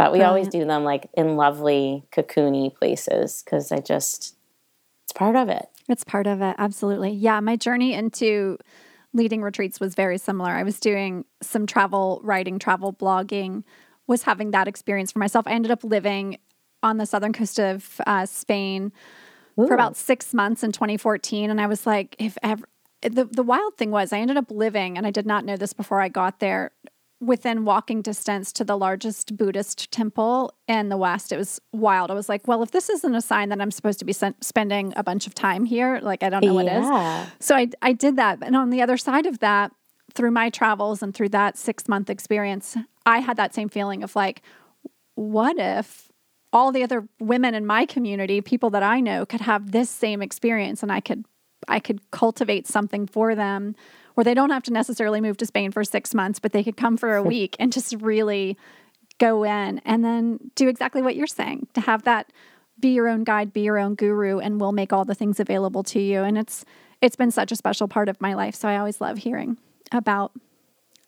But 0.00 0.12
we 0.12 0.20
Brilliant. 0.20 0.28
always 0.30 0.48
do 0.48 0.64
them 0.64 0.82
like 0.82 1.10
in 1.12 1.36
lovely 1.36 2.04
cocoony 2.10 2.74
places 2.74 3.42
because 3.44 3.70
I 3.70 3.80
just, 3.80 4.34
it's 5.04 5.12
part 5.12 5.36
of 5.36 5.50
it. 5.50 5.68
It's 5.90 6.04
part 6.04 6.26
of 6.26 6.40
it. 6.40 6.56
Absolutely. 6.56 7.10
Yeah. 7.10 7.38
My 7.40 7.56
journey 7.56 7.92
into 7.92 8.56
leading 9.12 9.42
retreats 9.42 9.78
was 9.78 9.94
very 9.94 10.16
similar. 10.16 10.52
I 10.52 10.62
was 10.62 10.80
doing 10.80 11.26
some 11.42 11.66
travel 11.66 12.22
writing, 12.24 12.58
travel 12.58 12.94
blogging, 12.94 13.62
was 14.06 14.22
having 14.22 14.52
that 14.52 14.66
experience 14.66 15.12
for 15.12 15.18
myself. 15.18 15.46
I 15.46 15.50
ended 15.50 15.70
up 15.70 15.84
living 15.84 16.38
on 16.82 16.96
the 16.96 17.04
southern 17.04 17.34
coast 17.34 17.60
of 17.60 18.00
uh, 18.06 18.24
Spain 18.24 18.92
Ooh. 19.60 19.66
for 19.66 19.74
about 19.74 19.98
six 19.98 20.32
months 20.32 20.62
in 20.62 20.72
2014. 20.72 21.50
And 21.50 21.60
I 21.60 21.66
was 21.66 21.86
like, 21.86 22.16
if 22.18 22.38
ever, 22.42 22.64
the, 23.02 23.26
the 23.26 23.42
wild 23.42 23.76
thing 23.76 23.90
was, 23.90 24.14
I 24.14 24.20
ended 24.20 24.38
up 24.38 24.50
living, 24.50 24.96
and 24.96 25.06
I 25.06 25.10
did 25.10 25.26
not 25.26 25.44
know 25.44 25.58
this 25.58 25.74
before 25.74 26.00
I 26.00 26.08
got 26.08 26.40
there, 26.40 26.70
within 27.20 27.66
walking 27.66 28.00
distance 28.00 28.52
to 28.54 28.64
the 28.64 28.76
largest 28.76 29.36
Buddhist 29.36 29.90
temple 29.90 30.54
in 30.66 30.88
the 30.88 30.96
West. 30.96 31.32
It 31.32 31.36
was 31.36 31.60
wild. 31.72 32.10
I 32.10 32.14
was 32.14 32.30
like, 32.30 32.48
well, 32.48 32.62
if 32.62 32.70
this 32.70 32.88
isn't 32.88 33.14
a 33.14 33.20
sign 33.20 33.50
that 33.50 33.60
I'm 33.60 33.70
supposed 33.70 33.98
to 33.98 34.06
be 34.06 34.14
spending 34.14 34.94
a 34.96 35.02
bunch 35.02 35.26
of 35.26 35.34
time 35.34 35.64
here, 35.64 36.00
like, 36.02 36.22
I 36.22 36.30
don't 36.30 36.42
know 36.42 36.54
what 36.54 36.64
yeah. 36.64 37.24
is. 37.24 37.30
So 37.38 37.54
I, 37.54 37.68
I 37.82 37.92
did 37.92 38.16
that. 38.16 38.38
And 38.42 38.56
on 38.56 38.70
the 38.70 38.80
other 38.80 38.96
side 38.96 39.26
of 39.26 39.40
that, 39.40 39.70
through 40.14 40.30
my 40.30 40.50
travels 40.50 41.02
and 41.02 41.14
through 41.14 41.28
that 41.28 41.58
six 41.58 41.86
month 41.88 42.08
experience, 42.08 42.76
I 43.04 43.18
had 43.18 43.36
that 43.36 43.54
same 43.54 43.68
feeling 43.68 44.02
of 44.02 44.16
like, 44.16 44.42
what 45.14 45.56
if 45.58 46.10
all 46.52 46.72
the 46.72 46.82
other 46.82 47.06
women 47.20 47.54
in 47.54 47.66
my 47.66 47.86
community, 47.86 48.40
people 48.40 48.70
that 48.70 48.82
I 48.82 49.00
know, 49.00 49.24
could 49.26 49.42
have 49.42 49.72
this 49.72 49.90
same 49.90 50.22
experience 50.22 50.82
and 50.82 50.90
I 50.90 51.00
could 51.00 51.24
I 51.68 51.78
could 51.78 52.10
cultivate 52.10 52.66
something 52.66 53.06
for 53.06 53.34
them 53.34 53.76
where 54.20 54.24
they 54.26 54.34
don't 54.34 54.50
have 54.50 54.62
to 54.62 54.70
necessarily 54.70 55.18
move 55.18 55.38
to 55.38 55.46
Spain 55.46 55.72
for 55.72 55.82
6 55.82 56.14
months, 56.14 56.38
but 56.38 56.52
they 56.52 56.62
could 56.62 56.76
come 56.76 56.98
for 56.98 57.16
a 57.16 57.22
week 57.34 57.56
and 57.58 57.72
just 57.72 57.94
really 58.02 58.54
go 59.16 59.44
in 59.44 59.80
and 59.86 60.04
then 60.04 60.38
do 60.56 60.68
exactly 60.68 61.00
what 61.00 61.16
you're 61.16 61.26
saying, 61.26 61.66
to 61.72 61.80
have 61.80 62.02
that 62.02 62.30
be 62.78 62.90
your 62.90 63.08
own 63.08 63.24
guide, 63.24 63.50
be 63.50 63.62
your 63.62 63.78
own 63.78 63.94
guru 63.94 64.38
and 64.38 64.60
we'll 64.60 64.72
make 64.72 64.92
all 64.92 65.06
the 65.06 65.14
things 65.14 65.40
available 65.40 65.82
to 65.82 66.00
you. 66.00 66.20
And 66.20 66.36
it's 66.36 66.66
it's 67.00 67.16
been 67.16 67.30
such 67.30 67.50
a 67.50 67.56
special 67.56 67.88
part 67.88 68.10
of 68.10 68.20
my 68.20 68.34
life, 68.34 68.54
so 68.54 68.68
I 68.68 68.76
always 68.76 69.00
love 69.00 69.16
hearing 69.16 69.56
about 69.90 70.32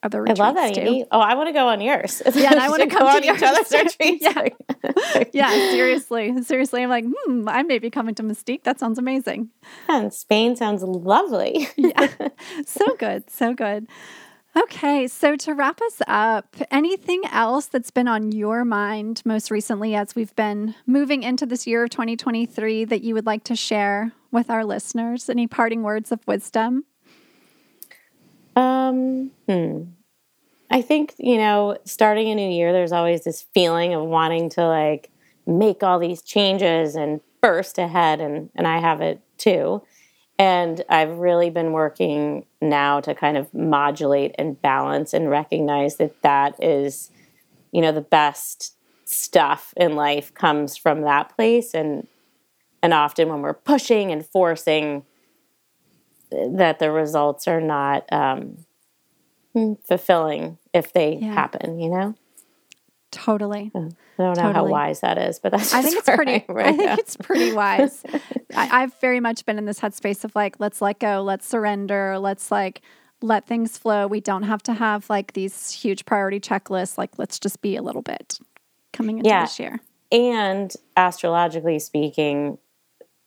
other 0.03 0.23
retreats. 0.23 0.41
I 0.41 0.45
love 0.45 0.55
that, 0.57 0.79
Amy. 0.79 1.05
Oh, 1.11 1.21
I 1.21 1.35
want 1.35 1.49
to 1.49 1.53
go 1.53 1.69
on 1.69 1.81
yours. 1.81 2.23
Yeah, 2.35 2.53
and 2.53 2.61
I 2.61 2.69
want 2.71 2.83
to 2.83 2.89
come 2.89 3.07
on 3.07 3.23
to 3.23 3.33
each 3.33 3.43
other's 3.43 3.71
retreats. 4.01 4.25
yeah. 4.25 5.25
yeah, 5.33 5.51
seriously. 5.71 6.43
Seriously. 6.43 6.83
I'm 6.83 6.89
like, 6.91 7.05
hmm, 7.07 7.49
I 7.49 7.63
may 7.63 7.79
be 7.79 7.91
coming 7.91 8.15
to 8.17 8.23
Mustique. 8.23 8.65
That 8.65 8.81
sounds 8.81 8.99
amazing. 8.99 9.51
And 9.89 10.13
Spain 10.13 10.57
sounds 10.57 10.83
lovely. 10.83 11.69
yeah. 11.77 12.09
So 12.67 12.97
good. 12.97 13.31
So 13.31 13.55
good. 13.55 13.87
Okay, 14.55 15.07
so 15.09 15.35
to 15.37 15.55
wrap 15.55 15.81
us 15.81 16.03
up, 16.07 16.57
anything 16.71 17.23
else 17.33 17.67
that's 17.67 17.91
been 17.91 18.07
on 18.07 18.33
your 18.33 18.67
mind 18.67 19.23
most 19.25 19.51
recently 19.51 19.95
as 19.95 20.15
we've 20.15 20.35
been 20.37 20.75
moving 20.87 21.23
into 21.23 21.47
this 21.47 21.67
year 21.67 21.85
of 21.85 21.91
2023 21.91 22.85
that 22.85 23.01
you 23.01 23.15
would 23.15 23.25
like 23.25 23.45
to 23.45 23.57
share 23.57 24.13
with 24.31 24.51
our 24.51 24.63
listeners? 24.63 25.31
Any 25.31 25.47
parting 25.47 25.83
words 25.83 26.13
of 26.13 26.21
wisdom? 26.27 26.85
Um, 28.57 29.31
hmm. 29.49 29.83
I 30.71 30.81
think, 30.81 31.15
you 31.19 31.37
know, 31.37 31.77
starting 31.85 32.31
a 32.31 32.35
new 32.35 32.49
year, 32.49 32.73
there's 32.73 32.93
always 32.93 33.25
this 33.25 33.43
feeling 33.55 33.93
of 33.93 34.03
wanting 34.05 34.49
to 34.51 34.67
like 34.67 35.11
make 35.47 35.83
all 35.83 35.99
these 35.99 36.23
changes 36.23 36.95
and 36.95 37.21
burst 37.43 37.77
ahead. 37.77 38.21
And, 38.21 38.49
and 38.55 38.67
I 38.67 38.81
have 38.81 39.01
it 39.03 39.21
too. 39.37 39.83
And 40.39 40.83
I've 40.89 41.19
really 41.19 41.51
been 41.51 41.73
working 41.73 42.47
now 42.61 43.01
to 43.01 43.15
kind 43.15 43.37
of 43.37 43.53
modulate 43.53 44.35
and 44.39 44.61
balance 44.61 45.13
and 45.13 45.29
recognize 45.29 45.97
that 45.97 46.23
that 46.23 46.55
is, 46.63 47.11
you 47.71 47.83
know, 47.83 47.93
the 47.93 48.01
best 48.01 48.75
stuff 49.05 49.75
in 49.77 49.95
life 49.95 50.33
comes 50.33 50.77
from 50.77 51.03
that 51.03 51.37
place. 51.37 51.75
And, 51.75 52.09
and 52.83 52.95
often 52.95 53.29
when 53.29 53.43
we're 53.43 53.53
pushing 53.53 54.11
and 54.11 54.25
forcing, 54.25 55.05
that 56.53 56.79
the 56.79 56.91
results 56.91 57.47
are 57.49 57.61
not 57.61 58.11
um, 58.13 58.65
fulfilling 59.87 60.59
if 60.73 60.93
they 60.93 61.17
yeah. 61.17 61.33
happen, 61.33 61.79
you 61.79 61.91
know? 61.91 62.15
Totally. 63.11 63.71
I 63.75 63.79
don't 63.79 63.97
know 64.19 64.35
totally. 64.35 64.55
how 64.55 64.67
wise 64.67 65.01
that 65.01 65.19
is, 65.19 65.39
but 65.39 65.53
that's 65.53 65.75
I 65.75 65.83
think 65.83 65.99
it's 65.99 66.09
pretty. 66.09 66.33
I, 66.33 66.45
right 66.49 66.67
I 66.67 66.71
think 66.71 66.89
now. 66.89 66.95
it's 66.95 67.17
pretty 67.17 67.53
wise. 67.53 68.03
I, 68.57 68.81
have 68.81 68.95
very 69.01 69.21
much 69.21 69.45
been 69.45 69.59
in 69.59 69.67
this 69.67 69.81
headspace 69.81 70.25
of 70.25 70.35
like, 70.35 70.57
let's 70.59 70.81
let 70.81 70.99
go, 70.99 71.23
let's 71.23 71.47
surrender, 71.47 72.19
let's 72.19 72.51
like 72.51 72.81
let 73.21 73.47
things 73.47 73.77
flow. 73.77 74.07
We 74.07 74.21
don't 74.21 74.45
have 74.45 74.63
to 74.65 74.73
have 74.73 75.09
like 75.11 75.35
these 75.35 75.73
huge 75.73 76.07
priority 76.07 76.41
checklists. 76.41 76.97
Like, 76.97 77.19
let's 77.19 77.39
just 77.39 77.61
be 77.61 77.77
a 77.77 77.83
little 77.83 78.03
bit 78.03 78.39
coming 78.95 79.19
into 79.19 79.29
yeah. 79.29 79.43
this 79.43 79.59
year. 79.59 79.81
And 80.11 80.73
astrologically 80.97 81.79
speaking, 81.79 82.59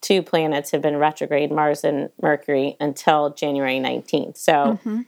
two 0.06 0.22
planets 0.22 0.70
have 0.70 0.84
been 0.84 0.98
retrograde, 0.98 1.52
Mars 1.52 1.84
and 1.84 2.10
Mercury, 2.22 2.78
until 2.80 3.32
January 3.32 3.80
19th. 3.80 4.38
So, 4.38 4.54
mm-hmm. 4.54 5.02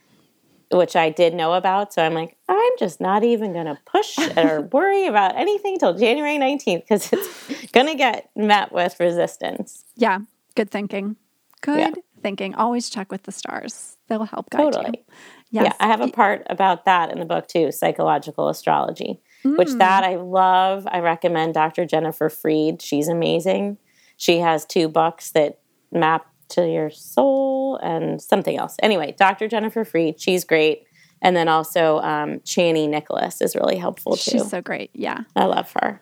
which 0.72 0.96
I 0.96 1.12
did 1.12 1.36
know 1.36 1.54
about. 1.54 1.94
So 1.94 2.02
I'm 2.02 2.16
like, 2.16 2.36
I'm 2.50 2.72
just 2.80 3.00
not 3.00 3.24
even 3.24 3.54
going 3.54 3.68
to 3.68 3.78
push 3.86 4.18
or 4.38 4.62
worry 4.62 5.06
about 5.06 5.36
anything 5.36 5.78
till 5.78 5.94
January 5.94 6.40
19th 6.40 6.82
because 6.82 7.14
it's 7.14 7.72
going 7.74 7.86
to 7.86 7.94
get 7.94 8.32
met 8.36 8.72
with 8.72 9.00
resistance. 9.00 9.86
Yeah. 9.96 10.22
Good 10.56 10.72
thinking. 10.72 11.16
Good 11.62 11.78
yeah. 11.78 11.92
thinking. 12.24 12.56
Always 12.56 12.90
check 12.90 13.12
with 13.12 13.24
the 13.24 13.32
stars, 13.32 13.98
they'll 14.08 14.24
help 14.26 14.50
guide 14.50 14.74
totally. 14.74 15.06
you. 15.08 15.14
Yes. 15.52 15.66
Yeah, 15.66 15.74
I 15.80 15.88
have 15.88 16.02
a 16.02 16.10
part 16.10 16.46
about 16.50 16.86
that 16.86 17.12
in 17.12 17.20
the 17.20 17.26
book 17.26 17.48
too, 17.48 17.72
psychological 17.72 18.50
astrology, 18.50 19.22
mm. 19.46 19.58
which 19.58 19.72
that 19.74 20.04
I 20.04 20.16
love. 20.16 20.88
I 20.92 21.00
recommend 21.00 21.54
Dr. 21.54 21.86
Jennifer 21.86 22.30
Freed. 22.30 22.82
She's 22.82 23.08
amazing. 23.08 23.78
She 24.18 24.40
has 24.40 24.66
two 24.66 24.90
books 24.90 25.32
that 25.32 25.60
map 25.92 26.28
to 26.50 26.68
your 26.68 26.90
soul 26.90 27.78
and 27.78 28.22
something 28.22 28.58
else. 28.58 28.76
Anyway, 28.82 29.16
Dr. 29.18 29.48
Jennifer 29.48 29.84
Freed, 29.86 30.20
she's 30.20 30.44
great. 30.44 30.84
And 31.22 31.36
then 31.36 31.48
also 31.48 31.98
um, 32.00 32.40
Chani 32.40 32.88
Nicholas 32.88 33.42
is 33.42 33.56
really 33.56 33.78
helpful 33.78 34.16
too. 34.16 34.32
She's 34.32 34.50
so 34.50 34.62
great. 34.62 34.92
Yeah. 34.94 35.22
I 35.36 35.46
love 35.46 35.72
her. 35.82 36.00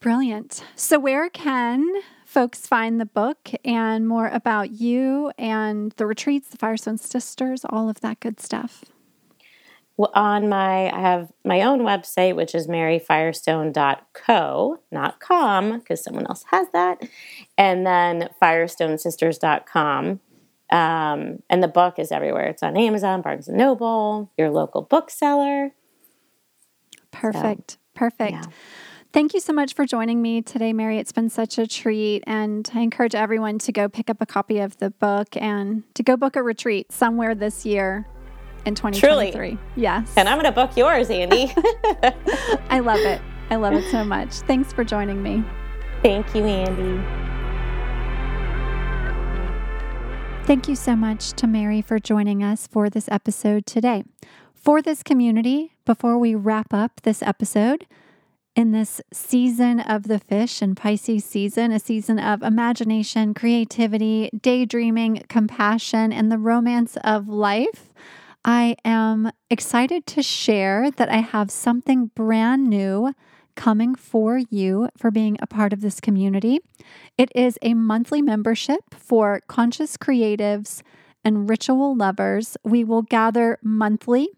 Brilliant. 0.00 0.64
So, 0.74 0.98
where 0.98 1.30
can 1.30 1.86
folks 2.24 2.66
find 2.66 3.00
the 3.00 3.06
book 3.06 3.50
and 3.64 4.06
more 4.06 4.28
about 4.28 4.72
you 4.72 5.32
and 5.38 5.92
the 5.92 6.06
retreats, 6.06 6.48
the 6.48 6.56
Firestone 6.56 6.98
Sisters, 6.98 7.64
all 7.68 7.88
of 7.88 8.00
that 8.00 8.18
good 8.18 8.40
stuff? 8.40 8.84
On 10.14 10.48
my 10.48 10.90
I 10.90 11.00
have 11.00 11.30
my 11.44 11.60
own 11.62 11.80
website 11.80 12.36
which 12.36 12.54
is 12.54 12.68
maryfirestone.co, 12.68 14.78
not 14.90 15.20
com 15.20 15.78
because 15.78 16.02
someone 16.02 16.26
else 16.26 16.46
has 16.50 16.68
that. 16.72 17.06
And 17.56 17.86
then 17.86 18.28
firestonesisters.com. 18.40 20.20
Um, 20.70 21.42
and 21.50 21.62
the 21.62 21.68
book 21.68 21.98
is 21.98 22.10
everywhere. 22.10 22.46
It's 22.46 22.62
on 22.62 22.78
Amazon, 22.78 23.20
Barnes 23.20 23.48
and 23.48 23.58
Noble, 23.58 24.30
your 24.38 24.48
local 24.50 24.80
bookseller. 24.82 25.72
Perfect. 27.10 27.72
So, 27.72 27.78
Perfect. 27.94 28.32
Yeah. 28.32 28.44
Thank 29.12 29.34
you 29.34 29.40
so 29.40 29.52
much 29.52 29.74
for 29.74 29.84
joining 29.84 30.22
me 30.22 30.40
today, 30.40 30.72
Mary. 30.72 30.96
It's 30.96 31.12
been 31.12 31.28
such 31.28 31.58
a 31.58 31.66
treat. 31.66 32.24
And 32.26 32.70
I 32.72 32.80
encourage 32.80 33.14
everyone 33.14 33.58
to 33.58 33.72
go 33.72 33.90
pick 33.90 34.08
up 34.08 34.22
a 34.22 34.26
copy 34.26 34.60
of 34.60 34.78
the 34.78 34.88
book 34.88 35.36
and 35.36 35.82
to 35.94 36.02
go 36.02 36.16
book 36.16 36.34
a 36.34 36.42
retreat 36.42 36.90
somewhere 36.90 37.34
this 37.34 37.66
year 37.66 38.06
in 38.64 38.74
2023. 38.74 39.32
Truly. 39.32 39.58
Yes. 39.76 40.12
And 40.16 40.28
I'm 40.28 40.38
going 40.38 40.52
to 40.52 40.52
book 40.52 40.76
yours, 40.76 41.10
Andy. 41.10 41.52
I 42.70 42.80
love 42.80 43.00
it. 43.00 43.20
I 43.50 43.56
love 43.56 43.74
it 43.74 43.90
so 43.90 44.04
much. 44.04 44.32
Thanks 44.32 44.72
for 44.72 44.84
joining 44.84 45.22
me. 45.22 45.44
Thank 46.02 46.34
you, 46.34 46.44
Andy. 46.44 47.22
Thank 50.44 50.68
you 50.68 50.74
so 50.74 50.96
much 50.96 51.32
to 51.34 51.46
Mary 51.46 51.82
for 51.82 51.98
joining 51.98 52.42
us 52.42 52.66
for 52.66 52.90
this 52.90 53.08
episode 53.10 53.66
today. 53.66 54.04
For 54.54 54.82
this 54.82 55.02
community, 55.02 55.74
before 55.84 56.18
we 56.18 56.34
wrap 56.34 56.74
up 56.74 57.02
this 57.02 57.22
episode, 57.22 57.86
in 58.54 58.72
this 58.72 59.00
season 59.12 59.80
of 59.80 60.08
the 60.08 60.18
fish 60.18 60.60
and 60.60 60.76
Pisces 60.76 61.24
season, 61.24 61.72
a 61.72 61.78
season 61.78 62.18
of 62.18 62.42
imagination, 62.42 63.34
creativity, 63.34 64.30
daydreaming, 64.40 65.24
compassion, 65.28 66.12
and 66.12 66.30
the 66.30 66.38
romance 66.38 66.96
of 67.02 67.28
life, 67.28 67.90
I 68.44 68.76
am 68.84 69.30
excited 69.50 70.06
to 70.08 70.22
share 70.22 70.90
that 70.90 71.08
I 71.08 71.18
have 71.18 71.50
something 71.50 72.06
brand 72.14 72.68
new 72.68 73.14
coming 73.54 73.94
for 73.94 74.38
you 74.38 74.88
for 74.96 75.10
being 75.10 75.36
a 75.40 75.46
part 75.46 75.72
of 75.72 75.80
this 75.80 76.00
community. 76.00 76.60
It 77.16 77.30
is 77.34 77.58
a 77.62 77.74
monthly 77.74 78.22
membership 78.22 78.94
for 78.94 79.40
conscious 79.46 79.96
creatives 79.96 80.82
and 81.24 81.48
ritual 81.48 81.96
lovers, 81.96 82.56
we 82.64 82.84
will 82.84 83.02
gather 83.02 83.58
monthly 83.62 84.28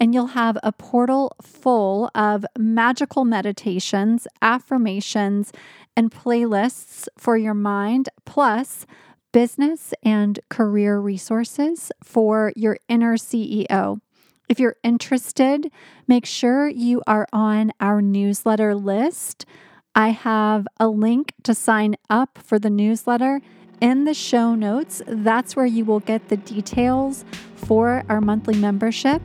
and 0.00 0.14
you'll 0.14 0.28
have 0.28 0.58
a 0.62 0.72
portal 0.72 1.36
full 1.40 2.10
of 2.14 2.44
magical 2.58 3.24
meditations, 3.24 4.26
affirmations, 4.40 5.52
and 5.96 6.10
playlists 6.10 7.06
for 7.18 7.36
your 7.36 7.54
mind, 7.54 8.08
plus 8.24 8.86
business 9.32 9.94
and 10.02 10.38
career 10.48 11.00
resources 11.00 11.90
for 12.04 12.52
your 12.54 12.78
inner 12.88 13.16
CEO. 13.16 14.00
If 14.48 14.60
you're 14.60 14.76
interested, 14.82 15.70
make 16.06 16.26
sure 16.26 16.68
you 16.68 17.02
are 17.06 17.26
on 17.32 17.72
our 17.80 18.02
newsletter 18.02 18.74
list. 18.74 19.46
I 19.94 20.10
have 20.10 20.66
a 20.78 20.88
link 20.88 21.32
to 21.44 21.54
sign 21.54 21.96
up 22.10 22.38
for 22.42 22.58
the 22.58 22.70
newsletter 22.70 23.40
in 23.80 24.04
the 24.04 24.14
show 24.14 24.54
notes. 24.54 25.02
That's 25.06 25.56
where 25.56 25.66
you 25.66 25.84
will 25.84 26.00
get 26.00 26.28
the 26.28 26.36
details 26.36 27.24
for 27.56 28.04
our 28.08 28.20
monthly 28.20 28.56
membership 28.56 29.22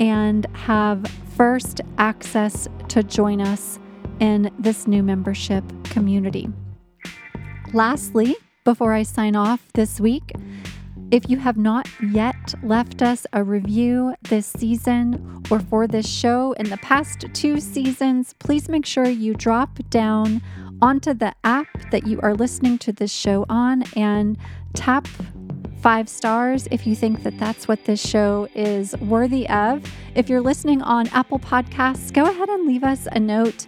and 0.00 0.46
have 0.54 1.06
first 1.36 1.80
access 1.98 2.68
to 2.88 3.02
join 3.02 3.40
us 3.40 3.78
in 4.20 4.50
this 4.58 4.86
new 4.86 5.02
membership 5.02 5.64
community. 5.84 6.48
Lastly, 7.72 8.36
before 8.64 8.94
I 8.94 9.02
sign 9.02 9.36
off 9.36 9.70
this 9.74 10.00
week, 10.00 10.32
if 11.10 11.28
you 11.28 11.36
have 11.36 11.58
not 11.58 11.86
yet 12.02 12.54
left 12.62 13.02
us 13.02 13.26
a 13.34 13.44
review 13.44 14.14
this 14.22 14.46
season 14.46 15.42
or 15.50 15.60
for 15.60 15.86
this 15.86 16.08
show 16.08 16.52
in 16.52 16.70
the 16.70 16.78
past 16.78 17.26
two 17.34 17.60
seasons, 17.60 18.34
please 18.38 18.68
make 18.68 18.86
sure 18.86 19.06
you 19.06 19.34
drop 19.34 19.78
down 19.90 20.40
onto 20.80 21.12
the 21.12 21.34
app 21.44 21.68
that 21.90 22.06
you 22.06 22.18
are 22.22 22.34
listening 22.34 22.78
to 22.78 22.92
this 22.92 23.12
show 23.12 23.44
on 23.50 23.84
and 23.96 24.38
tap 24.72 25.06
five 25.82 26.08
stars 26.08 26.66
if 26.70 26.86
you 26.86 26.96
think 26.96 27.22
that 27.22 27.38
that's 27.38 27.68
what 27.68 27.84
this 27.84 28.04
show 28.04 28.48
is 28.54 28.96
worthy 28.96 29.46
of. 29.50 29.84
If 30.14 30.30
you're 30.30 30.40
listening 30.40 30.80
on 30.80 31.06
Apple 31.08 31.38
Podcasts, 31.38 32.10
go 32.12 32.24
ahead 32.24 32.48
and 32.48 32.66
leave 32.66 32.82
us 32.82 33.06
a 33.12 33.20
note 33.20 33.66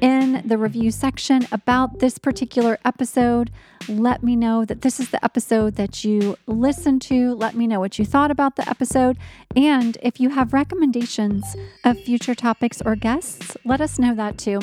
in 0.00 0.42
the 0.46 0.58
review 0.58 0.90
section 0.90 1.46
about 1.52 1.98
this 1.98 2.18
particular 2.18 2.78
episode. 2.84 3.50
Let 3.88 4.22
me 4.22 4.36
know 4.36 4.64
that 4.64 4.82
this 4.82 5.00
is 5.00 5.10
the 5.10 5.24
episode 5.24 5.76
that 5.76 6.04
you 6.04 6.36
listened 6.46 7.02
to. 7.02 7.34
Let 7.34 7.54
me 7.54 7.66
know 7.66 7.80
what 7.80 7.98
you 7.98 8.04
thought 8.04 8.30
about 8.30 8.56
the 8.56 8.68
episode. 8.68 9.18
And 9.56 9.96
if 10.02 10.20
you 10.20 10.30
have 10.30 10.52
recommendations 10.52 11.56
of 11.84 11.98
future 11.98 12.34
topics 12.34 12.80
or 12.82 12.96
guests, 12.96 13.56
let 13.64 13.80
us 13.80 13.98
know 13.98 14.14
that 14.14 14.38
too. 14.38 14.60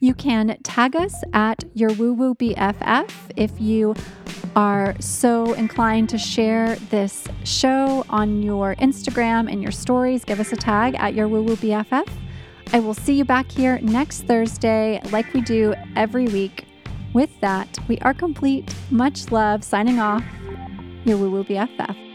You 0.00 0.14
can 0.14 0.56
tag 0.62 0.94
us 0.94 1.14
at 1.32 1.64
your 1.74 1.92
woo 1.92 2.12
woo 2.12 2.34
BFF 2.34 3.10
if 3.36 3.60
you 3.60 3.94
are 4.54 4.94
so 5.00 5.52
inclined 5.54 6.08
to 6.10 6.18
share 6.18 6.76
this 6.90 7.26
show 7.44 8.04
on 8.08 8.42
your 8.42 8.74
Instagram 8.76 9.50
and 9.50 9.62
your 9.62 9.72
stories. 9.72 10.24
Give 10.24 10.40
us 10.40 10.52
a 10.52 10.56
tag 10.56 10.94
at 10.96 11.14
your 11.14 11.28
woo 11.28 11.42
woo 11.42 11.56
BFF. 11.56 12.08
I 12.72 12.80
will 12.80 12.94
see 12.94 13.14
you 13.14 13.24
back 13.24 13.50
here 13.50 13.78
next 13.80 14.22
Thursday, 14.22 15.00
like 15.10 15.32
we 15.32 15.40
do 15.40 15.74
every 15.96 16.26
week. 16.26 16.66
With 17.14 17.30
that, 17.40 17.78
we 17.88 17.98
are 18.00 18.12
complete. 18.12 18.74
Much 18.90 19.30
love. 19.32 19.64
Signing 19.64 19.98
off. 19.98 20.22
Your 21.04 21.16
Woo 21.16 21.30
Woo 21.30 21.44
BFF. 21.44 22.07